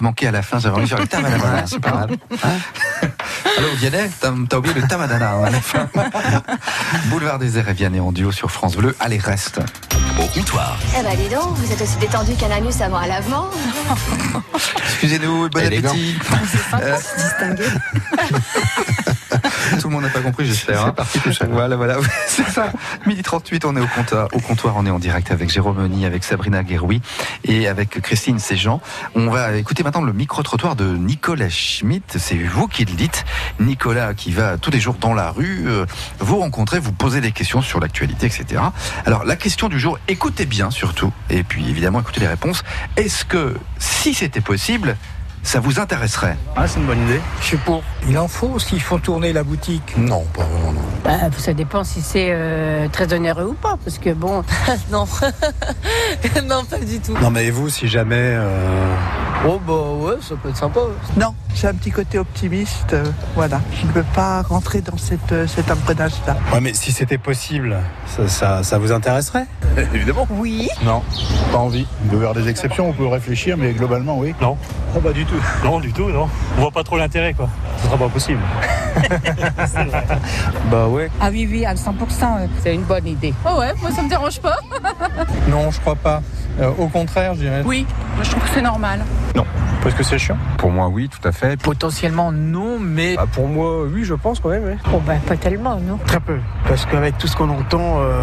te 0.00 0.04
manqué 0.04 0.26
à 0.26 0.30
la 0.30 0.42
fin, 0.42 0.58
j'avais 0.58 0.76
envie 0.76 0.84
de 0.84 0.88
faire 0.88 0.98
le 0.98 1.06
tabadadam. 1.06 1.62
c'est 1.66 1.78
pas 1.78 1.92
mal. 1.92 2.10
Allô, 3.58 3.68
Vianney, 3.76 4.10
t'as 4.18 4.56
oublié 4.56 4.74
le 4.74 4.88
tabadadam 4.88 5.44
à 5.44 5.50
la 5.50 5.60
fin. 5.60 5.88
Boulevard 7.06 7.38
des 7.38 7.58
Airs 7.58 7.68
et 7.68 7.74
Vianney 7.74 8.00
en 8.00 8.12
duo 8.12 8.32
sur 8.32 8.50
France 8.50 8.76
Bleu. 8.76 8.96
Allez, 8.98 9.18
reste. 9.18 9.60
Au 10.18 10.26
comptoir. 10.26 10.78
Eh 10.98 11.02
ben 11.02 11.16
dis 11.16 11.28
donc, 11.28 11.54
vous 11.56 11.72
êtes 11.72 11.80
aussi 11.80 11.96
détendu 11.98 12.34
qu'un 12.34 12.50
anus 12.50 12.80
avant 12.80 12.98
un 12.98 13.06
lavement. 13.06 13.48
Excusez-nous, 14.76 15.48
bon 15.50 15.60
Élégant. 15.60 15.90
appétit. 15.90 16.16
Euh, 16.82 16.96
Tout 19.78 19.88
le 19.88 19.94
monde 19.94 20.02
n'a 20.04 20.08
pas 20.10 20.20
compris, 20.20 20.46
j'espère. 20.46 20.80
hein. 20.80 20.84
C'est 20.86 20.94
parti 20.96 21.18
tout 21.20 21.32
seul. 21.32 21.48
Voilà, 21.50 21.76
voilà, 21.76 21.96
c'est 22.26 22.48
ça. 22.48 22.72
Midi 23.06 23.22
38, 23.22 23.64
on 23.64 23.76
est 23.76 23.80
au 23.80 23.86
comptoir, 23.86 24.28
au 24.32 24.40
comptoir, 24.40 24.74
on 24.76 24.86
est 24.86 24.90
en 24.90 24.98
direct 24.98 25.30
avec 25.30 25.50
Jérôme 25.50 25.76
Meunier, 25.78 26.06
avec 26.06 26.24
Sabrina 26.24 26.62
Gueroui 26.62 27.00
et 27.44 27.68
avec 27.68 28.00
Christine 28.00 28.38
Séjean. 28.38 28.80
On 29.14 29.28
va 29.30 29.56
écouter 29.56 29.82
maintenant 29.82 30.02
le 30.02 30.12
micro-trottoir 30.12 30.76
de 30.76 30.84
Nicolas 30.84 31.48
Schmitt. 31.48 32.16
C'est 32.18 32.36
vous 32.36 32.68
qui 32.68 32.84
le 32.84 32.92
dites. 32.94 33.24
Nicolas 33.60 34.14
qui 34.14 34.32
va 34.32 34.58
tous 34.58 34.70
les 34.70 34.80
jours 34.80 34.94
dans 35.00 35.14
la 35.14 35.30
rue, 35.30 35.64
euh, 35.66 35.86
vous 36.18 36.38
rencontrer, 36.38 36.78
vous 36.78 36.92
poser 36.92 37.20
des 37.20 37.32
questions 37.32 37.62
sur 37.62 37.80
l'actualité, 37.80 38.26
etc. 38.26 38.62
Alors, 39.06 39.24
la 39.24 39.36
question 39.36 39.68
du 39.68 39.78
jour, 39.78 39.98
écoutez 40.08 40.46
bien 40.46 40.70
surtout, 40.70 41.12
et 41.28 41.42
puis 41.42 41.68
évidemment, 41.68 42.00
écoutez 42.00 42.20
les 42.20 42.28
réponses. 42.28 42.62
Est-ce 42.96 43.24
que, 43.24 43.56
si 43.78 44.14
c'était 44.14 44.40
possible, 44.40 44.96
ça 45.42 45.60
vous 45.60 45.78
intéresserait 45.80 46.36
Ah, 46.56 46.66
c'est 46.68 46.78
une 46.80 46.86
bonne 46.86 47.02
idée. 47.04 47.20
Je 47.40 47.46
suis 47.46 47.56
pour. 47.58 47.82
Il 48.08 48.18
en 48.18 48.28
faut 48.28 48.58
s'ils 48.58 48.80
font 48.80 48.98
tourner 48.98 49.32
la 49.32 49.42
boutique. 49.42 49.94
Non, 49.96 50.24
pas 50.34 50.42
vraiment. 50.44 50.72
non. 50.72 50.80
Bah, 51.04 51.18
ça 51.38 51.52
dépend 51.54 51.82
si 51.84 52.02
c'est 52.02 52.28
euh, 52.30 52.88
très 52.88 53.12
onéreux 53.12 53.46
ou 53.46 53.54
pas, 53.54 53.76
parce 53.84 53.98
que 53.98 54.10
bon, 54.12 54.42
non, 54.90 55.06
non, 56.44 56.64
pas 56.64 56.78
du 56.78 57.00
tout. 57.00 57.14
Non, 57.20 57.30
mais 57.30 57.46
et 57.46 57.50
vous, 57.50 57.68
si 57.68 57.88
jamais. 57.88 58.16
euh, 58.16 58.94
Oh 59.46 59.58
bah 59.66 59.72
ouais, 59.96 60.16
ça 60.20 60.34
peut 60.36 60.50
être 60.50 60.56
sympa. 60.56 60.80
Non, 61.16 61.34
j'ai 61.54 61.66
un 61.68 61.74
petit 61.74 61.90
côté 61.90 62.18
optimiste. 62.18 62.92
euh, 62.92 63.04
voilà, 63.34 63.58
je 63.80 63.86
ne 63.86 63.92
veux 63.92 64.04
pas 64.14 64.42
rentrer 64.42 64.82
dans 64.82 64.98
cette, 64.98 65.32
euh, 65.32 65.46
cet 65.46 65.70
engrenage-là. 65.70 66.36
Ouais, 66.52 66.60
mais 66.60 66.74
si 66.74 66.92
c'était 66.92 67.16
possible, 67.16 67.78
ça, 68.06 68.28
ça, 68.28 68.62
ça 68.62 68.78
vous 68.78 68.92
intéresserait 68.92 69.46
Évidemment. 69.94 70.26
Oui. 70.30 70.68
Non, 70.84 71.02
pas 71.52 71.58
envie. 71.58 71.86
Il 72.04 72.10
doit 72.10 72.18
y 72.18 72.22
avoir 72.26 72.34
des 72.34 72.50
exceptions, 72.50 72.90
on 72.90 72.92
peut 72.92 73.06
réfléchir, 73.06 73.56
mais 73.56 73.72
globalement, 73.72 74.18
oui. 74.18 74.34
Non. 74.42 74.58
Oh, 74.94 75.00
pas 75.00 75.12
du 75.12 75.24
tout. 75.24 75.40
Non, 75.64 75.80
du 75.80 75.90
tout, 75.92 76.10
non. 76.10 76.28
On 76.58 76.60
voit 76.60 76.70
pas 76.70 76.84
trop 76.84 76.98
l'intérêt, 76.98 77.32
quoi. 77.32 77.48
Ce 77.78 77.86
sera 77.86 77.96
pas 77.96 78.08
possible. 78.08 78.40
bah 80.70 80.86
ouais. 80.88 81.10
Ah 81.20 81.28
oui, 81.30 81.48
oui, 81.50 81.64
à 81.64 81.74
100%. 81.74 81.80
euh. 81.90 82.46
C'est 82.62 82.74
une 82.74 82.82
bonne 82.82 83.06
idée. 83.06 83.32
Oh 83.46 83.58
ouais, 83.60 83.72
moi 83.80 83.90
ça 83.90 84.02
me 84.02 84.08
dérange 84.08 84.40
pas. 84.40 84.56
Non, 85.48 85.70
je 85.70 85.80
crois 85.80 85.94
pas. 85.96 86.20
Euh, 86.60 86.70
au 86.78 86.88
contraire, 86.88 87.34
je 87.34 87.40
dirais. 87.40 87.62
Oui, 87.64 87.86
je 88.22 88.30
trouve 88.30 88.42
que 88.42 88.50
c'est 88.50 88.62
normal. 88.62 89.00
Non, 89.34 89.44
parce 89.82 89.94
que 89.94 90.02
c'est 90.02 90.18
chiant. 90.18 90.36
Pour 90.58 90.70
moi, 90.70 90.88
oui, 90.88 91.08
tout 91.08 91.26
à 91.26 91.32
fait. 91.32 91.60
Potentiellement 91.60 92.32
non, 92.32 92.78
mais 92.80 93.16
Bah, 93.16 93.26
pour 93.30 93.48
moi, 93.48 93.84
oui, 93.84 94.04
je 94.04 94.14
pense 94.14 94.40
quand 94.40 94.50
même. 94.50 94.64
ouais. 94.64 94.76
Oh 94.92 95.00
bah 95.06 95.14
pas 95.26 95.36
tellement, 95.36 95.76
non. 95.76 95.98
très 96.06 96.20
peu. 96.20 96.36
Parce 96.68 96.86
qu'avec 96.86 97.16
tout 97.18 97.26
ce 97.26 97.36
qu'on 97.36 97.48
entend, 97.50 97.98
euh, 98.00 98.22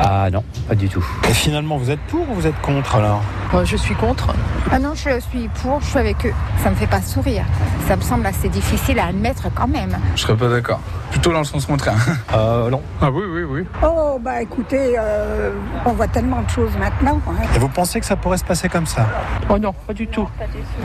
Ah 0.00 0.28
non, 0.30 0.44
pas 0.68 0.74
du 0.74 0.88
tout. 0.88 1.04
Et 1.28 1.32
finalement, 1.34 1.76
vous 1.76 1.90
êtes 1.90 2.00
pour 2.00 2.28
ou 2.30 2.34
vous 2.34 2.46
êtes 2.46 2.60
contre 2.60 2.96
alors? 2.96 3.22
Moi, 3.52 3.64
je 3.64 3.76
suis 3.76 3.94
contre. 3.94 4.28
Ah 4.70 4.78
non, 4.78 4.94
je 4.94 5.20
suis 5.20 5.48
pour, 5.62 5.80
je 5.80 5.86
suis 5.86 5.98
avec 5.98 6.24
eux. 6.26 6.32
Ça 6.62 6.70
me 6.70 6.74
fait 6.74 6.86
pas 6.86 7.02
sourire. 7.02 7.44
Ça 7.86 7.96
me 7.96 8.00
semble 8.02 8.24
assez 8.26 8.48
difficile 8.48 8.98
à 8.98 9.06
admettre 9.06 9.48
quand 9.54 9.68
même. 9.68 9.96
Je 10.16 10.22
serais 10.22 10.36
pas 10.36 10.48
d'accord. 10.48 10.80
Plutôt 11.10 11.32
dans 11.32 11.40
le 11.40 11.44
sens 11.44 11.66
contraire. 11.66 11.94
Euh, 12.34 12.70
non. 12.70 12.80
Ah 13.02 13.10
oui, 13.10 13.24
oui, 13.30 13.42
oui. 13.42 13.64
Oh, 13.84 14.18
bah 14.18 14.40
écoutez, 14.40 14.94
euh, 14.98 15.50
on 15.84 15.92
voit 15.92 16.06
tellement 16.08 16.40
de 16.40 16.48
choses 16.48 16.70
maintenant. 16.78 17.20
hein. 17.28 17.42
Et 17.54 17.58
vous 17.58 17.68
pensez 17.68 18.00
que 18.00 18.06
ça 18.06 18.16
pourrait 18.16 18.38
se 18.38 18.44
passer 18.44 18.70
comme 18.70 18.86
ça? 18.86 19.06
Oh 19.50 19.58
non, 19.58 19.74
pas 19.86 19.92
du 19.92 20.06
tout. 20.06 20.26
Pas 20.38 20.46
du 20.46 20.52
tout. 20.52 20.81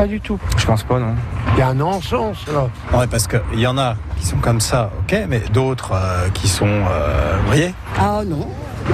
Je 0.57 0.65
pense 0.65 0.83
pas, 0.83 0.99
non. 0.99 1.15
il 1.55 1.59
y 1.59 1.61
a 1.61 1.69
un 1.69 1.73
non-sens 1.73 2.45
là. 2.47 2.69
Ouais, 2.97 3.07
parce 3.07 3.27
qu'il 3.27 3.59
y 3.59 3.67
en 3.67 3.77
a 3.77 3.95
qui 4.19 4.25
sont 4.25 4.37
comme 4.37 4.61
ça, 4.61 4.91
ok, 5.01 5.17
mais 5.27 5.39
d'autres 5.51 5.93
euh, 5.93 6.29
qui 6.33 6.47
sont. 6.47 6.65
Euh, 6.67 7.37
vous 7.41 7.47
voyez? 7.47 7.73
Ah 7.99 8.21
non. 8.25 8.47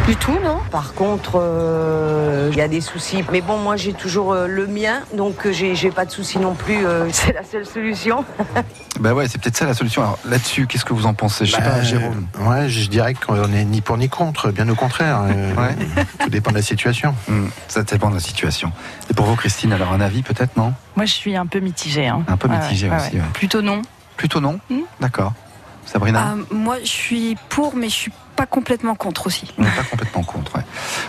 Du 0.08 0.16
tout, 0.18 0.38
non. 0.44 0.58
Par 0.72 0.94
contre, 0.94 1.34
euh, 1.42 2.50
il 2.52 2.58
y 2.58 2.62
a 2.62 2.68
des 2.68 2.82
soucis. 2.82 3.24
Mais 3.32 3.42
bon, 3.42 3.58
moi, 3.58 3.76
j'ai 3.78 3.94
toujours 3.94 4.34
euh, 4.34 4.48
le 4.48 4.68
mien, 4.68 5.02
donc 5.16 5.46
euh, 5.46 5.52
j'ai 5.54 5.76
j'ai 5.76 5.92
pas 5.92 6.06
de 6.06 6.12
soucis 6.12 6.40
non 6.40 6.56
plus. 6.56 6.86
euh, 6.86 7.08
c'est 7.12 7.32
la 7.34 7.44
seule 7.44 7.66
solution. 7.66 8.26
Bah 9.00 9.16
ouais, 9.16 9.28
c'est 9.28 9.42
peut-être 9.42 9.58
ça 9.58 9.66
la 9.66 9.74
solution. 9.74 10.04
Alors 10.04 10.20
là-dessus, 10.24 10.68
qu'est-ce 10.68 10.86
que 10.86 10.94
vous 10.94 11.08
en 11.08 11.16
pensez? 11.16 11.46
Je 11.48 11.54
sais 11.54 11.62
Bah, 11.62 11.72
pas, 11.72 11.82
Jérôme. 11.82 12.28
Ouais, 12.42 12.70
je 12.70 12.88
dirais 12.88 13.16
qu'on 13.16 13.48
n'est 13.48 13.66
ni 13.66 13.82
pour 13.82 13.98
ni 13.98 14.08
contre, 14.08 14.52
bien 14.52 14.70
au 14.70 14.76
contraire. 14.76 15.22
euh, 15.24 15.54
Ouais. 15.58 15.76
Tout 16.20 16.30
dépend 16.30 16.52
de 16.52 16.58
la 16.58 16.62
situation. 16.62 17.16
Hmm, 17.28 17.48
ça 17.68 17.82
dépend 17.82 18.10
de 18.12 18.16
la 18.16 18.20
situation. 18.22 18.72
Et 19.10 19.16
pour 19.16 19.26
vous, 19.26 19.36
Christine, 19.36 19.74
alors 19.74 19.92
un 19.94 20.00
avis 20.00 20.22
peut-être, 20.22 20.56
non? 20.58 20.74
Moi, 20.96 21.06
je 21.08 21.14
suis 21.14 21.36
un 21.36 21.48
peu 21.48 21.60
mitigée. 21.60 22.06
hein. 22.08 22.22
Un 22.28 22.38
peu 22.38 22.48
Ouais, 22.48 22.56
mitigée 22.60 22.88
ouais, 22.88 22.96
aussi, 22.98 23.16
ouais. 23.16 23.22
ouais. 23.22 23.28
Plutôt 23.34 23.64
non. 23.64 23.82
Plutôt 24.16 24.40
non? 24.40 24.60
Hmm. 24.70 24.82
D'accord. 25.02 25.34
Sabrina? 25.88 26.36
Moi, 26.52 26.76
je 26.84 26.88
suis 26.90 27.36
pour, 27.50 27.76
mais 27.76 27.90
je 27.90 27.96
suis 27.96 28.12
pas 28.34 28.46
complètement 28.46 28.96
contre 28.96 29.28
aussi. 29.28 29.52
On 29.58 29.64
n'est 29.64 29.70
pas 29.70 29.84
complètement 29.84 30.24
contre. 30.24 30.56
ouais. 30.58 30.64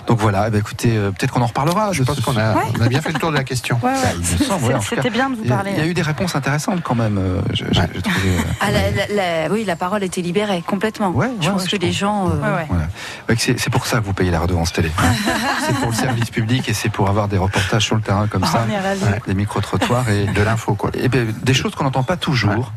Donc 0.06 0.18
voilà, 0.18 0.46
eh 0.48 0.50
ben, 0.50 0.58
écoutez, 0.58 0.96
euh, 0.96 1.10
peut-être 1.10 1.32
qu'on 1.32 1.42
en 1.42 1.46
reparlera. 1.46 1.92
Je 1.92 2.02
pense 2.02 2.20
qu'on 2.20 2.36
a, 2.36 2.54
Ouais. 2.54 2.62
on 2.78 2.82
a 2.82 2.88
bien 2.88 3.00
fait 3.00 3.12
le 3.12 3.18
tour 3.18 3.30
de 3.30 3.36
la 3.36 3.44
question. 3.44 3.78
Ouais, 3.82 3.90
ouais. 3.92 4.74
C'était 4.88 5.10
bien 5.10 5.30
de 5.30 5.36
vous 5.36 5.42
Il 5.44 5.50
y 5.50 5.52
a- 5.52 5.56
parler. 5.56 5.70
Il 5.72 5.78
y 5.78 5.80
a 5.82 5.86
eu 5.86 5.94
des 5.94 6.02
réponses 6.02 6.36
intéressantes 6.36 6.82
quand 6.82 6.94
même. 6.94 7.18
euh, 7.18 7.40
je- 7.52 7.64
je- 7.66 7.72
j'ai 7.94 8.02
trouvé, 8.02 8.28
euh, 8.28 8.40
Ah, 8.60 8.70
la- 8.70 8.90
la- 8.90 9.42
la- 9.46 9.52
oui, 9.52 9.64
la 9.64 9.76
parole 9.76 10.02
était 10.04 10.20
libérée 10.22 10.62
complètement. 10.66 11.10
Ouais, 11.10 11.28
je 11.40 11.46
ouais, 11.46 11.52
pense 11.52 11.62
ouais, 11.64 11.68
que 11.70 11.76
je 11.76 11.80
les 11.80 11.92
gens. 11.92 12.28
euh, 12.28 12.32
Ouais, 12.40 12.56
ouais. 12.56 12.66
Voilà. 12.68 12.84
Ouais, 13.28 13.36
que 13.36 13.42
C'est 13.42 13.70
pour 13.70 13.86
ça 13.86 13.98
que 13.98 14.04
vous 14.04 14.12
payez 14.14 14.30
la 14.30 14.40
redevance 14.40 14.72
télé. 14.72 14.90
c'est 15.66 15.74
pour 15.76 15.88
le 15.88 15.94
service 15.94 16.30
public 16.30 16.68
et 16.68 16.74
c'est 16.74 16.88
pour 16.90 17.08
avoir 17.08 17.28
des 17.28 17.38
reportages 17.38 17.84
sur 17.84 17.96
le 17.96 18.02
terrain 18.02 18.26
comme 18.28 18.44
ça, 18.44 18.66
est 18.70 18.78
ravis. 18.78 19.20
des 19.26 19.34
micro-trottoirs 19.34 20.08
et 20.10 20.26
De 20.26 20.42
l'info, 20.42 20.74
quoi. 20.74 20.90
et 20.94 21.08
ben, 21.08 21.32
des 21.42 21.54
choses 21.54 21.74
qu'on 21.74 21.84
n'entend 21.84 22.02
pas 22.02 22.16
toujours. 22.16 22.72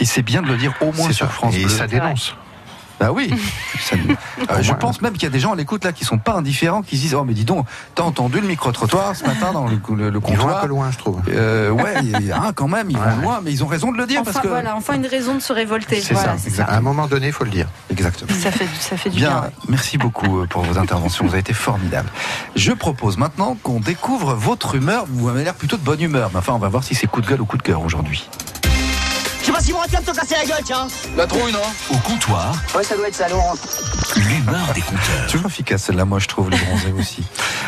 Et 0.00 0.04
c'est 0.04 0.22
bien 0.22 0.42
de 0.42 0.46
le 0.48 0.56
dire 0.56 0.72
au 0.80 0.92
moins 0.92 1.10
sur 1.12 1.26
ça. 1.26 1.32
France 1.32 1.54
Et 1.56 1.64
Bleu. 1.64 1.68
ça 1.68 1.86
dénonce. 1.88 2.36
Bah 3.00 3.12
oui. 3.12 3.30
Ça 3.80 3.96
Euh, 4.50 4.62
je 4.62 4.72
pense 4.72 5.00
même 5.00 5.12
qu'il 5.12 5.22
y 5.24 5.26
a 5.26 5.30
des 5.30 5.40
gens 5.40 5.52
à 5.52 5.56
l'écoute 5.56 5.84
là 5.84 5.92
qui 5.92 6.04
sont 6.04 6.18
pas 6.18 6.32
indifférents, 6.34 6.82
qui 6.82 6.96
se 6.96 7.02
disent 7.02 7.14
oh 7.14 7.24
mais 7.24 7.34
dis 7.34 7.44
donc, 7.44 7.66
t'as 7.94 8.02
entendu 8.02 8.40
le 8.40 8.46
micro-trottoir 8.46 9.14
ce 9.14 9.24
matin 9.24 9.52
dans 9.52 9.66
le, 9.66 9.78
le, 9.96 10.10
le 10.10 10.20
Ils 10.28 10.36
vont 10.36 10.48
un 10.48 10.60
peu 10.60 10.66
loin, 10.66 10.90
je 10.90 10.98
trouve. 10.98 11.20
Euh, 11.28 11.70
ouais, 11.70 11.94
il 12.02 12.26
y 12.26 12.32
a 12.32 12.40
un 12.42 12.52
quand 12.52 12.68
même, 12.68 12.90
ils 12.90 12.98
vont 12.98 13.16
loin, 13.22 13.40
mais 13.42 13.52
ils 13.52 13.62
ont 13.64 13.66
raison 13.66 13.92
de 13.92 13.98
le 13.98 14.06
dire 14.06 14.20
Enfin, 14.22 14.32
parce 14.32 14.42
que 14.42 14.48
voilà, 14.48 14.76
enfin 14.76 14.94
une 14.94 15.06
raison 15.06 15.34
de 15.34 15.40
se 15.40 15.52
révolter. 15.52 16.00
C'est 16.00 16.14
Voilà, 16.14 16.38
ça. 16.38 16.64
À 16.64 16.76
un 16.76 16.80
moment 16.80 17.06
donné, 17.06 17.28
il 17.28 17.32
faut 17.32 17.44
le 17.44 17.50
dire. 17.50 17.68
Exactement. 17.90 18.30
Ça 18.38 18.50
fait, 18.50 18.66
ça 18.78 18.96
fait 18.96 19.10
du 19.10 19.16
Bien, 19.16 19.28
bien. 19.30 19.40
ouais. 19.42 19.50
merci 19.68 19.98
beaucoup 19.98 20.40
euh, 20.40 20.46
pour 20.46 20.62
vos 20.62 20.78
interventions, 20.78 21.24
vous 21.24 21.30
avez 21.32 21.40
été 21.40 21.52
formidables. 21.52 22.08
Je 22.56 22.72
propose 22.72 23.16
maintenant 23.16 23.56
qu'on 23.62 23.80
découvre 23.80 24.34
votre 24.34 24.74
humeur, 24.74 25.04
vous 25.08 25.28
avez 25.28 25.44
l'air 25.44 25.54
plutôt 25.54 25.76
de 25.76 25.82
bonne 25.82 26.00
humeur, 26.00 26.30
mais 26.32 26.38
enfin 26.38 26.52
on 26.54 26.58
va 26.58 26.68
voir 26.68 26.84
si 26.84 26.94
c'est 26.94 27.06
coup 27.06 27.20
de 27.20 27.26
gueule 27.26 27.40
ou 27.40 27.46
coup 27.46 27.56
de 27.58 27.62
cœur 27.62 27.82
aujourd'hui. 27.82 28.28
Pas 29.58 29.64
si 29.64 29.72
te 29.72 30.12
casser 30.14 30.36
la 30.36 30.44
gueule, 30.44 30.62
tiens. 30.64 30.86
La 31.16 31.26
trouille, 31.26 31.50
non 31.52 31.58
Au 31.90 31.96
comptoir, 31.98 32.54
Ouais, 32.76 32.84
ça 32.84 32.96
doit 32.96 33.08
être 33.08 33.16
ça, 33.16 33.28
Laurent. 33.28 33.54
l'humeur 34.14 34.72
des 34.72 34.80
compteurs. 34.82 35.26
Toujours 35.28 35.46
efficace 35.46 35.82
celle-là, 35.82 36.04
moi 36.04 36.20
je 36.20 36.28
trouve, 36.28 36.48
les 36.48 36.56
bronzés 36.58 36.92
aussi. 36.98 37.24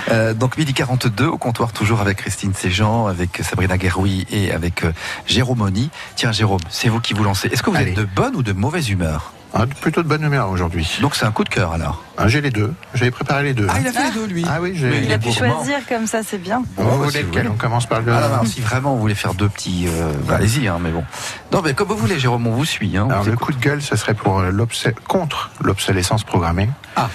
Euh, 0.09 0.33
donc 0.33 0.57
midi 0.57 0.73
42 0.73 1.27
au 1.27 1.37
comptoir, 1.37 1.73
toujours 1.73 2.01
avec 2.01 2.19
Christine 2.19 2.55
Séjean, 2.55 3.09
avec 3.09 3.41
Sabrina 3.43 3.77
Gueroui 3.77 4.25
et 4.31 4.53
avec 4.53 4.85
euh, 4.85 4.93
Jérôme 5.27 5.63
Oni. 5.63 5.91
Tiens 6.15 6.31
Jérôme, 6.31 6.61
c'est 6.71 6.89
vous 6.89 7.01
qui 7.01 7.13
vous 7.13 7.25
lancez. 7.25 7.49
Est-ce 7.49 7.63
que 7.65 7.71
vous 7.71 7.77
Allez. 7.77 7.91
êtes 7.91 7.97
de 7.97 8.05
bonne 8.05 8.37
ou 8.37 8.45
de 8.45 8.53
mauvaise 8.53 8.89
humeur? 8.89 9.33
Ah, 9.53 9.67
plutôt 9.67 10.03
de 10.03 10.09
bonne 10.09 10.23
humeur 10.23 10.49
aujourd'hui. 10.51 10.99
Donc 11.01 11.17
c'est 11.17 11.27
un 11.27 11.33
coup 11.33 11.43
de 11.45 11.49
cœur 11.49 11.73
alors 11.73 12.03
Ah, 12.17 12.29
J'ai 12.29 12.41
les 12.41 12.51
deux. 12.51 12.73
J'avais 12.95 13.11
préparé 13.11 13.43
les 13.43 13.55
deux. 13.55 13.67
Ah 13.69 13.79
il 13.81 13.87
a 13.89 13.93
fait 13.93 14.05
les 14.05 14.11
deux 14.13 14.27
lui 14.27 14.45
Ah 14.49 14.61
oui, 14.61 14.73
j'ai. 14.75 15.03
Il 15.05 15.13
a 15.13 15.19
pu 15.19 15.33
choisir 15.33 15.79
comme 15.89 16.07
ça, 16.07 16.23
c'est 16.23 16.39
bien. 16.39 16.63
Vous 16.77 16.89
voulez 16.99 17.11
si 17.11 17.23
vous 17.23 17.29
lequel 17.29 17.43
voulez. 17.43 17.55
On 17.55 17.59
commence 17.59 17.87
par 17.87 18.01
le. 18.01 18.13
Ah, 18.13 18.39
non, 18.39 18.45
si 18.45 18.61
vraiment 18.61 18.95
vous 18.95 19.01
voulez 19.01 19.15
faire 19.17 19.35
deux 19.35 19.49
petits, 19.49 19.87
euh, 19.89 20.13
bah, 20.29 20.37
allez-y, 20.37 20.69
hein, 20.69 20.79
mais 20.81 20.91
bon. 20.91 21.05
Non, 21.53 21.63
mais 21.63 21.75
comme 21.75 21.89
vous 21.89 21.97
voulez, 21.97 22.19
Jérôme, 22.19 22.47
on 22.47 22.53
vous 22.53 22.65
suit. 22.65 22.97
Hein, 22.97 23.09
Alors 23.11 23.23
vous 23.23 23.29
le 23.31 23.35
écoute. 23.35 23.47
coup 23.47 23.53
de 23.61 23.61
gueule, 23.65 23.83
ce 23.83 23.97
serait 23.97 24.15
pour 24.15 24.41
contre 25.09 25.51
l'obsolescence 25.61 26.23
programmée. 26.25 26.71
Ah. 26.95 27.09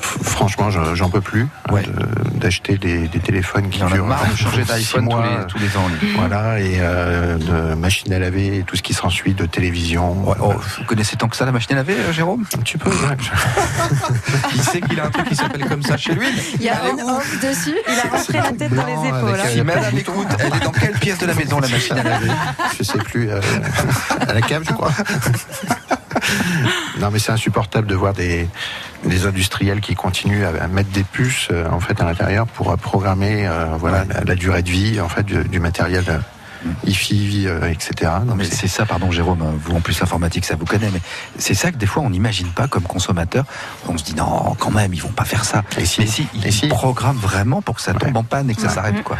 Franchement, 0.00 0.70
je- 0.70 0.94
j'en 0.94 1.10
peux 1.10 1.20
plus 1.20 1.46
hein, 1.68 1.74
de- 1.74 2.38
d'acheter 2.38 2.78
des, 2.78 3.08
des 3.08 3.18
téléphones 3.20 3.68
qui 3.68 3.80
durent 3.84 4.06
marre 4.06 4.26
de 4.30 4.36
changer 4.36 4.64
six 4.64 4.72
d'iPhone 4.72 5.04
tous 5.04 5.10
mois, 5.16 5.26
les, 5.40 5.46
tous 5.46 5.58
les 5.58 5.76
ans. 5.76 5.86
lui. 6.00 6.12
Voilà, 6.16 6.60
et 6.60 6.76
euh, 6.80 7.36
de 7.36 7.74
machines 7.74 8.12
à 8.12 8.18
laver 8.18 8.58
et 8.58 8.62
tout 8.62 8.76
ce 8.76 8.82
qui 8.82 8.94
s'ensuit, 8.94 9.34
de 9.34 9.44
télévision. 9.46 10.12
Ouais, 10.28 10.36
oh, 10.40 10.54
vous 10.78 10.84
connaissez 10.84 11.16
tant 11.16 11.28
que 11.28 11.36
ça 11.36 11.44
la 11.44 11.52
machine 11.52 11.72
à 11.72 11.76
laver, 11.76 11.94
euh, 11.94 12.12
Jérôme? 12.12 12.44
Un 12.54 12.58
petit 12.58 12.78
peu, 12.78 12.90
ouais. 12.90 12.96
Il 14.54 14.62
sait 14.62 14.80
qu'il 14.80 14.98
a 15.00 15.06
un 15.06 15.10
truc 15.10 15.28
qui 15.28 15.36
s'appelle 15.36 15.66
comme 15.66 15.82
ça 15.82 15.96
chez 15.96 16.14
lui. 16.14 16.26
Il 16.56 16.62
y 16.62 16.68
a 16.70 16.80
un 16.82 17.16
off 17.16 17.40
dessus. 17.42 17.76
Il 17.86 17.98
a 17.98 18.16
rentré 18.16 18.38
la 18.38 18.52
tête 18.52 18.74
dans 18.74 18.86
les 18.86 19.08
épaules. 19.08 19.28
avec, 19.34 19.44
hein. 19.44 19.48
Si 19.52 19.62
madame 19.62 19.98
écoute, 19.98 20.28
elle 20.38 20.46
est 20.54 20.64
dans 20.64 20.72
quelle 20.72 20.92
pièce 20.92 21.18
de 21.18 21.26
la 21.26 21.34
maison 21.34 21.60
la 21.60 21.68
machine 21.68 21.98
à 21.98 22.02
laver? 22.02 22.30
Je 22.78 22.82
sais 22.82 22.98
plus, 22.98 23.30
euh, 23.30 23.40
à 24.28 24.32
la 24.32 24.40
cave, 24.40 24.62
je 24.66 24.72
crois. 24.72 24.90
non, 26.98 27.10
mais 27.12 27.18
c'est 27.18 27.32
insupportable 27.32 27.86
de 27.86 27.94
voir 27.94 28.12
des, 28.14 28.48
des 29.04 29.26
industriels 29.26 29.80
qui 29.80 29.94
continuent 29.94 30.44
à, 30.44 30.66
mettre 30.68 30.90
des 30.90 31.04
puces 31.04 31.48
euh, 31.50 31.68
en 31.70 31.80
fait 31.80 32.00
à 32.00 32.04
l'intérieur 32.04 32.46
pour 32.46 32.70
euh, 32.70 32.76
programmer 32.76 33.46
euh, 33.46 33.76
voilà 33.78 34.04
la, 34.04 34.22
la 34.24 34.34
durée 34.34 34.62
de 34.62 34.70
vie 34.70 35.00
en 35.00 35.08
fait 35.08 35.22
du, 35.24 35.42
du 35.44 35.58
matériel 35.60 36.04
euh, 36.08 36.18
IFI, 36.84 37.44
euh, 37.46 37.70
etc. 37.70 38.12
Non 38.20 38.26
Donc 38.26 38.36
mais 38.36 38.44
c'est- 38.44 38.68
ça, 38.68 38.84
pardon 38.84 39.10
Jérôme, 39.10 39.42
vous 39.64 39.74
en 39.74 39.80
plus 39.80 39.98
l'informatique 39.98 40.44
ça 40.44 40.56
vous 40.56 40.66
connaît, 40.66 40.90
mais 40.92 41.00
c'est 41.38 41.54
ça 41.54 41.72
que 41.72 41.76
des 41.78 41.86
fois 41.86 42.02
on 42.02 42.10
n'imagine 42.10 42.48
pas 42.48 42.68
comme 42.68 42.82
consommateur. 42.82 43.46
On 43.88 43.96
se 43.96 44.04
dit 44.04 44.14
non, 44.14 44.54
quand 44.58 44.70
même, 44.70 44.92
ils 44.92 45.00
vont 45.00 45.08
pas 45.08 45.24
faire 45.24 45.46
ça. 45.46 45.62
Et 45.78 45.86
si 45.86 46.00
mais 46.02 46.06
si, 46.06 46.26
ils 46.34 46.46
Et 46.46 46.50
si 46.50 46.68
programment 46.68 47.18
vraiment 47.18 47.62
pour 47.62 47.76
que 47.76 47.80
ça 47.80 47.94
tombe 47.94 48.14
en 48.16 48.24
panne 48.24 48.50
et 48.50 48.54
que 48.54 48.60
ça 48.60 48.68
s'arrête 48.68 49.02
quoi. 49.02 49.16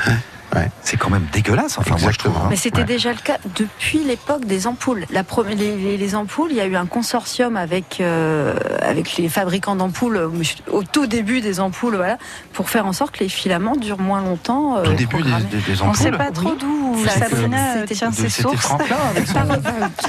C'est 0.82 0.96
quand 0.96 1.10
même 1.10 1.26
dégueulasse. 1.32 1.78
Enfin, 1.78 1.96
moi, 2.00 2.10
je 2.10 2.18
trouve. 2.18 2.36
hein. 2.36 2.46
Mais 2.50 2.56
c'était 2.56 2.78
Ouais. 2.80 2.84
déjà 2.84 3.10
le 3.12 3.18
cas 3.18 3.38
depuis 3.56 3.98
l'époque 4.04 4.44
des 4.44 4.66
ampoules. 4.66 5.04
La 5.10 5.22
les, 5.48 5.54
les- 5.76 5.96
les 5.96 6.14
ampoules, 6.14 6.48
il 6.50 6.56
y 6.56 6.60
a 6.60 6.66
eu 6.66 6.76
un 6.76 6.86
consortium 6.86 7.56
avec 7.56 8.00
euh, 8.00 8.54
avec 8.82 9.16
les 9.16 9.28
fabricants 9.28 9.76
d'ampoules 9.76 10.30
au 10.70 10.82
tout 10.82 11.06
début 11.06 11.40
des 11.40 11.60
ampoules, 11.60 11.96
voilà, 11.96 12.18
pour 12.52 12.68
faire 12.70 12.86
en 12.86 12.92
sorte 12.92 13.12
que 13.16 13.20
les 13.24 13.28
filaments 13.28 13.76
durent 13.76 14.00
moins 14.00 14.20
longtemps. 14.20 14.76
euh, 14.78 14.82
Tout 14.82 14.94
début 14.94 15.22
des, 15.22 15.30
des 15.60 15.82
On 15.82 15.90
ne 15.90 15.94
sait 15.94 16.06
ampoules. 16.08 16.18
pas 16.18 16.30
trop 16.32 16.54
d'où 16.54 17.04
Ça, 17.04 17.10
c'est- 17.12 17.18
Sabrina 17.20 17.82
tient 17.86 18.12
ses 18.12 18.28
sources. 18.28 18.72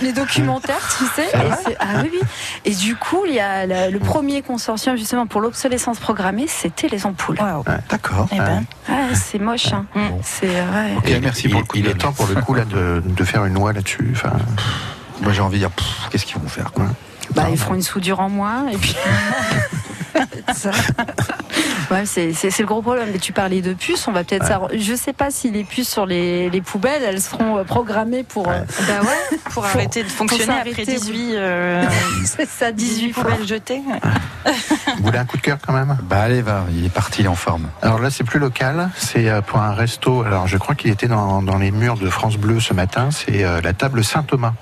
les 0.01 0.13
documentaires, 0.21 0.89
tu 0.97 1.05
sais. 1.15 1.27
Et 1.69 1.75
ah 1.79 1.85
oui, 2.03 2.09
oui. 2.13 2.19
Et 2.65 2.73
du 2.73 2.95
coup, 2.95 3.23
il 3.27 3.35
y 3.35 3.39
a 3.39 3.65
la- 3.65 3.89
le 3.89 3.99
premier 3.99 4.41
consortium 4.41 4.95
justement 4.97 5.27
pour 5.27 5.41
l'obsolescence 5.41 5.99
programmée, 5.99 6.47
c'était 6.47 6.87
les 6.87 7.05
ampoules. 7.05 7.39
D'accord. 7.89 8.27
Eh 8.31 8.37
ben. 8.37 8.63
C'est 9.13 9.39
moche. 9.39 9.73
hein. 9.73 9.85
C'est 10.39 10.47
ouais. 10.47 10.95
Ok, 10.97 11.11
merci 11.21 11.43
il, 11.45 11.51
pour 11.51 11.59
le 11.61 11.65
coup 11.65 11.77
il 11.77 11.87
est 11.87 11.93
temps 11.95 12.13
pour 12.13 12.27
le 12.27 12.35
coup 12.35 12.53
là 12.53 12.63
de, 12.65 13.01
de 13.05 13.23
faire 13.23 13.45
une 13.45 13.53
loi 13.55 13.73
là-dessus. 13.73 14.11
Enfin, 14.13 14.31
Moi, 15.21 15.33
j'ai 15.33 15.41
envie 15.41 15.57
de 15.59 15.67
dire, 15.67 15.71
qu'est-ce 16.09 16.25
qu'ils 16.25 16.37
vont 16.37 16.47
faire 16.47 16.71
quoi 16.71 16.85
Bah, 17.35 17.47
ils 17.51 17.57
feront 17.57 17.75
une 17.75 17.81
soudure 17.81 18.19
en 18.21 18.29
moins 18.29 18.67
et 18.69 18.77
puis. 18.77 18.95
Ouais, 21.91 22.05
c'est 22.05 22.31
le 22.59 22.65
gros 22.65 22.81
problème. 22.81 23.09
Mais 23.11 23.19
tu 23.19 23.33
parlais 23.33 23.61
de 23.61 23.73
puces, 23.73 24.07
on 24.07 24.13
va 24.13 24.23
peut-être. 24.23 24.69
Je 24.73 24.95
sais 24.95 25.11
pas 25.11 25.29
si 25.29 25.51
les 25.51 25.63
puces 25.65 25.89
sur 25.89 26.05
les, 26.05 26.49
les 26.49 26.61
poubelles, 26.61 27.03
elles 27.03 27.21
seront 27.21 27.57
euh, 27.57 27.63
programmées 27.65 28.23
pour. 28.23 28.47
euh, 28.47 28.61
Bah 28.87 29.01
ouais, 29.01 29.37
pour 29.51 29.65
arrêter 29.65 30.01
de 30.03 30.07
fonctionner 30.07 30.53
après 30.53 30.71
s'arrêter, 30.71 30.95
18, 30.95 31.31
euh, 31.35 31.83
c'est 32.25 32.47
ça, 32.49 32.71
18 32.71 32.95
18 32.95 33.13
fois. 33.13 33.23
poubelles 33.25 33.45
jetées. 33.47 33.81
vous 34.97 35.03
voulez 35.03 35.17
un 35.17 35.25
coup 35.25 35.35
de 35.37 35.41
cœur 35.41 35.57
quand 35.65 35.73
même? 35.73 35.97
Bah 36.03 36.21
allez, 36.21 36.41
va, 36.41 36.63
il 36.71 36.85
est 36.85 36.89
parti, 36.89 37.21
il 37.21 37.25
est 37.25 37.29
en 37.29 37.35
forme. 37.35 37.67
Alors 37.81 37.99
là, 37.99 38.09
c'est 38.09 38.23
plus 38.23 38.39
local. 38.39 38.89
C'est 38.95 39.29
pour 39.47 39.59
un 39.59 39.73
resto. 39.73 40.23
Alors, 40.23 40.47
je 40.47 40.57
crois 40.57 40.75
qu'il 40.75 40.91
était 40.91 41.07
dans, 41.07 41.41
dans 41.41 41.57
les 41.57 41.71
murs 41.71 41.97
de 41.97 42.09
France 42.09 42.37
Bleu 42.37 42.59
ce 42.61 42.73
matin. 42.73 43.09
C'est 43.11 43.43
la 43.61 43.73
table 43.73 44.03
Saint-Thomas. 44.03 44.53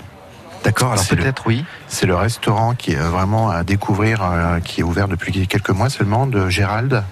D'accord, 0.63 0.91
alors 0.93 1.03
C'est 1.03 1.15
le- 1.15 1.23
peut-être 1.23 1.43
oui. 1.47 1.63
C'est 1.87 2.05
le 2.05 2.15
restaurant 2.15 2.73
qui 2.75 2.91
est 2.91 2.95
vraiment 2.95 3.49
à 3.49 3.63
découvrir, 3.63 4.21
euh, 4.23 4.59
qui 4.59 4.81
est 4.81 4.83
ouvert 4.83 5.07
depuis 5.07 5.47
quelques 5.47 5.69
mois 5.69 5.89
seulement, 5.89 6.27
de 6.27 6.49
Gérald, 6.49 7.03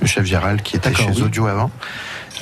le 0.00 0.06
chef 0.06 0.24
Gérald 0.24 0.62
qui 0.62 0.76
était 0.76 0.94
chez 0.94 1.10
oui. 1.10 1.22
Audio 1.22 1.46
avant. 1.46 1.70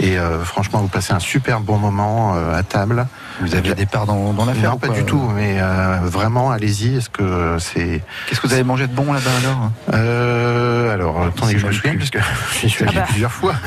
Et 0.01 0.19
euh, 0.19 0.45
franchement, 0.45 0.81
vous 0.81 0.89
passez 0.89 1.13
un 1.13 1.21
super 1.21 1.61
bon 1.61 1.79
moment 1.79 2.35
euh, 2.37 2.57
à 2.59 2.63
table. 2.63 3.07
Vous 3.41 3.55
avez 3.55 3.75
des 3.75 3.87
parts 3.87 4.07
dans, 4.07 4.33
dans 4.33 4.45
l'affaire 4.45 4.71
Non, 4.71 4.77
pas 4.79 4.89
du 4.89 5.05
tout, 5.05 5.21
mais 5.35 5.57
euh, 5.61 5.99
vraiment, 6.05 6.51
allez-y. 6.51 6.97
Est-ce 6.99 7.11
que 7.11 7.57
c'est 7.59 8.01
Qu'est-ce 8.29 8.41
que 8.41 8.47
vous 8.47 8.53
avez 8.55 8.63
mangé 8.65 8.87
de 8.87 8.93
bon 8.95 9.13
là-bas 9.13 9.31
alors? 9.43 9.71
Euh, 9.93 10.93
Alors, 10.95 11.21
attendez 11.23 11.55
que 11.55 11.59
je 11.61 11.67
me 11.67 11.73
souvienne, 11.73 11.97
plus. 11.97 12.11
parce 12.11 12.25
que 12.25 12.33
j'y 12.61 12.71
suis 12.71 12.85
allé 12.85 12.93
Ah 12.97 13.01
bah. 13.01 13.07
plusieurs 13.09 13.33
fois. 13.33 13.55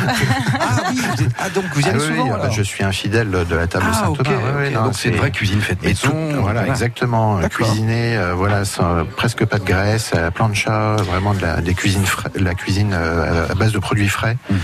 Ah 0.60 0.90
oui, 0.92 1.00
vous 1.16 1.24
êtes- 1.24 1.32
ah, 1.40 1.50
donc 1.50 1.66
vous 1.74 1.82
y 1.82 1.86
allez 1.90 2.00
Ah 2.00 2.02
oui, 2.02 2.08
souvent 2.16 2.24
oui, 2.24 2.30
alors 2.42 2.52
je 2.52 2.62
suis 2.62 2.84
un 2.84 2.92
fidèle 2.92 3.30
de 3.32 3.56
la 3.56 3.68
table 3.68 3.86
Ah, 3.90 3.94
Saint-Thomas. 3.94 4.30
Ouais, 4.38 4.54
ouais, 4.58 4.68
ok. 4.70 4.74
non, 4.74 4.84
donc 4.86 4.94
c'est 4.96 5.10
une 5.10 5.16
vraie 5.16 5.32
cuisine 5.32 5.60
faite 5.62 5.80
Et 5.84 5.88
maison. 5.88 6.10
tout, 6.10 6.42
voilà, 6.42 6.66
exactement. 6.68 7.40
D'accord. 7.40 7.68
Cuisiner, 7.68 8.18
euh, 8.18 8.34
voilà, 8.36 8.64
sans- 8.66 9.06
presque 9.18 9.46
pas 9.46 9.58
de 9.60 9.66
graisse, 9.66 10.14
à 10.14 10.22
la 10.22 10.32
plancha, 10.32 10.96
vraiment 10.98 11.34
de 11.34 11.42
la, 11.42 11.62
des 11.62 11.74
cuisines 11.74 12.06
frais- 12.06 12.30
la 12.36 12.54
cuisine 12.54 12.92
euh, 12.94 13.48
à 13.50 13.54
base 13.56 13.72
de 13.74 13.80
produits 13.80 14.08
frais, 14.10 14.38
Mhm. 14.50 14.58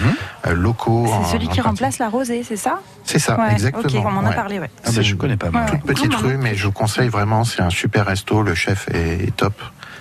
euh, 0.47 0.53
locaux. 0.53 1.07
en- 1.11 1.23
C'est 1.25 1.33
celui 1.33 1.47
qui 1.47 1.59
en 1.61 1.63
partie. 1.63 1.69
remplace 1.83 1.99
la 1.99 2.09
rosée, 2.09 2.43
c'est 2.47 2.55
ça? 2.57 2.79
C'est 3.05 3.19
ça, 3.19 3.37
Ouais, 3.37 3.51
exactement. 3.51 3.83
Ok, 3.83 4.05
on 4.05 4.11
m'en 4.11 4.25
a 4.29 4.31
parlé, 4.33 4.59
ouais. 4.59 4.69
Ah 4.99 5.01
je 5.01 5.15
connais 5.15 5.37
pas. 5.37 5.49
Toute 5.49 5.83
petite 5.83 6.11
non, 6.11 6.17
rue, 6.17 6.37
mais 6.37 6.55
je 6.55 6.65
vous 6.65 6.71
conseille 6.71 7.09
vraiment, 7.09 7.43
c'est 7.43 7.61
un 7.61 7.69
super 7.69 8.05
resto, 8.05 8.41
le 8.41 8.55
chef 8.55 8.87
est, 8.89 9.27
est 9.27 9.35
top. 9.35 9.53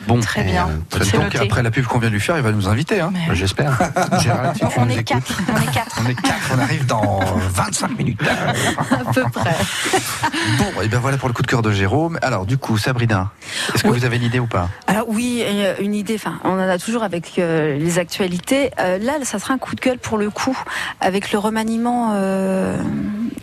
Bon, 0.07 0.21
Très 0.21 0.43
bien. 0.45 0.69
euh, 0.69 0.73
très 0.91 1.05
donc 1.17 1.25
noté. 1.25 1.39
après 1.39 1.63
la 1.63 1.71
pub 1.71 1.85
qu'on 1.85 1.99
vient 1.99 2.09
de 2.09 2.15
lui 2.15 2.21
faire, 2.21 2.37
il 2.37 2.43
va 2.43 2.51
nous 2.53 2.69
inviter. 2.69 3.01
Hein. 3.01 3.13
Mais- 3.13 3.35
J'espère. 3.35 3.79
Tu 4.21 4.29
On 4.77 4.89
est 4.89 5.03
quatre. 5.05 5.41
On 5.49 5.61
est 5.61 5.73
quatre. 5.73 6.01
On 6.05 6.09
est 6.09 6.15
quatre, 6.15 6.51
on 6.55 6.59
arrive 6.59 6.87
dans 6.87 7.21
25 7.21 7.97
minutes. 7.99 8.21
À 8.91 9.13
peu 9.13 9.23
près. 9.33 9.55
Bon, 10.59 10.83
et 10.83 10.89
bien 10.89 10.99
voilà 10.99 11.17
pour 11.19 11.29
le 11.29 11.35
coup 11.35 11.43
de 11.43 11.47
cœur 11.47 11.63
de 11.63 11.71
Jérôme. 11.73 12.19
Alors 12.23 12.47
du 12.47 12.59
coup, 12.59 12.77
Sabrina, 12.79 13.31
est-ce 13.75 13.83
que 13.85 13.89
Oui. 13.89 13.99
vous 13.99 14.05
avez 14.05 14.17
une 14.17 14.25
idée 14.25 14.41
ou 14.41 14.47
pas? 14.47 14.69
Alors 14.87 15.05
oui, 15.09 15.43
euh, 15.45 15.75
une 15.81 15.95
idée. 15.95 16.15
Enfin, 16.17 16.39
on 16.45 16.51
en 16.55 16.59
a 16.69 16.79
toujours 16.79 17.03
avec 17.05 17.39
euh, 17.39 17.79
les 17.79 17.99
actualités. 17.99 18.71
Euh, 18.81 18.99
là, 18.99 19.13
ça 19.23 19.39
sera 19.39 19.55
un 19.55 19.59
coup 19.59 19.75
de 19.77 19.81
gueule 19.81 19.99
pour 19.99 20.19
le 20.19 20.31
coup, 20.31 20.57
avec 21.01 21.31
le 21.33 21.39
remaniement 21.39 22.11
euh, 22.15 22.77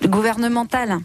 gouvernemental. 0.07 0.97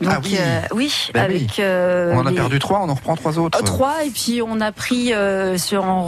Donc, 0.00 0.12
Ah 0.14 0.20
oui. 0.24 0.36
euh, 0.40 0.60
oui, 0.74 1.10
Ben 1.14 1.24
avec. 1.24 1.58
euh, 1.58 2.12
On 2.14 2.20
en 2.20 2.26
a 2.26 2.30
les- 2.30 2.36
perdu 2.36 2.58
trois, 2.58 2.80
on 2.80 2.88
en 2.88 2.94
reprend 2.94 3.16
trois 3.16 3.38
autres. 3.38 3.58
Euh, 3.58 3.62
Trois, 3.62 4.04
et 4.04 4.10
puis 4.10 4.40
on 4.42 4.60
a 4.60 4.72
pris 4.72 5.12
sur 5.56 5.84
en 5.84 6.04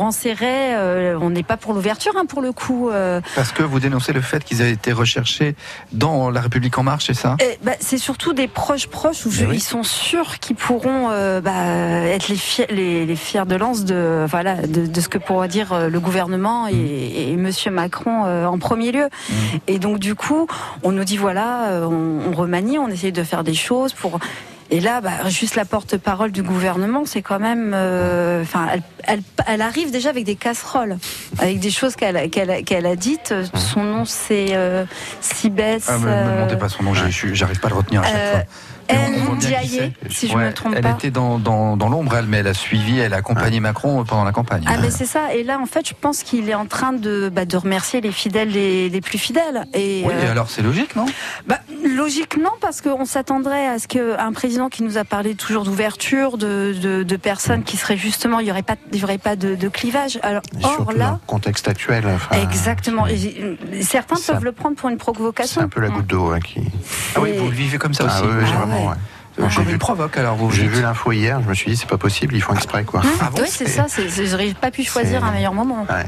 euh, 0.75 1.19
on 1.21 1.31
n'est 1.31 1.43
pas 1.43 1.57
pour 1.57 1.75
l'ouverture, 1.75 2.13
hein, 2.17 2.25
pour 2.27 2.41
le 2.43 2.53
coup. 2.53 2.91
Parce 3.35 3.53
que 3.53 3.63
vous 3.63 3.81
dénoncez 3.81 4.13
le 4.13 4.21
fait 4.21 4.43
qu'ils 4.45 4.61
aient 4.63 4.71
été 4.73 4.93
recherchés 4.93 5.55
dans 5.93 6.31
La 6.31 6.41
République 6.41 6.77
En 6.79 6.83
Marche, 6.83 7.07
c'est 7.07 7.15
ça? 7.15 7.37
Et, 7.41 7.59
bah, 7.63 7.73
c'est 7.81 7.99
surtout 7.99 8.33
des 8.33 8.49
proches 8.49 8.87
proches 8.87 9.27
où 9.27 9.31
je- 9.31 9.45
oui. 9.45 9.57
ils 9.57 9.61
sont 9.63 9.83
sûrs 9.83 10.39
qu'ils 10.39 10.57
pourront 10.57 11.09
bah, 11.43 11.53
être 12.07 12.29
les, 12.29 12.37
fiers, 12.37 12.67
les, 12.71 13.05
les 13.07 13.17
fiers 13.17 13.47
de 13.47 13.57
lance 13.57 13.85
de 13.85 14.25
voilà 14.29 14.55
de, 14.67 14.87
de 14.87 15.01
ce 15.01 15.09
que 15.09 15.19
pourra 15.19 15.49
dire 15.49 15.89
le 15.91 16.01
gouvernement 16.01 16.67
et, 16.69 17.31
et 17.33 17.37
Monsieur 17.37 17.71
Macron 17.71 18.25
en 18.47 18.59
premier 18.59 18.93
lieu. 18.93 19.09
Et 19.67 19.79
donc 19.79 19.99
du 19.99 20.15
coup, 20.15 20.47
on 20.83 20.93
nous 20.93 21.05
dit 21.05 21.17
voilà, 21.17 21.81
on, 21.89 22.21
on 22.31 22.33
remanie, 22.33 22.79
on 22.79 22.89
essaye 22.89 23.13
de 23.13 23.23
faire 23.23 23.45
des 23.45 23.55
choses 23.55 23.82
pour. 23.91 24.21
Et 24.71 24.81
là, 24.81 25.03
bah, 25.03 25.29
juste 25.29 25.55
la 25.57 25.67
porte-parole 25.67 26.33
du 26.33 26.43
gouvernement, 26.43 27.03
c'est 27.05 27.21
quand 27.21 27.39
même. 27.41 27.73
euh, 27.75 28.41
Enfin, 28.43 28.69
elle, 28.73 28.83
elle, 29.05 29.23
elle 29.47 29.61
arrive 29.61 29.91
déjà 29.91 30.09
avec 30.09 30.25
des 30.25 30.37
casseroles, 30.37 30.97
avec 31.39 31.61
des 31.61 31.71
choses 31.71 31.95
qu'elle 31.95 32.17
a- 32.17 32.97
dites. 32.97 33.35
Son 33.55 33.83
nom, 33.85 34.05
c'est 34.07 34.47
euh, 34.53 34.85
Sibès. 35.21 35.85
ah, 35.89 35.99
me, 35.99 36.07
me 36.07 36.11
euh, 36.11 36.35
demandez 36.37 36.57
pas 36.57 36.69
son 36.71 36.85
nom, 36.85 36.95
j'arrive 36.95 37.61
pas 37.61 37.67
à 37.67 37.71
le 37.71 37.77
retenir 37.77 38.01
à 38.01 38.05
chaque 38.07 38.15
euh, 38.17 38.33
fois. 38.33 38.41
C'est. 39.41 39.93
si 40.11 40.29
je 40.29 40.37
Ouais, 40.37 40.47
me 40.47 40.53
trompe 40.53 40.75
elle 40.77 40.83
pas. 40.83 40.91
était 40.91 41.11
dans, 41.11 41.39
dans, 41.39 41.77
dans 41.77 41.89
l'ombre, 41.89 42.15
elle, 42.17 42.27
mais 42.27 42.39
elle 42.39 42.47
a 42.47 42.55
suivi, 42.55 42.99
elle 42.99 43.13
a 43.15 43.19
accompagné 43.19 43.61
Macron 43.61 44.05
pendant 44.05 44.25
la 44.25 44.33
campagne. 44.33 44.65
Ah 44.69 44.77
mais 44.81 44.91
c'est 44.91 45.05
ça. 45.07 45.35
Et 45.35 45.43
là, 45.45 45.59
en 45.61 45.67
fait, 45.67 45.87
je 45.89 45.95
pense 45.99 46.23
qu'il 46.23 46.49
est 46.49 46.55
en 46.55 46.67
train 46.67 46.93
de, 46.93 47.31
bah, 47.33 47.45
de 47.45 47.57
remercier 47.57 48.01
les 48.01 48.13
fidèles 48.13 48.49
les, 48.51 48.89
les 48.89 49.01
plus 49.01 49.19
fidèles. 49.19 49.65
Et, 49.75 50.03
oui, 50.07 50.13
euh, 50.15 50.31
alors 50.31 50.49
c'est 50.51 50.63
logique, 50.63 50.97
non? 50.97 51.07
bah, 51.47 51.59
logique 51.85 52.37
non, 52.41 52.51
parce 52.61 52.81
qu'on 52.81 53.05
s'attendrait 53.05 53.67
à 53.67 53.79
ce 53.79 53.89
qu'un 53.89 54.33
président 54.33 54.69
qui 54.69 54.83
nous 54.83 54.99
a 54.99 55.05
parlé 55.05 55.35
toujours 55.35 55.65
d'ouverture, 55.65 56.39
de, 56.39 56.75
de, 56.81 57.03
de 57.03 57.17
personnes 57.17 57.63
qui 57.63 57.77
seraient 57.77 57.97
justement, 57.97 58.39
il 58.41 58.45
n'y 58.45 58.51
aurait 58.51 58.63
pas, 58.63 58.77
il 58.93 58.99
y 59.01 59.05
aurait 59.05 59.19
pas 59.19 59.37
de, 59.37 59.55
de 59.55 59.69
clivage. 59.69 60.19
Alors, 60.23 60.43
Et 60.61 60.65
or 60.65 60.71
surtout 60.77 60.93
dans 60.93 60.99
là, 60.99 61.11
le 61.23 61.27
contexte 61.27 61.69
actuel. 61.69 62.05
enfin, 62.07 62.37
exactement. 62.43 63.07
Certains 63.83 64.17
peuvent 64.27 64.45
le 64.45 64.53
prendre 64.53 64.77
pour 64.77 64.89
une 64.89 64.97
C'est 64.97 64.99
provocation. 64.99 65.61
un 65.63 65.69
peu 65.69 65.81
la 65.81 65.89
goutte 65.89 66.07
d'eau 66.07 66.31
hein, 66.33 66.41
qui. 66.41 66.61
Ah 67.15 67.21
oui, 67.21 67.33
vous 67.37 67.47
le 67.47 67.55
vivez 67.55 67.79
comme 67.79 67.95
ça 67.95 68.05
Ah 68.09 68.21
aussi. 68.21 68.29
oui, 68.29 68.37
oui, 68.43 68.49
Ah 68.53 68.59
vraiment. 68.67 68.82
Ouais. 68.83 68.89
ouais. 69.39 69.45
Euh, 69.45 69.49
Comme 69.55 69.65
vu- 69.65 69.73
une 69.73 69.79
provoque, 69.79 70.17
alors 70.19 70.37
vous 70.37 70.51
J'ai 70.51 70.67
vu 70.67 70.83
l'info 70.83 71.11
hier, 71.13 71.41
je 71.43 71.49
me 71.49 71.55
suis 71.55 71.71
dit 71.71 71.77
c'est 71.77 71.89
pas 71.89 71.97
possible, 71.99 72.35
ils 72.37 72.43
font 72.43 72.55
exprès 72.55 72.85
quoi. 72.85 73.01
Ah 73.21 73.31
bon, 73.31 73.41
oui, 73.43 73.49
c'est 73.51 73.67
ça. 73.69 73.87
J'aurais 74.31 74.53
pas 74.55 74.71
pu 74.71 74.85
choisir 74.85 75.25
un 75.25 75.33
meilleur 75.33 75.55
moment. 75.55 75.87
Ouais. 75.89 76.05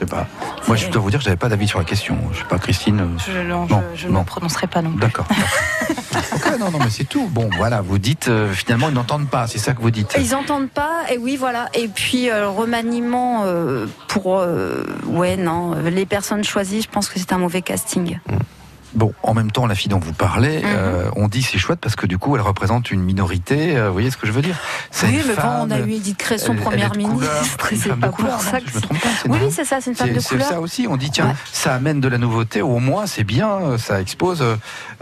Je 0.00 0.04
sais 0.04 0.10
pas. 0.10 0.28
Moi, 0.68 0.76
je 0.76 0.86
dois 0.90 1.02
vous 1.02 1.10
dire 1.10 1.18
que 1.18 1.24
j'avais 1.24 1.36
pas 1.36 1.48
d'avis 1.48 1.66
sur 1.66 1.80
la 1.80 1.84
question. 1.84 2.16
Je 2.32 2.38
sais 2.38 2.44
pas, 2.44 2.58
Christine. 2.60 3.00
euh, 3.00 3.06
Je, 3.26 3.40
non, 3.40 3.66
Non, 3.66 3.82
je, 3.96 4.02
je 4.02 4.08
non. 4.08 4.20
ne 4.20 4.24
prononcerai 4.24 4.68
pas 4.68 4.80
non 4.80 4.90
plus. 4.92 5.00
D'accord. 5.00 5.26
ok, 6.36 6.58
non, 6.60 6.70
non, 6.70 6.78
mais 6.78 6.90
c'est 6.90 7.02
tout. 7.08 7.26
Bon, 7.26 7.50
voilà, 7.56 7.80
vous 7.80 7.98
dites 7.98 8.28
euh, 8.28 8.52
finalement 8.52 8.88
ils 8.90 8.94
n'entendent 8.94 9.28
pas, 9.28 9.48
c'est 9.48 9.58
ça 9.58 9.72
que 9.74 9.80
vous 9.80 9.90
dites. 9.90 10.14
Ils 10.16 10.36
entendent 10.36 10.70
pas, 10.70 11.02
et 11.12 11.18
oui, 11.18 11.36
voilà. 11.36 11.68
Et 11.74 11.88
puis, 11.88 12.30
euh, 12.30 12.48
remaniement 12.48 13.42
euh, 13.44 13.86
pour. 14.06 14.36
euh, 14.38 14.84
ouais, 15.06 15.36
non. 15.36 15.74
Les 15.82 16.06
personnes 16.06 16.44
choisies, 16.44 16.82
je 16.82 16.88
pense 16.88 17.08
que 17.08 17.18
c'est 17.18 17.32
un 17.32 17.38
mauvais 17.38 17.62
casting. 17.62 18.20
Bon, 18.94 19.12
en 19.22 19.34
même 19.34 19.50
temps, 19.50 19.66
la 19.66 19.74
fille 19.74 19.88
dont 19.90 19.98
vous 19.98 20.12
parlez, 20.12 20.58
Mhm. 20.58 20.64
euh, 20.66 21.10
on 21.16 21.28
dit 21.28 21.42
c'est 21.42 21.58
chouette 21.58 21.78
parce 21.80 21.94
que 21.96 22.06
du 22.06 22.18
coup, 22.18 22.34
elle 22.36 22.42
représente 22.42 22.90
une 22.90 23.02
minorité. 23.02 23.76
euh, 23.76 23.86
vous 23.88 23.92
voyez 23.92 24.10
ce 24.10 24.16
que 24.16 24.26
je 24.26 24.32
veux 24.32 24.42
dire? 24.42 24.56
Oui, 25.02 25.20
mais 25.26 25.34
femme, 25.34 25.68
on 25.68 25.70
a 25.70 25.78
eu 25.78 25.92
Edith 25.92 26.16
Cresson, 26.16 26.52
elle- 26.52 26.58
est 26.58 26.62
première 26.62 26.92
couleur, 26.92 27.08
ministre, 27.10 27.68
c'est 27.76 27.96
pas 27.96 28.08
couleur, 28.08 28.32
pour 28.34 28.42
ça 28.42 28.58
je 28.58 28.64
que 28.70 28.76
me 28.76 28.80
trompe 28.80 29.00
pas. 29.00 29.08
Oui, 29.28 29.38
c'est 29.50 29.64
ça, 29.64 29.78
c'est 29.80 29.90
une 29.90 29.96
femme 29.96 30.08
de 30.12 30.14
C'est 30.14 30.20
c'est 30.20 30.34
couleur. 30.36 30.48
ça 30.48 30.60
aussi. 30.60 30.86
On 30.88 30.96
dit 30.96 31.10
tiens, 31.10 31.26
Ouais. 31.28 31.34
ça 31.52 31.74
amène 31.74 32.00
de 32.00 32.08
la 32.08 32.18
nouveauté. 32.18 32.62
Au 32.62 32.78
moins, 32.78 33.06
c'est 33.06 33.24
bien. 33.24 33.48
euh, 33.48 33.78
Ça 33.78 34.00
expose, 34.00 34.42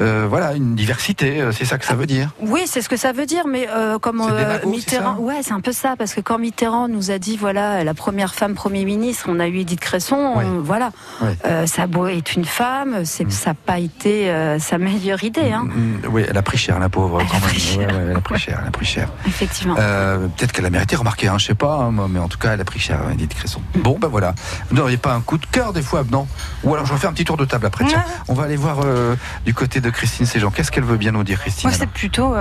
euh, 0.00 0.26
voilà, 0.28 0.52
une 0.54 0.74
diversité. 0.74 1.42
C'est 1.52 1.64
ça 1.64 1.78
que 1.78 1.84
ça 1.84 1.94
veut 1.94 2.06
dire. 2.06 2.30
Oui, 2.40 2.62
c'est 2.66 2.80
ce 2.82 2.88
que 2.88 2.96
ça 2.96 3.12
veut 3.12 3.26
dire, 3.26 3.46
mais 3.46 3.68
comme 4.00 4.22
Mitterrand, 4.66 5.16
ouais, 5.18 5.40
c'est 5.42 5.52
un 5.52 5.60
peu 5.60 5.72
ça, 5.72 5.94
parce 5.96 6.14
que 6.14 6.20
quand 6.20 6.38
Mitterrand 6.38 6.88
nous 6.88 7.10
a 7.10 7.18
dit, 7.18 7.36
voilà, 7.36 7.84
la 7.84 7.94
première 7.94 8.34
femme 8.34 8.54
Premier 8.54 8.84
ministre, 8.84 9.26
on 9.28 9.38
a 9.40 9.48
eu 9.48 9.58
Edith 9.60 9.80
Cresson, 9.80 10.34
Ouais. 10.36 10.44
on- 10.44 10.60
voilà, 10.60 10.90
Ouais. 11.22 11.66
Ça 11.66 11.86
beau 11.86 12.06
être 12.06 12.34
une 12.36 12.44
femme, 12.44 13.04
c'est, 13.04 13.30
ça 13.30 13.50
n'a 13.50 13.54
pas 13.76 13.80
été 13.80 14.30
euh, 14.30 14.58
sa 14.58 14.78
meilleure 14.78 15.22
idée, 15.22 15.52
hein, 15.52 15.64
Mm, 15.66 16.06
Oui, 16.10 16.24
elle 16.28 16.36
a 16.38 16.42
pris 16.42 16.56
cher, 16.56 16.78
la 16.78 16.88
pauvre. 16.88 17.20
Elle 17.20 17.26
a 17.26 17.28
quand 17.28 17.34
même. 17.40 17.42
pris 17.50 17.60
cher. 17.60 17.88
Ouais, 17.88 17.94
ouais, 17.94 18.06
elle 18.10 18.16
a 18.16 18.20
pris 18.20 18.38
cher. 18.38 18.58
Elle 18.62 18.68
a 18.68 18.70
pris 18.70 18.86
cher. 18.86 19.08
effectivement. 19.26 19.74
Euh, 19.78 20.28
Peut-être 20.28 20.52
qu'elle 20.52 20.64
a 20.64 20.70
mérité, 20.70 20.96
remarquez, 20.96 21.28
hein, 21.28 21.36
je 21.38 21.46
sais 21.46 21.54
pas, 21.54 21.74
hein, 21.74 21.92
mais 22.08 22.18
en 22.18 22.28
tout 22.28 22.38
cas, 22.38 22.54
elle 22.54 22.60
a 22.60 22.64
pris 22.64 22.80
cher, 22.80 23.00
Edith 23.12 23.34
Cresson. 23.34 23.60
Bon, 23.74 23.98
ben 24.00 24.08
voilà. 24.08 24.34
Vous 24.70 24.76
n'auriez 24.76 24.96
pas 24.96 25.12
un 25.12 25.20
coup 25.20 25.36
de 25.36 25.44
cœur 25.46 25.72
des 25.74 25.82
fois, 25.82 26.04
non? 26.10 26.26
Ou 26.64 26.72
alors 26.74 26.86
je 26.86 26.92
refais 26.94 27.06
un 27.06 27.12
petit 27.12 27.24
tour 27.26 27.36
de 27.36 27.44
table 27.44 27.66
après. 27.66 27.84
Tiens, 27.84 28.02
on 28.28 28.34
va 28.34 28.44
aller 28.44 28.56
voir 28.56 28.78
euh, 28.84 29.14
du 29.44 29.52
côté 29.52 29.80
de 29.82 29.90
Christine 29.90 30.24
Séjean. 30.26 30.50
Qu'est-ce 30.50 30.70
qu'elle 30.70 30.84
veut 30.84 30.96
bien 30.96 31.12
nous 31.12 31.24
dire, 31.24 31.38
Christine 31.40 31.68
Moi, 31.68 31.76
c'est 31.78 31.86
plutôt, 31.90 32.34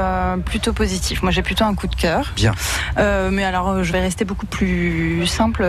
plutôt 0.46 0.72
positif. 0.74 1.22
Moi, 1.22 1.32
j'ai 1.32 1.42
plutôt 1.42 1.66
un 1.66 1.76
coup 1.76 1.88
de 1.88 1.96
cœur. 1.96 2.32
Bien. 2.38 2.54
Mais 2.98 3.44
alors, 3.44 3.84
je 3.84 3.92
vais 3.92 4.00
rester 4.02 4.24
beaucoup 4.24 4.46
plus 4.46 5.26
simple. 5.28 5.66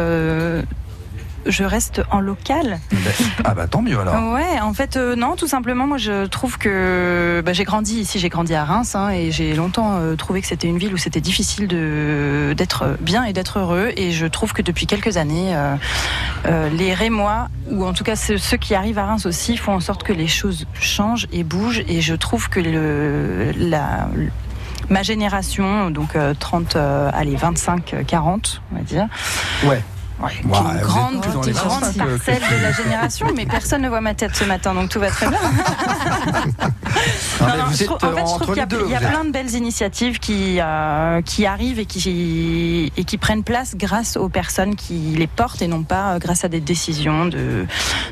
Je 1.46 1.64
reste 1.64 2.02
en 2.10 2.20
local. 2.20 2.78
Ben, 2.90 3.12
ah 3.44 3.54
bah 3.54 3.66
tant 3.66 3.82
mieux 3.82 3.98
alors. 3.98 4.32
Ouais, 4.32 4.60
en 4.60 4.72
fait, 4.74 4.96
euh, 4.96 5.16
non, 5.16 5.36
tout 5.36 5.46
simplement, 5.46 5.86
moi 5.86 5.98
je 5.98 6.26
trouve 6.26 6.58
que 6.58 7.42
bah, 7.44 7.52
j'ai 7.52 7.64
grandi 7.64 8.00
ici, 8.00 8.18
j'ai 8.18 8.28
grandi 8.28 8.54
à 8.54 8.64
Reims, 8.64 8.94
hein, 8.94 9.10
et 9.10 9.30
j'ai 9.30 9.54
longtemps 9.54 9.96
euh, 9.96 10.16
trouvé 10.16 10.40
que 10.40 10.46
c'était 10.46 10.68
une 10.68 10.78
ville 10.78 10.94
où 10.94 10.96
c'était 10.96 11.20
difficile 11.20 11.68
de 11.68 12.54
d'être 12.56 12.96
bien 13.00 13.24
et 13.24 13.32
d'être 13.32 13.58
heureux. 13.58 13.92
Et 13.96 14.12
je 14.12 14.26
trouve 14.26 14.52
que 14.52 14.62
depuis 14.62 14.86
quelques 14.86 15.16
années, 15.16 15.54
euh, 15.54 16.68
les 16.70 16.94
Rémois, 16.94 17.48
ou 17.70 17.84
en 17.84 17.92
tout 17.92 18.04
cas 18.04 18.16
ceux, 18.16 18.38
ceux 18.38 18.56
qui 18.56 18.74
arrivent 18.74 18.98
à 18.98 19.06
Reims 19.06 19.26
aussi, 19.26 19.56
font 19.56 19.74
en 19.74 19.80
sorte 19.80 20.02
que 20.02 20.12
les 20.12 20.28
choses 20.28 20.66
changent 20.80 21.26
et 21.32 21.44
bougent. 21.44 21.84
Et 21.88 22.00
je 22.00 22.14
trouve 22.14 22.48
que 22.48 22.60
le, 22.60 23.52
la, 23.56 24.08
ma 24.88 25.02
génération, 25.02 25.90
donc 25.90 26.16
euh, 26.16 26.34
30, 26.38 26.76
euh, 26.76 27.10
allez, 27.12 27.36
25, 27.36 27.94
euh, 27.94 28.02
40, 28.04 28.62
on 28.72 28.76
va 28.76 28.82
dire, 28.82 29.08
Ouais. 29.64 29.82
Ouais, 30.22 30.30
une 30.42 30.48
grande, 30.80 31.14
les 31.44 31.52
grande 31.52 31.82
25, 31.84 32.06
euh, 32.06 32.16
parcelle 32.16 32.40
de 32.58 32.62
la 32.62 32.72
génération, 32.72 33.26
mais 33.36 33.44
personne 33.44 33.82
ne 33.82 33.88
voit 33.88 34.00
ma 34.00 34.14
tête 34.14 34.34
ce 34.34 34.44
matin, 34.44 34.72
donc 34.72 34.88
tout 34.88 34.98
va 34.98 35.10
très 35.10 35.28
bien. 35.28 35.38
Non, 37.40 37.46
Non, 37.48 37.64
je 37.72 37.84
trouve- 37.84 37.98
en 38.02 38.12
fait, 38.14 38.20
je 38.20 38.34
trouve 38.34 38.46
qu'il 38.46 38.56
y 38.56 38.60
a, 38.60 38.66
deux. 38.66 38.86
y 38.88 38.96
plein 38.96 39.24
de 39.24 39.30
belles 39.30 39.54
initiatives 39.54 40.18
qui, 40.18 40.58
euh, 40.60 41.20
qui 41.20 41.44
arrivent 41.44 41.78
et 41.78 41.84
qui, 41.84 42.90
et 42.96 43.04
qui 43.04 43.18
prennent 43.18 43.44
place 43.44 43.74
grâce 43.76 44.16
aux 44.16 44.30
personnes 44.30 44.74
qui 44.74 44.94
les 45.16 45.26
portent 45.26 45.60
et 45.60 45.68
non 45.68 45.82
pas 45.82 46.14
euh, 46.14 46.18
grâce 46.18 46.44
à 46.44 46.48
des 46.48 46.60
décisions 46.60 47.26
de, 47.26 47.66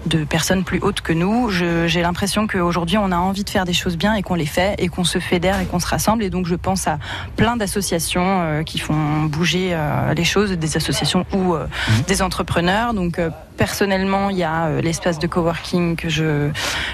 de 0.07 0.25
personnes 0.25 0.63
plus 0.65 0.79
hautes 0.81 1.01
que 1.01 1.13
nous. 1.15 1.49
J'ai 1.51 2.03
l'impression 2.03 2.47
qu'aujourd'hui, 2.47 2.99
on 2.99 3.11
a 3.13 3.17
envie 3.17 3.45
de 3.45 3.51
faire 3.51 3.65
des 3.65 3.73
choses 3.73 3.97
bien 3.97 4.15
et 4.15 4.23
qu'on 4.23 4.35
les 4.35 4.47
fait 4.47 4.75
et 4.79 4.89
qu'on 4.89 5.05
se 5.05 5.19
fédère 5.19 5.59
et 5.61 5.65
qu'on 5.65 5.81
se 5.81 5.87
rassemble. 5.87 6.23
Et 6.23 6.31
donc, 6.31 6.47
je 6.47 6.55
pense 6.55 6.87
à 6.87 6.99
plein 7.37 7.57
d'associations 7.57 8.43
euh, 8.43 8.63
qui 8.63 8.79
font 8.79 9.23
bouger 9.25 9.71
euh, 9.73 10.13
les 10.15 10.25
choses, 10.25 10.51
des 10.53 10.77
associations 10.77 11.25
euh, 11.35 11.67
Mhm. 11.89 11.94
Des 12.07 12.23
entrepreneurs. 12.23 12.95
Donc, 12.95 13.19
euh, 13.19 13.31
personnellement, 13.57 14.31
il 14.31 14.39
y 14.39 14.43
a 14.43 14.67
euh, 14.67 14.81
l'espace 14.81 15.19
de 15.19 15.27
coworking 15.27 15.97
que 15.97 16.09
je 16.09 16.51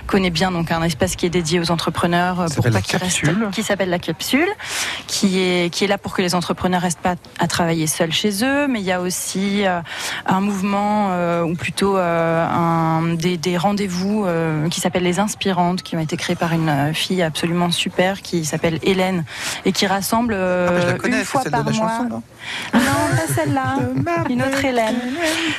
connais 0.06 0.30
bien, 0.30 0.50
donc 0.50 0.70
un 0.70 0.82
espace 0.82 1.16
qui 1.16 1.26
est 1.26 1.30
dédié 1.30 1.60
aux 1.60 1.70
entrepreneurs 1.70 2.40
euh, 2.40 2.46
pour 2.54 2.64
pas 2.70 2.80
qu'ils 2.80 2.98
restent, 2.98 3.22
qui 3.52 3.62
s'appelle 3.62 3.90
la 3.90 3.98
capsule, 3.98 4.48
qui 5.06 5.40
est 5.40 5.72
qui 5.72 5.84
est 5.84 5.86
là 5.86 5.98
pour 5.98 6.14
que 6.14 6.22
les 6.22 6.34
entrepreneurs 6.34 6.82
restent 6.82 7.00
pas 7.00 7.16
à 7.38 7.46
travailler 7.46 7.86
seuls 7.86 8.12
chez 8.12 8.44
eux, 8.44 8.66
mais 8.68 8.80
il 8.80 8.86
y 8.86 8.92
a 8.92 9.00
aussi 9.00 9.66
euh, 9.66 9.80
un 10.26 10.40
mouvement 10.40 11.10
ou 11.42 11.54
plutôt 11.54 11.96
un, 11.96 13.14
des, 13.14 13.36
des 13.36 13.56
rendez-vous 13.56 14.26
qui 14.70 14.80
s'appellent 14.80 15.02
les 15.02 15.18
inspirantes, 15.18 15.82
qui 15.82 15.96
ont 15.96 16.00
été 16.00 16.16
créés 16.16 16.36
par 16.36 16.52
une 16.52 16.92
fille 16.94 17.22
absolument 17.22 17.70
super 17.70 18.22
qui 18.22 18.44
s'appelle 18.44 18.78
Hélène 18.82 19.24
et 19.64 19.72
qui 19.72 19.86
rassemble 19.86 20.34
Ah, 20.34 20.70
bah, 20.70 20.92
connais, 20.94 21.18
une 21.18 21.24
fois 21.24 21.42
par 21.50 21.64
mois. 21.64 21.72
chanson, 21.72 22.04
non? 22.08 22.22
Non, 22.74 22.80
pas 23.16 23.32
celle-là, 23.34 23.76
une 24.28 24.42
autre 24.42 24.64
Hélène. 24.64 24.96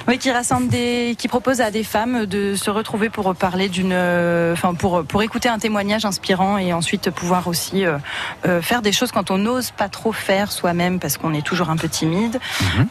Oui, 0.07 0.17
qui 0.17 0.31
rassemble 0.31 0.67
des, 0.67 0.90
qui 1.17 1.27
propose 1.27 1.61
à 1.61 1.71
des 1.71 1.83
femmes 1.83 2.25
de 2.25 2.55
se 2.55 2.69
retrouver 2.69 3.09
pour 3.09 3.33
parler 3.35 3.69
d'une, 3.69 3.91
euh, 3.93 4.53
enfin 4.53 4.73
pour 4.73 5.03
pour 5.03 5.23
écouter 5.23 5.49
un 5.49 5.59
témoignage 5.59 6.05
inspirant 6.05 6.57
et 6.57 6.73
ensuite 6.73 7.09
pouvoir 7.09 7.47
aussi 7.47 7.85
euh, 7.85 7.97
euh, 8.45 8.61
faire 8.61 8.81
des 8.81 8.91
choses 8.91 9.11
quand 9.11 9.31
on 9.31 9.37
n'ose 9.37 9.71
pas 9.71 9.89
trop 9.89 10.11
faire 10.11 10.51
soi-même 10.51 10.99
parce 10.99 11.17
qu'on 11.17 11.33
est 11.33 11.45
toujours 11.45 11.69
un 11.69 11.77
peu 11.77 11.89
timide. 11.89 12.39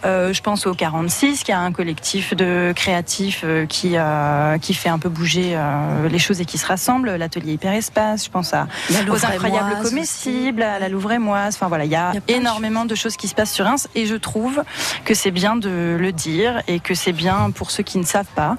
Euh, 0.04 0.32
je 0.32 0.42
pense 0.42 0.66
au 0.66 0.74
46 0.74 1.44
qui 1.44 1.52
a 1.52 1.60
un 1.60 1.72
collectif 1.72 2.34
de 2.34 2.72
créatifs 2.74 3.42
euh, 3.44 3.66
qui 3.66 3.92
euh, 3.94 4.58
qui 4.58 4.74
fait 4.74 4.88
un 4.88 4.98
peu 4.98 5.08
bouger 5.08 5.52
euh, 5.54 6.08
les 6.08 6.18
choses 6.18 6.40
et 6.40 6.44
qui 6.44 6.58
se 6.58 6.66
rassemble. 6.66 7.14
L'atelier 7.16 7.54
Hyperespace. 7.54 8.24
Je 8.24 8.30
pense 8.30 8.54
à 8.54 8.66
aux 9.08 9.24
incroyables 9.24 9.82
comestibles, 9.82 10.62
à 10.62 10.78
la 10.78 10.88
Louvre-et-Moise. 10.88 11.54
Enfin 11.56 11.68
voilà, 11.68 11.84
il 11.84 11.90
y 11.90 11.96
a, 11.96 12.10
Il 12.12 12.14
y 12.14 12.18
a 12.18 12.20
plein 12.20 12.36
de 12.36 12.40
énormément 12.40 12.84
de 12.84 12.94
choses 12.94 13.16
qui 13.16 13.28
se 13.28 13.34
passent 13.34 13.52
sur 13.52 13.64
Reims 13.64 13.88
et 13.94 14.06
je 14.06 14.14
trouve 14.14 14.62
que 15.04 15.14
c'est 15.14 15.30
bien 15.30 15.56
de 15.56 15.96
le 15.98 16.12
dire 16.12 16.62
et 16.68 16.80
que 16.80 16.94
c'est 16.94 17.12
bien 17.12 17.50
pour 17.50 17.70
ceux 17.70 17.82
qui 17.82 17.89
ne 17.98 18.04
savent 18.04 18.24
pas 18.34 18.56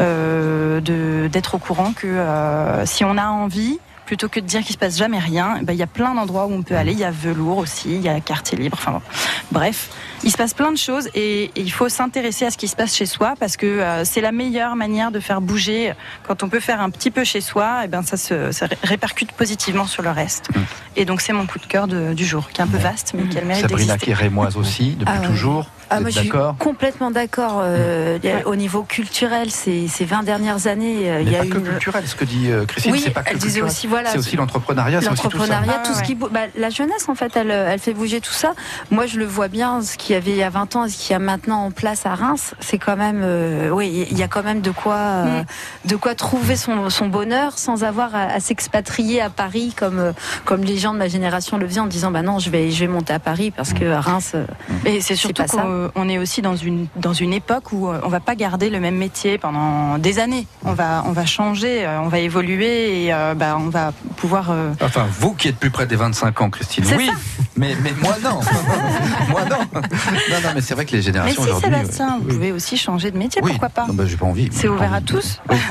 euh, 0.00 0.80
d'être 1.28 1.54
au 1.54 1.58
courant 1.58 1.92
que 1.92 2.06
euh, 2.06 2.84
si 2.86 3.04
on 3.04 3.16
a 3.16 3.26
envie 3.26 3.78
plutôt 4.06 4.28
que 4.28 4.38
de 4.38 4.44
dire 4.44 4.60
qu'il 4.62 4.74
se 4.74 4.78
passe 4.78 4.98
jamais 4.98 5.18
rien, 5.18 5.56
eh 5.58 5.64
ben, 5.64 5.72
il 5.72 5.78
y 5.78 5.82
a 5.82 5.86
plein 5.86 6.14
d'endroits 6.14 6.44
où 6.44 6.52
on 6.52 6.62
peut 6.62 6.76
aller. 6.76 6.92
Il 6.92 6.98
y 6.98 7.04
a 7.04 7.10
Velours 7.10 7.56
aussi, 7.56 7.94
il 7.94 8.02
y 8.02 8.08
a 8.10 8.20
Quartier 8.20 8.58
Libre. 8.58 8.76
Enfin 8.78 8.92
bon. 8.92 9.00
bref, 9.50 9.88
il 10.24 10.30
se 10.30 10.36
passe 10.36 10.52
plein 10.52 10.70
de 10.72 10.76
choses 10.76 11.08
et, 11.14 11.44
et 11.44 11.52
il 11.56 11.72
faut 11.72 11.88
s'intéresser 11.88 12.44
à 12.44 12.50
ce 12.50 12.58
qui 12.58 12.68
se 12.68 12.76
passe 12.76 12.94
chez 12.94 13.06
soi 13.06 13.32
parce 13.40 13.56
que 13.56 13.64
euh, 13.64 14.04
c'est 14.04 14.20
la 14.20 14.30
meilleure 14.30 14.76
manière 14.76 15.10
de 15.10 15.20
faire 15.20 15.40
bouger. 15.40 15.94
Quand 16.28 16.42
on 16.42 16.50
peut 16.50 16.60
faire 16.60 16.82
un 16.82 16.90
petit 16.90 17.10
peu 17.10 17.24
chez 17.24 17.40
soi, 17.40 17.86
et 17.86 17.88
ben 17.88 18.02
ça 18.02 18.18
se 18.18 18.52
ça 18.52 18.66
répercute 18.82 19.32
positivement 19.32 19.86
sur 19.86 20.02
le 20.02 20.10
reste. 20.10 20.50
Mm. 20.54 20.60
Et 20.96 21.04
donc 21.06 21.22
c'est 21.22 21.32
mon 21.32 21.46
coup 21.46 21.58
de 21.58 21.64
cœur 21.66 21.86
de- 21.88 22.12
du 22.12 22.26
jour, 22.26 22.50
qui 22.50 22.60
est 22.60 22.64
un 22.64 22.68
peu 22.68 22.76
vaste, 22.76 23.12
mais 23.16 23.22
qui 23.26 23.38
a 23.38 23.40
le 23.40 23.46
mérite 23.46 23.62
Sabrina 23.62 23.94
d'exister. 23.94 24.04
qui 24.04 24.10
est 24.10 24.22
rémoise 24.22 24.58
aussi, 24.58 24.96
depuis 24.98 25.14
Ah 25.16 25.20
ouais. 25.22 25.26
toujours. 25.26 25.70
Ah, 25.96 26.00
moi, 26.00 26.10
je 26.10 26.18
suis 26.20 26.28
d'accord? 26.28 26.56
complètement 26.58 27.10
d'accord. 27.10 27.60
euh, 27.62 28.18
a- 28.24 28.46
Au 28.48 28.56
niveau 28.56 28.82
culturel, 28.82 29.50
ces, 29.50 29.88
ces 29.88 30.04
20 30.04 30.22
dernières 30.22 30.66
années, 30.66 31.10
euh, 31.10 31.20
il 31.22 31.30
y 31.30 31.36
a 31.36 31.40
pas 31.40 31.46
que 31.46 31.58
une. 31.58 31.64
culturel, 31.64 32.06
ce 32.06 32.14
que 32.14 32.24
dit 32.24 32.50
euh, 32.50 32.64
Christine, 32.66 32.92
Oui, 32.92 33.00
c'est 33.04 33.10
pas 33.10 33.22
que 33.22 33.30
elle 33.30 33.36
disait 33.38 33.60
culturel. 33.60 33.70
aussi, 33.70 33.86
voilà, 33.86 34.10
c'est 34.10 34.18
aussi 34.18 34.36
l'entrepreneuriat, 34.36 35.00
c'est 35.00 35.08
aussi 35.10 35.22
tout 35.22 35.30
ça. 35.30 35.46
L'entrepreneuriat, 35.46 35.80
Ah, 35.82 35.86
tout, 35.86 35.94
ce 35.94 36.02
qui 36.02 36.14
bou- 36.14 36.28
bah, 36.30 36.40
la 36.56 36.70
jeunesse 36.70 37.08
en 37.08 37.14
fait, 37.14 37.36
elle, 37.36 37.50
elle 37.50 37.78
fait 37.78 37.94
bouger 37.94 38.20
tout 38.20 38.32
ça. 38.32 38.52
Moi, 38.90 39.06
je 39.06 39.18
le 39.18 39.24
vois 39.26 39.48
bien, 39.48 39.82
ce 39.82 39.96
qu'il 39.96 40.14
y 40.14 40.16
avait 40.16 40.30
il 40.32 40.36
y 40.36 40.42
a 40.42 40.50
20 40.50 40.76
ans 40.76 40.84
et 40.84 40.88
ce 40.88 40.96
qu'il 40.98 41.12
y 41.12 41.14
a 41.14 41.18
maintenant 41.18 41.64
en 41.66 41.70
place 41.70 42.06
à 42.06 42.14
Reims, 42.14 42.54
c'est 42.60 42.78
quand 42.78 42.96
même, 42.96 43.20
euh, 43.22 43.70
oui, 43.70 44.06
il 44.10 44.18
y 44.18 44.22
a 44.22 44.28
quand 44.28 44.42
même 44.42 44.60
de 44.60 44.70
quoi, 44.70 44.94
euh, 44.96 45.24
Mm. 45.42 45.88
de 45.88 45.96
quoi 45.96 46.14
trouver 46.14 46.56
son, 46.56 46.90
son 46.90 47.08
bonheur 47.08 47.56
sans 47.58 47.84
avoir 47.84 48.14
à, 48.14 48.22
à 48.24 48.40
s'expatrier 48.40 49.20
à 49.20 49.30
Paris 49.30 49.74
comme 49.76 49.98
euh, 49.98 50.12
comme 50.44 50.62
les 50.62 50.78
gens 50.78 50.92
de 50.92 50.98
ma 50.98 51.08
génération 51.08 51.56
le 51.58 51.66
faisaient 51.66 51.80
en 51.80 51.86
disant 51.86 52.10
bah 52.10 52.22
non, 52.22 52.38
je 52.38 52.50
vais 52.50 52.70
je 52.70 52.80
vais 52.80 52.88
monter 52.88 53.12
à 53.12 53.18
Paris 53.18 53.50
parce 53.50 53.72
que 53.72 53.84
à 53.90 54.00
Reims. 54.00 54.32
euh, 54.34 54.44
Et 54.84 55.00
c'est 55.00 55.16
surtout 55.16 55.42
pas 55.42 55.48
ça. 55.48 55.64
Qu'on 55.90 56.02
on 56.04 56.08
est 56.08 56.18
aussi 56.18 56.42
dans 56.42 56.56
une 56.56 56.86
dans 56.96 57.12
une 57.12 57.32
époque 57.32 57.72
où 57.72 57.88
euh, 57.88 58.00
on 58.04 58.08
va 58.08 58.20
pas 58.20 58.34
garder 58.34 58.70
le 58.70 58.80
même 58.80 58.96
métier 58.96 59.38
pendant 59.38 59.98
des 59.98 60.18
années. 60.18 60.46
On 60.64 60.72
va 60.72 61.04
on 61.06 61.12
va 61.12 61.26
changer, 61.26 61.86
euh, 61.86 62.00
on 62.00 62.08
va 62.08 62.18
évoluer 62.18 63.04
et 63.04 63.12
euh, 63.14 63.34
bah, 63.34 63.56
on 63.58 63.68
va 63.68 63.92
pouvoir. 64.16 64.50
euh, 64.50 64.72
Enfin, 64.80 65.06
vous 65.20 65.34
qui 65.34 65.48
êtes 65.48 65.56
plus 65.56 65.70
près 65.70 65.86
des 65.86 65.96
25 65.96 66.40
ans, 66.40 66.50
Christine, 66.50 66.84
oui, 66.96 67.10
mais, 67.56 67.74
mais 67.82 67.92
moi 68.02 68.14
non. 68.22 68.40
moi 69.30 69.42
non. 69.50 69.58
Non, 69.74 70.40
non, 70.42 70.48
mais 70.54 70.60
c'est 70.60 70.74
vrai 70.74 70.84
que 70.84 70.92
les 70.92 70.98
Mais 70.98 71.02
générations 71.02 71.42
si 71.42 71.48
aujourd'hui. 71.48 71.70
Sébastien, 71.70 72.18
vous 72.20 72.28
pouvez 72.28 72.52
aussi 72.52 72.76
changer 72.76 73.10
de 73.10 73.18
métier, 73.18 73.40
Oui. 73.42 73.50
pourquoi 73.52 73.68
pas 73.68 73.86
Non, 73.86 73.94
bah, 73.94 74.04
j'ai 74.06 74.16
pas 74.16 74.26
envie. 74.26 74.48
C'est 74.52 74.68
ouvert 74.68 74.92
à 74.92 75.00
tous. 75.00 75.40
Oui. 75.50 75.56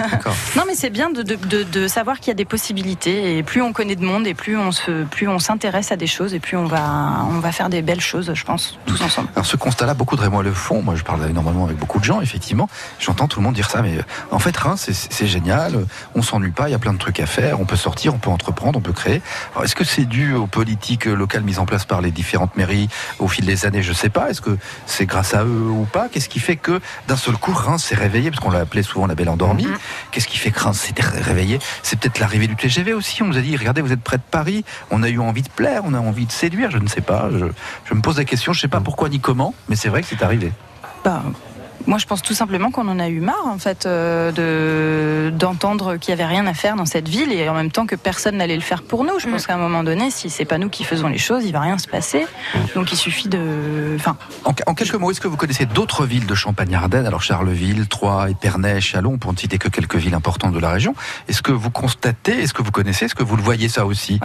Non, 0.55 0.63
mais 0.67 0.75
c'est 0.75 0.89
bien 0.89 1.09
de, 1.09 1.21
de, 1.23 1.35
de, 1.35 1.63
de 1.63 1.87
savoir 1.87 2.19
qu'il 2.19 2.27
y 2.29 2.31
a 2.31 2.35
des 2.35 2.45
possibilités 2.45 3.37
et 3.37 3.43
plus 3.43 3.61
on 3.61 3.73
connaît 3.73 3.95
de 3.95 4.05
monde 4.05 4.25
et 4.27 4.33
plus 4.33 4.57
on 4.57 4.71
se 4.71 5.03
plus 5.03 5.27
on 5.27 5.39
s'intéresse 5.39 5.91
à 5.91 5.95
des 5.95 6.07
choses 6.07 6.33
et 6.33 6.39
plus 6.39 6.55
on 6.57 6.65
va 6.65 7.25
on 7.29 7.39
va 7.39 7.51
faire 7.51 7.69
des 7.69 7.81
belles 7.81 8.01
choses, 8.01 8.31
je 8.33 8.43
pense, 8.43 8.77
tous 8.85 9.01
ensemble. 9.01 9.29
Alors 9.35 9.45
ce 9.45 9.57
constat-là, 9.57 9.93
beaucoup 10.03 10.17
de 10.17 10.21
Rémois 10.21 10.43
le 10.43 10.51
font. 10.51 10.81
Moi, 10.81 10.95
je 10.95 11.03
parle 11.03 11.25
énormément 11.29 11.63
avec 11.63 11.77
beaucoup 11.77 11.97
de 11.97 12.03
gens, 12.03 12.19
effectivement. 12.19 12.67
J'entends 12.99 13.29
tout 13.29 13.39
le 13.39 13.45
monde 13.45 13.53
dire 13.55 13.69
ça, 13.69 13.81
mais 13.81 13.99
euh, 13.99 14.01
en 14.31 14.39
fait, 14.39 14.55
Reims, 14.57 14.89
c'est- 14.91 15.25
génial. 15.27 15.85
On 16.13 16.21
s'ennuie 16.21 16.51
pas. 16.51 16.67
Il 16.67 16.73
y 16.73 16.75
a 16.75 16.79
plein 16.79 16.91
de 16.91 16.97
trucs 16.97 17.21
à 17.21 17.25
faire. 17.25 17.61
On 17.61 17.65
peut 17.65 17.77
sortir, 17.77 18.13
on 18.13 18.17
peut 18.17 18.29
entreprendre, 18.29 18.77
on 18.77 18.81
peut 18.81 18.91
créer. 18.91 19.21
Alors, 19.53 19.63
Est-ce 19.63 19.75
que 19.75 19.85
c'est 19.85 20.03
dû 20.03 20.33
aux 20.33 20.45
politiques 20.47 21.07
euh, 21.07 21.13
locales 21.15 21.43
mises 21.43 21.59
en 21.59 21.65
place 21.65 21.85
par 21.85 22.01
les 22.01 22.11
différentes 22.11 22.57
mairies 22.57 22.89
au 23.19 23.29
fil 23.29 23.45
des 23.45 23.65
années? 23.65 23.81
Je 23.81 23.93
sais 23.93 24.09
pas. 24.09 24.29
Est-ce 24.29 24.41
que 24.41 24.57
c'est 24.85 25.05
grâce 25.05 25.33
à 25.33 25.45
eux 25.45 25.69
ou 25.69 25.85
pas? 25.85 26.09
Qu'est-ce 26.09 26.27
qui 26.27 26.39
fait 26.41 26.57
que 26.57 26.81
d'un 27.07 27.15
seul 27.15 27.37
coup, 27.37 27.53
Reims 27.53 27.81
s'est 27.81 27.95
réveillé? 27.95 28.29
Parce 28.29 28.41
qu'on 28.43 28.51
l'a 28.51 28.59
appelé 28.59 28.83
souvent 28.83 29.07
la 29.07 29.15
belle 29.15 29.29
endormie. 29.29 29.67
Qu'est-ce 30.11 30.27
qui 30.27 30.37
fait 30.37 30.51
que 30.51 30.59
Reims 30.59 30.77
s'est 30.77 30.93
ré- 31.01 31.21
réveillé? 31.21 31.59
C'est 31.81 31.97
peut-être 31.97 32.19
l'arrivée 32.19 32.47
du 32.47 32.57
TGV 32.57 32.93
aussi. 32.93 33.23
On 33.23 33.27
nous 33.27 33.37
a 33.37 33.41
dit, 33.41 33.55
regardez, 33.55 33.81
vous 33.81 33.93
êtes 33.93 34.03
près 34.03 34.17
de 34.17 34.23
Paris. 34.29 34.65
On 34.91 35.01
a 35.03 35.07
eu 35.07 35.19
envie 35.19 35.43
de 35.43 35.49
plaire, 35.49 35.83
on 35.85 35.93
a 35.93 35.99
envie 35.99 36.25
de 36.25 36.33
séduire. 36.33 36.69
Je 36.69 36.79
ne 36.79 36.87
sais 36.89 36.99
pas. 37.01 37.29
Je, 37.31 37.45
je 37.85 37.93
me 37.93 38.01
pose 38.01 38.17
la 38.17 38.25
question. 38.25 38.51
Je 38.51 38.59
sais 38.59 38.67
pas 38.67 38.81
pourquoi 38.81 39.07
ni 39.07 39.21
comment, 39.21 39.53
mais 39.69 39.77
c'est 39.83 39.89
vrai 39.89 40.01
que 40.01 40.07
c'est 40.07 40.23
arrivé. 40.23 40.49
Bah, 41.03 41.21
moi, 41.87 41.97
je 41.97 42.05
pense 42.05 42.21
tout 42.21 42.33
simplement 42.33 42.71
qu'on 42.71 42.87
en 42.87 42.99
a 42.99 43.09
eu 43.09 43.19
marre, 43.19 43.47
en 43.47 43.57
fait, 43.57 43.85
euh, 43.85 44.31
de 44.31 45.29
d'entendre 45.35 45.97
qu'il 45.97 46.11
y 46.11 46.13
avait 46.13 46.25
rien 46.25 46.47
à 46.47 46.53
faire 46.53 46.77
dans 46.77 46.85
cette 46.85 47.09
ville 47.09 47.33
et 47.33 47.49
en 47.49 47.53
même 47.53 47.69
temps 47.69 47.85
que 47.85 47.97
personne 47.97 48.37
n'allait 48.37 48.55
le 48.55 48.61
faire 48.61 48.81
pour 48.83 49.03
nous. 49.03 49.19
Je 49.19 49.27
pense 49.27 49.45
qu'à 49.45 49.55
un 49.55 49.57
moment 49.57 49.83
donné, 49.83 50.09
si 50.09 50.29
c'est 50.29 50.45
pas 50.45 50.57
nous 50.57 50.69
qui 50.69 50.85
faisons 50.85 51.09
les 51.09 51.17
choses, 51.17 51.43
il 51.43 51.51
va 51.51 51.59
rien 51.59 51.77
se 51.77 51.89
passer. 51.89 52.25
Donc, 52.75 52.93
il 52.93 52.95
suffit 52.95 53.27
de, 53.27 53.97
enfin, 53.97 54.15
En, 54.45 54.53
en 54.67 54.73
quelques 54.73 54.95
mots, 54.95 55.11
est-ce 55.11 55.19
que 55.19 55.27
vous 55.27 55.35
connaissez 55.35 55.65
d'autres 55.65 56.05
villes 56.05 56.27
de 56.27 56.35
Champagne-Ardenne? 56.35 57.05
Alors 57.05 57.21
Charleville, 57.21 57.89
Troyes, 57.89 58.29
Épernay, 58.29 58.79
Chalon, 58.79 59.17
pour 59.17 59.33
ne 59.33 59.37
citer 59.37 59.57
que 59.57 59.67
quelques 59.67 59.97
villes 59.97 60.15
importantes 60.15 60.53
de 60.53 60.59
la 60.59 60.69
région. 60.69 60.95
Est-ce 61.27 61.41
que 61.41 61.51
vous 61.51 61.71
constatez, 61.71 62.41
est-ce 62.41 62.53
que 62.53 62.63
vous 62.63 62.71
connaissez, 62.71 63.05
est-ce 63.05 63.15
que 63.15 63.23
vous 63.23 63.35
le 63.35 63.43
voyez 63.43 63.67
ça 63.67 63.85
aussi? 63.85 64.21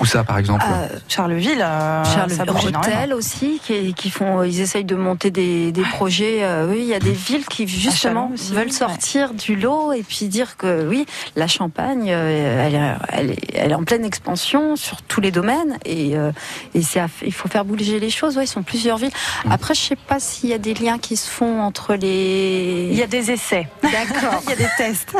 Où 0.00 0.04
ça, 0.06 0.24
par 0.24 0.38
exemple 0.38 0.64
euh, 0.68 0.88
Charleville, 1.08 1.60
euh, 1.62 2.04
Charleville. 2.04 2.50
Rotel 2.76 3.14
aussi, 3.14 3.60
qui, 3.64 3.94
qui 3.94 4.10
font, 4.10 4.42
ils 4.42 4.60
essayent 4.60 4.84
de 4.84 4.96
monter 4.96 5.30
des, 5.30 5.70
des 5.72 5.82
projets. 5.82 6.40
euh, 6.42 6.66
oui, 6.68 6.78
il 6.80 6.86
y 6.86 6.94
a 6.94 6.98
des 6.98 7.12
villes 7.12 7.46
qui 7.46 7.68
justement 7.68 8.30
aussi, 8.34 8.52
veulent 8.52 8.66
ouais. 8.66 8.72
sortir 8.72 9.34
du 9.34 9.54
lot 9.56 9.92
et 9.92 10.02
puis 10.02 10.26
dire 10.26 10.56
que 10.56 10.86
oui, 10.88 11.06
la 11.36 11.46
Champagne, 11.46 12.08
euh, 12.10 12.66
elle, 12.66 12.74
est- 12.74 12.94
elle, 13.12 13.30
est, 13.30 13.54
elle 13.54 13.70
est 13.70 13.74
en 13.74 13.84
pleine 13.84 14.04
expansion 14.04 14.74
sur 14.76 15.00
tous 15.02 15.20
les 15.20 15.30
domaines 15.30 15.78
et, 15.84 16.16
euh, 16.16 16.32
et 16.74 16.82
c'est 16.82 17.00
à- 17.00 17.08
il 17.24 17.32
faut 17.32 17.48
faire 17.48 17.64
bouger 17.64 18.00
les 18.00 18.10
choses. 18.10 18.36
Ouais, 18.36 18.44
ils 18.44 18.48
sont 18.48 18.62
plusieurs 18.64 18.98
villes. 18.98 19.12
Après, 19.48 19.74
je 19.74 19.80
sais 19.80 19.96
pas 19.96 20.18
s'il 20.18 20.50
y 20.50 20.54
a 20.54 20.58
des 20.58 20.74
liens 20.74 20.98
qui 20.98 21.16
se 21.16 21.28
font 21.30 21.60
entre 21.62 21.94
les. 21.94 22.88
Il 22.90 22.98
y 22.98 23.02
a 23.02 23.06
des 23.06 23.30
essais. 23.30 23.68
D'accord. 23.82 24.42
il 24.44 24.50
y 24.50 24.52
a 24.54 24.56
des 24.56 24.68
tests. 24.76 25.14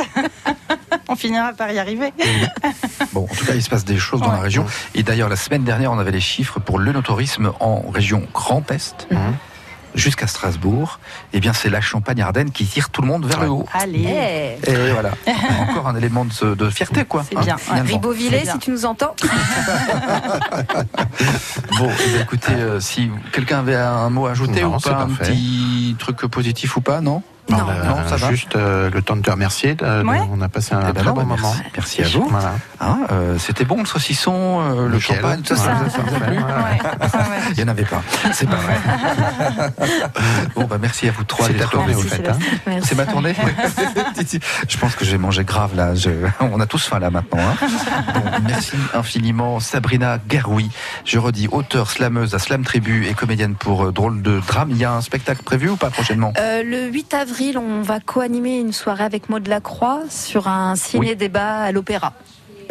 On 1.08 1.16
finira 1.16 1.52
par 1.52 1.70
y 1.70 1.78
arriver. 1.78 2.12
Bon, 3.12 3.24
en 3.30 3.34
tout 3.34 3.44
cas, 3.44 3.54
il 3.54 3.62
se 3.62 3.68
passe 3.70 3.84
des 3.84 3.98
choses 3.98 4.20
dans 4.20 4.32
la 4.32 4.40
Ouais. 4.40 4.50
Et 4.94 5.02
d'ailleurs, 5.02 5.28
la 5.28 5.36
semaine 5.36 5.64
dernière, 5.64 5.92
on 5.92 5.98
avait 5.98 6.10
les 6.12 6.20
chiffres 6.20 6.60
pour 6.60 6.78
le 6.78 6.92
tourisme 7.02 7.52
en 7.60 7.82
région 7.90 8.22
Grand 8.32 8.70
Est. 8.70 9.08
jusqu'à 9.94 10.26
Strasbourg, 10.26 10.98
eh 11.32 11.38
bien 11.38 11.52
c'est 11.52 11.70
la 11.70 11.80
Champagne-Ardenne 11.80 12.50
qui 12.50 12.64
tire 12.66 12.90
tout 12.90 13.00
le 13.00 13.06
monde 13.06 13.26
vers 13.26 13.40
le 13.40 13.48
haut. 13.48 13.64
Allez. 13.72 14.58
Et 14.66 14.90
voilà, 14.92 15.12
encore 15.70 15.86
un 15.86 15.94
élément 15.94 16.24
de, 16.24 16.54
de 16.54 16.68
fierté, 16.70 17.04
quoi. 17.04 17.24
C'est 17.28 17.38
bien. 17.38 17.56
finalement. 17.58 17.88
Ribeauvillé, 17.92 18.44
si 18.44 18.58
tu 18.58 18.70
nous 18.72 18.84
entends. 18.86 19.14
Bon, 21.78 21.90
eh 22.04 22.08
bien, 22.10 22.20
écoutez, 22.22 22.52
euh, 22.52 22.80
si 22.80 23.10
quelqu'un 23.32 23.60
avait 23.60 23.74
un 23.76 24.10
mot 24.10 24.26
à 24.26 24.32
ajouter 24.32 24.62
Non, 24.62 24.76
ou 24.76 24.80
pas, 24.80 24.90
un 24.90 25.06
parfait. 25.08 25.32
petit 25.32 25.96
truc 25.98 26.18
positif 26.26 26.76
ou 26.76 26.80
pas, 26.80 27.00
non? 27.00 27.22
Non, 27.50 27.58
non, 27.58 27.96
ça 28.08 28.16
va. 28.16 28.30
Juste 28.30 28.56
euh, 28.56 28.90
le 28.90 29.02
temps 29.02 29.16
de 29.16 29.22
te 29.22 29.30
remercier. 29.30 29.74
de- 29.74 29.84
de- 29.84 30.04
Ouais. 30.04 30.20
On 30.32 30.40
a 30.40 30.48
passé 30.48 30.74
un 30.74 30.80
Eh 30.88 30.92
ben 30.92 30.94
très 30.94 31.04
non, 31.04 31.12
bon 31.12 31.20
bah, 31.22 31.36
moment. 31.36 31.54
merci. 31.74 31.98
Merci 32.00 32.16
à 32.16 32.18
vous. 32.18 32.28
Voilà. 32.30 32.52
Hein, 32.80 32.98
euh, 33.12 33.38
C'était 33.38 33.64
bon 33.64 33.78
le 33.80 33.84
saucisson, 33.86 34.60
euh, 34.60 34.88
le 34.88 34.98
champagne, 34.98 35.42
tout 35.42 35.54
ça. 35.56 35.62
Ça 35.88 35.98
Il 37.50 37.56
n'y 37.56 37.62
en 37.62 37.68
avait 37.68 37.84
pas. 37.84 38.02
C'est 38.32 38.48
pas 38.48 38.56
vrai. 38.56 38.74
bon, 40.56 40.64
bah 40.64 40.78
merci 40.80 41.08
à 41.08 41.12
vous 41.12 41.24
trois. 41.24 41.46
C'est 41.46 41.52
d'être 41.54 41.70
ta 41.70 41.76
tournée, 41.76 41.94
au 41.94 42.00
fait, 42.00 42.26
hein. 42.28 42.38
C'est 42.82 42.94
ma 42.96 43.06
tournée 43.06 43.34
Je 44.68 44.76
pense 44.78 44.94
que 44.96 45.04
j'ai 45.04 45.18
mangé 45.18 45.44
grave 45.44 45.74
là. 45.76 45.94
Je- 45.94 46.10
On 46.40 46.60
a 46.60 46.66
tous 46.66 46.86
faim 46.86 46.98
là 46.98 47.10
maintenant. 47.10 47.40
hein. 47.40 47.66
Bon, 48.14 48.20
merci 48.46 48.76
infiniment 48.94 49.60
Sabrina 49.60 50.18
Gueroui. 50.28 50.70
Je 51.04 51.18
redis, 51.18 51.48
auteure, 51.50 51.90
slameuse 51.90 52.34
à 52.34 52.38
Slam 52.38 52.64
Tribu 52.64 53.06
et 53.06 53.14
comédienne 53.14 53.54
pour 53.54 53.84
euh, 53.86 53.92
Drôle 53.92 54.22
de 54.22 54.40
Drame. 54.46 54.70
Il 54.70 54.78
y 54.78 54.84
a 54.84 54.92
un 54.92 55.00
spectacle 55.00 55.42
prévu 55.42 55.68
ou 55.70 55.76
pas 55.76 55.90
prochainement? 55.90 56.32
Euh, 56.38 56.62
le 56.64 56.90
8 56.90 57.14
avril, 57.14 57.33
on 57.56 57.82
va 57.82 58.00
co-animer 58.00 58.58
une 58.58 58.72
soirée 58.72 59.04
avec 59.04 59.28
Maud 59.28 59.46
Lacroix 59.48 60.02
sur 60.08 60.46
un 60.46 60.76
ciné-débat 60.76 61.58
à 61.58 61.72
l'opéra. 61.72 62.12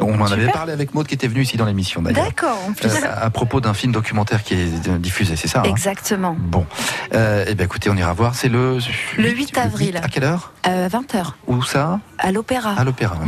On 0.01 0.19
en 0.19 0.25
avait 0.31 0.47
parlé 0.47 0.73
avec 0.73 0.93
Maud 0.93 1.07
qui 1.07 1.13
était 1.13 1.27
venue 1.27 1.41
ici 1.41 1.57
dans 1.57 1.65
l'émission 1.65 2.01
d'ailleurs. 2.01 2.25
D'accord, 2.25 2.57
en 2.67 2.73
plus. 2.73 2.87
Euh, 2.87 3.07
à 3.21 3.29
propos 3.29 3.61
d'un 3.61 3.73
film 3.73 3.91
documentaire 3.91 4.43
qui 4.43 4.53
est 4.55 4.87
euh, 4.87 4.97
diffusé, 4.97 5.35
c'est 5.35 5.47
ça 5.47 5.59
hein? 5.59 5.69
Exactement. 5.69 6.35
Bon, 6.39 6.65
euh, 7.13 7.45
eh 7.47 7.55
bien 7.55 7.65
écoutez, 7.65 7.89
on 7.89 7.95
ira 7.95 8.13
voir. 8.13 8.35
C'est 8.35 8.49
le 8.49 8.77
Le 9.17 9.29
8 9.29 9.57
avril. 9.57 9.97
À 10.03 10.07
quelle 10.07 10.23
heure? 10.23 10.51
Euh, 10.67 10.87
20h, 10.87 11.33
Où 11.47 11.61
ça? 11.63 11.99
À 12.17 12.31
l'opéra. 12.31 12.73
À 12.77 12.83
l'opéra. 12.83 13.15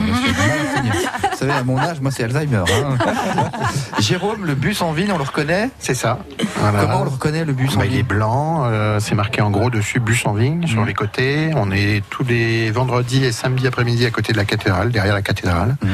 Vous 1.31 1.37
savez, 1.37 1.51
à 1.51 1.63
mon 1.63 1.77
âge, 1.77 1.99
moi 1.99 2.11
c'est 2.11 2.23
Alzheimer. 2.23 2.57
hein. 2.57 2.97
Jérôme, 3.99 4.45
le 4.45 4.55
bus 4.55 4.81
en 4.81 4.91
ville, 4.93 5.11
on 5.11 5.17
le 5.17 5.23
reconnaît? 5.23 5.69
C'est 5.79 5.93
ça. 5.95 6.19
Voilà. 6.57 6.79
Comment 6.81 7.01
on 7.01 7.03
le 7.03 7.09
reconnaît 7.09 7.43
le 7.45 7.53
bus 7.53 7.75
en 7.75 7.79
Bah, 7.79 7.85
il 7.85 7.91
est 7.93 7.95
ville 7.97 8.05
blanc, 8.05 8.63
euh, 8.65 8.99
c'est 8.99 9.15
marqué 9.15 9.41
en 9.41 9.51
gros 9.51 9.69
dessus 9.69 9.99
bus 9.99 10.25
en 10.25 10.33
vigne 10.33 10.65
sur 10.67 10.81
Mhm. 10.81 10.87
les 10.87 10.93
côtés. 10.93 11.51
On 11.55 11.71
est 11.71 12.03
tous 12.09 12.23
les 12.23 12.71
vendredis 12.71 13.25
et 13.25 13.31
samedis 13.31 13.67
après-midi 13.67 14.05
à 14.05 14.11
côté 14.11 14.31
de 14.31 14.37
la 14.37 14.45
cathédrale, 14.45 14.91
derrière 14.91 15.13
la 15.13 15.21
cathédrale. 15.21 15.75
Mhm. 15.81 15.89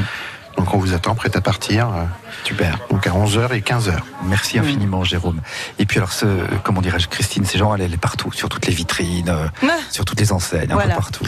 Donc 0.62 0.76
on 0.76 0.78
vous 0.78 0.94
attend 0.94 1.16
prêt 1.16 1.36
à 1.36 1.42
partir. 1.42 1.88
euh, 1.90 2.04
Super. 2.44 2.78
Donc 2.92 3.08
à 3.08 3.10
11h 3.10 3.52
et 3.56 3.62
15h. 3.62 3.96
Merci 4.26 4.60
infiniment, 4.60 5.04
Jérôme. 5.04 5.42
Et 5.80 5.88
puis 5.88 5.98
alors, 5.98 6.14
ce, 6.14 6.26
comment 6.64 6.82
dirais-je, 6.82 7.08
Christine, 7.08 7.46
ces 7.46 7.58
gens, 7.58 7.74
elle, 7.74 7.82
elle 7.82 7.94
est 7.96 7.98
partout, 7.98 8.32
sur 8.32 8.48
toutes 8.48 8.68
les 8.68 8.74
vitrines, 8.74 9.30
euh, 9.30 9.48
sur 9.90 10.06
toutes 10.06 10.20
les 10.20 10.32
enseignes, 10.32 10.72
un 10.72 10.78
peu 10.78 10.88
partout. 10.90 11.26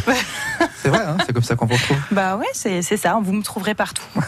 C'est 0.84 0.90
vrai, 0.90 1.00
hein, 1.00 1.18
c'est 1.26 1.34
comme 1.34 1.42
ça 1.42 1.56
qu'on 1.56 1.66
vous 1.66 1.74
retrouve. 1.74 1.98
Bah 2.12 2.36
ouais, 2.36 2.46
c'est 2.54 2.84
c'est 2.84 2.96
ça, 2.98 3.18
vous 3.24 3.34
me 3.34 3.42
trouverez 3.42 3.74
partout. 3.74 4.04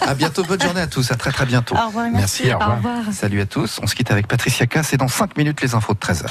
À 0.00 0.14
bientôt, 0.14 0.42
bonne 0.42 0.60
journée 0.60 0.80
à 0.80 0.86
tous, 0.88 1.12
à 1.12 1.14
très 1.16 1.30
très 1.30 1.46
bientôt. 1.46 1.76
Au 1.76 1.86
revoir, 1.86 2.06
merci. 2.10 2.50
au 2.52 2.58
revoir. 2.58 2.70
Au 2.72 2.76
revoir. 2.76 2.96
Salut 3.12 3.40
à 3.40 3.46
tous. 3.46 3.78
On 3.82 3.86
se 3.86 3.94
quitte 3.94 4.10
avec 4.10 4.26
Patricia 4.26 4.66
K. 4.66 4.78
C'est 4.82 4.96
dans 4.96 5.06
5 5.06 5.36
minutes 5.36 5.60
les 5.60 5.74
infos 5.74 5.92
de 5.94 5.98
13h. 5.98 6.24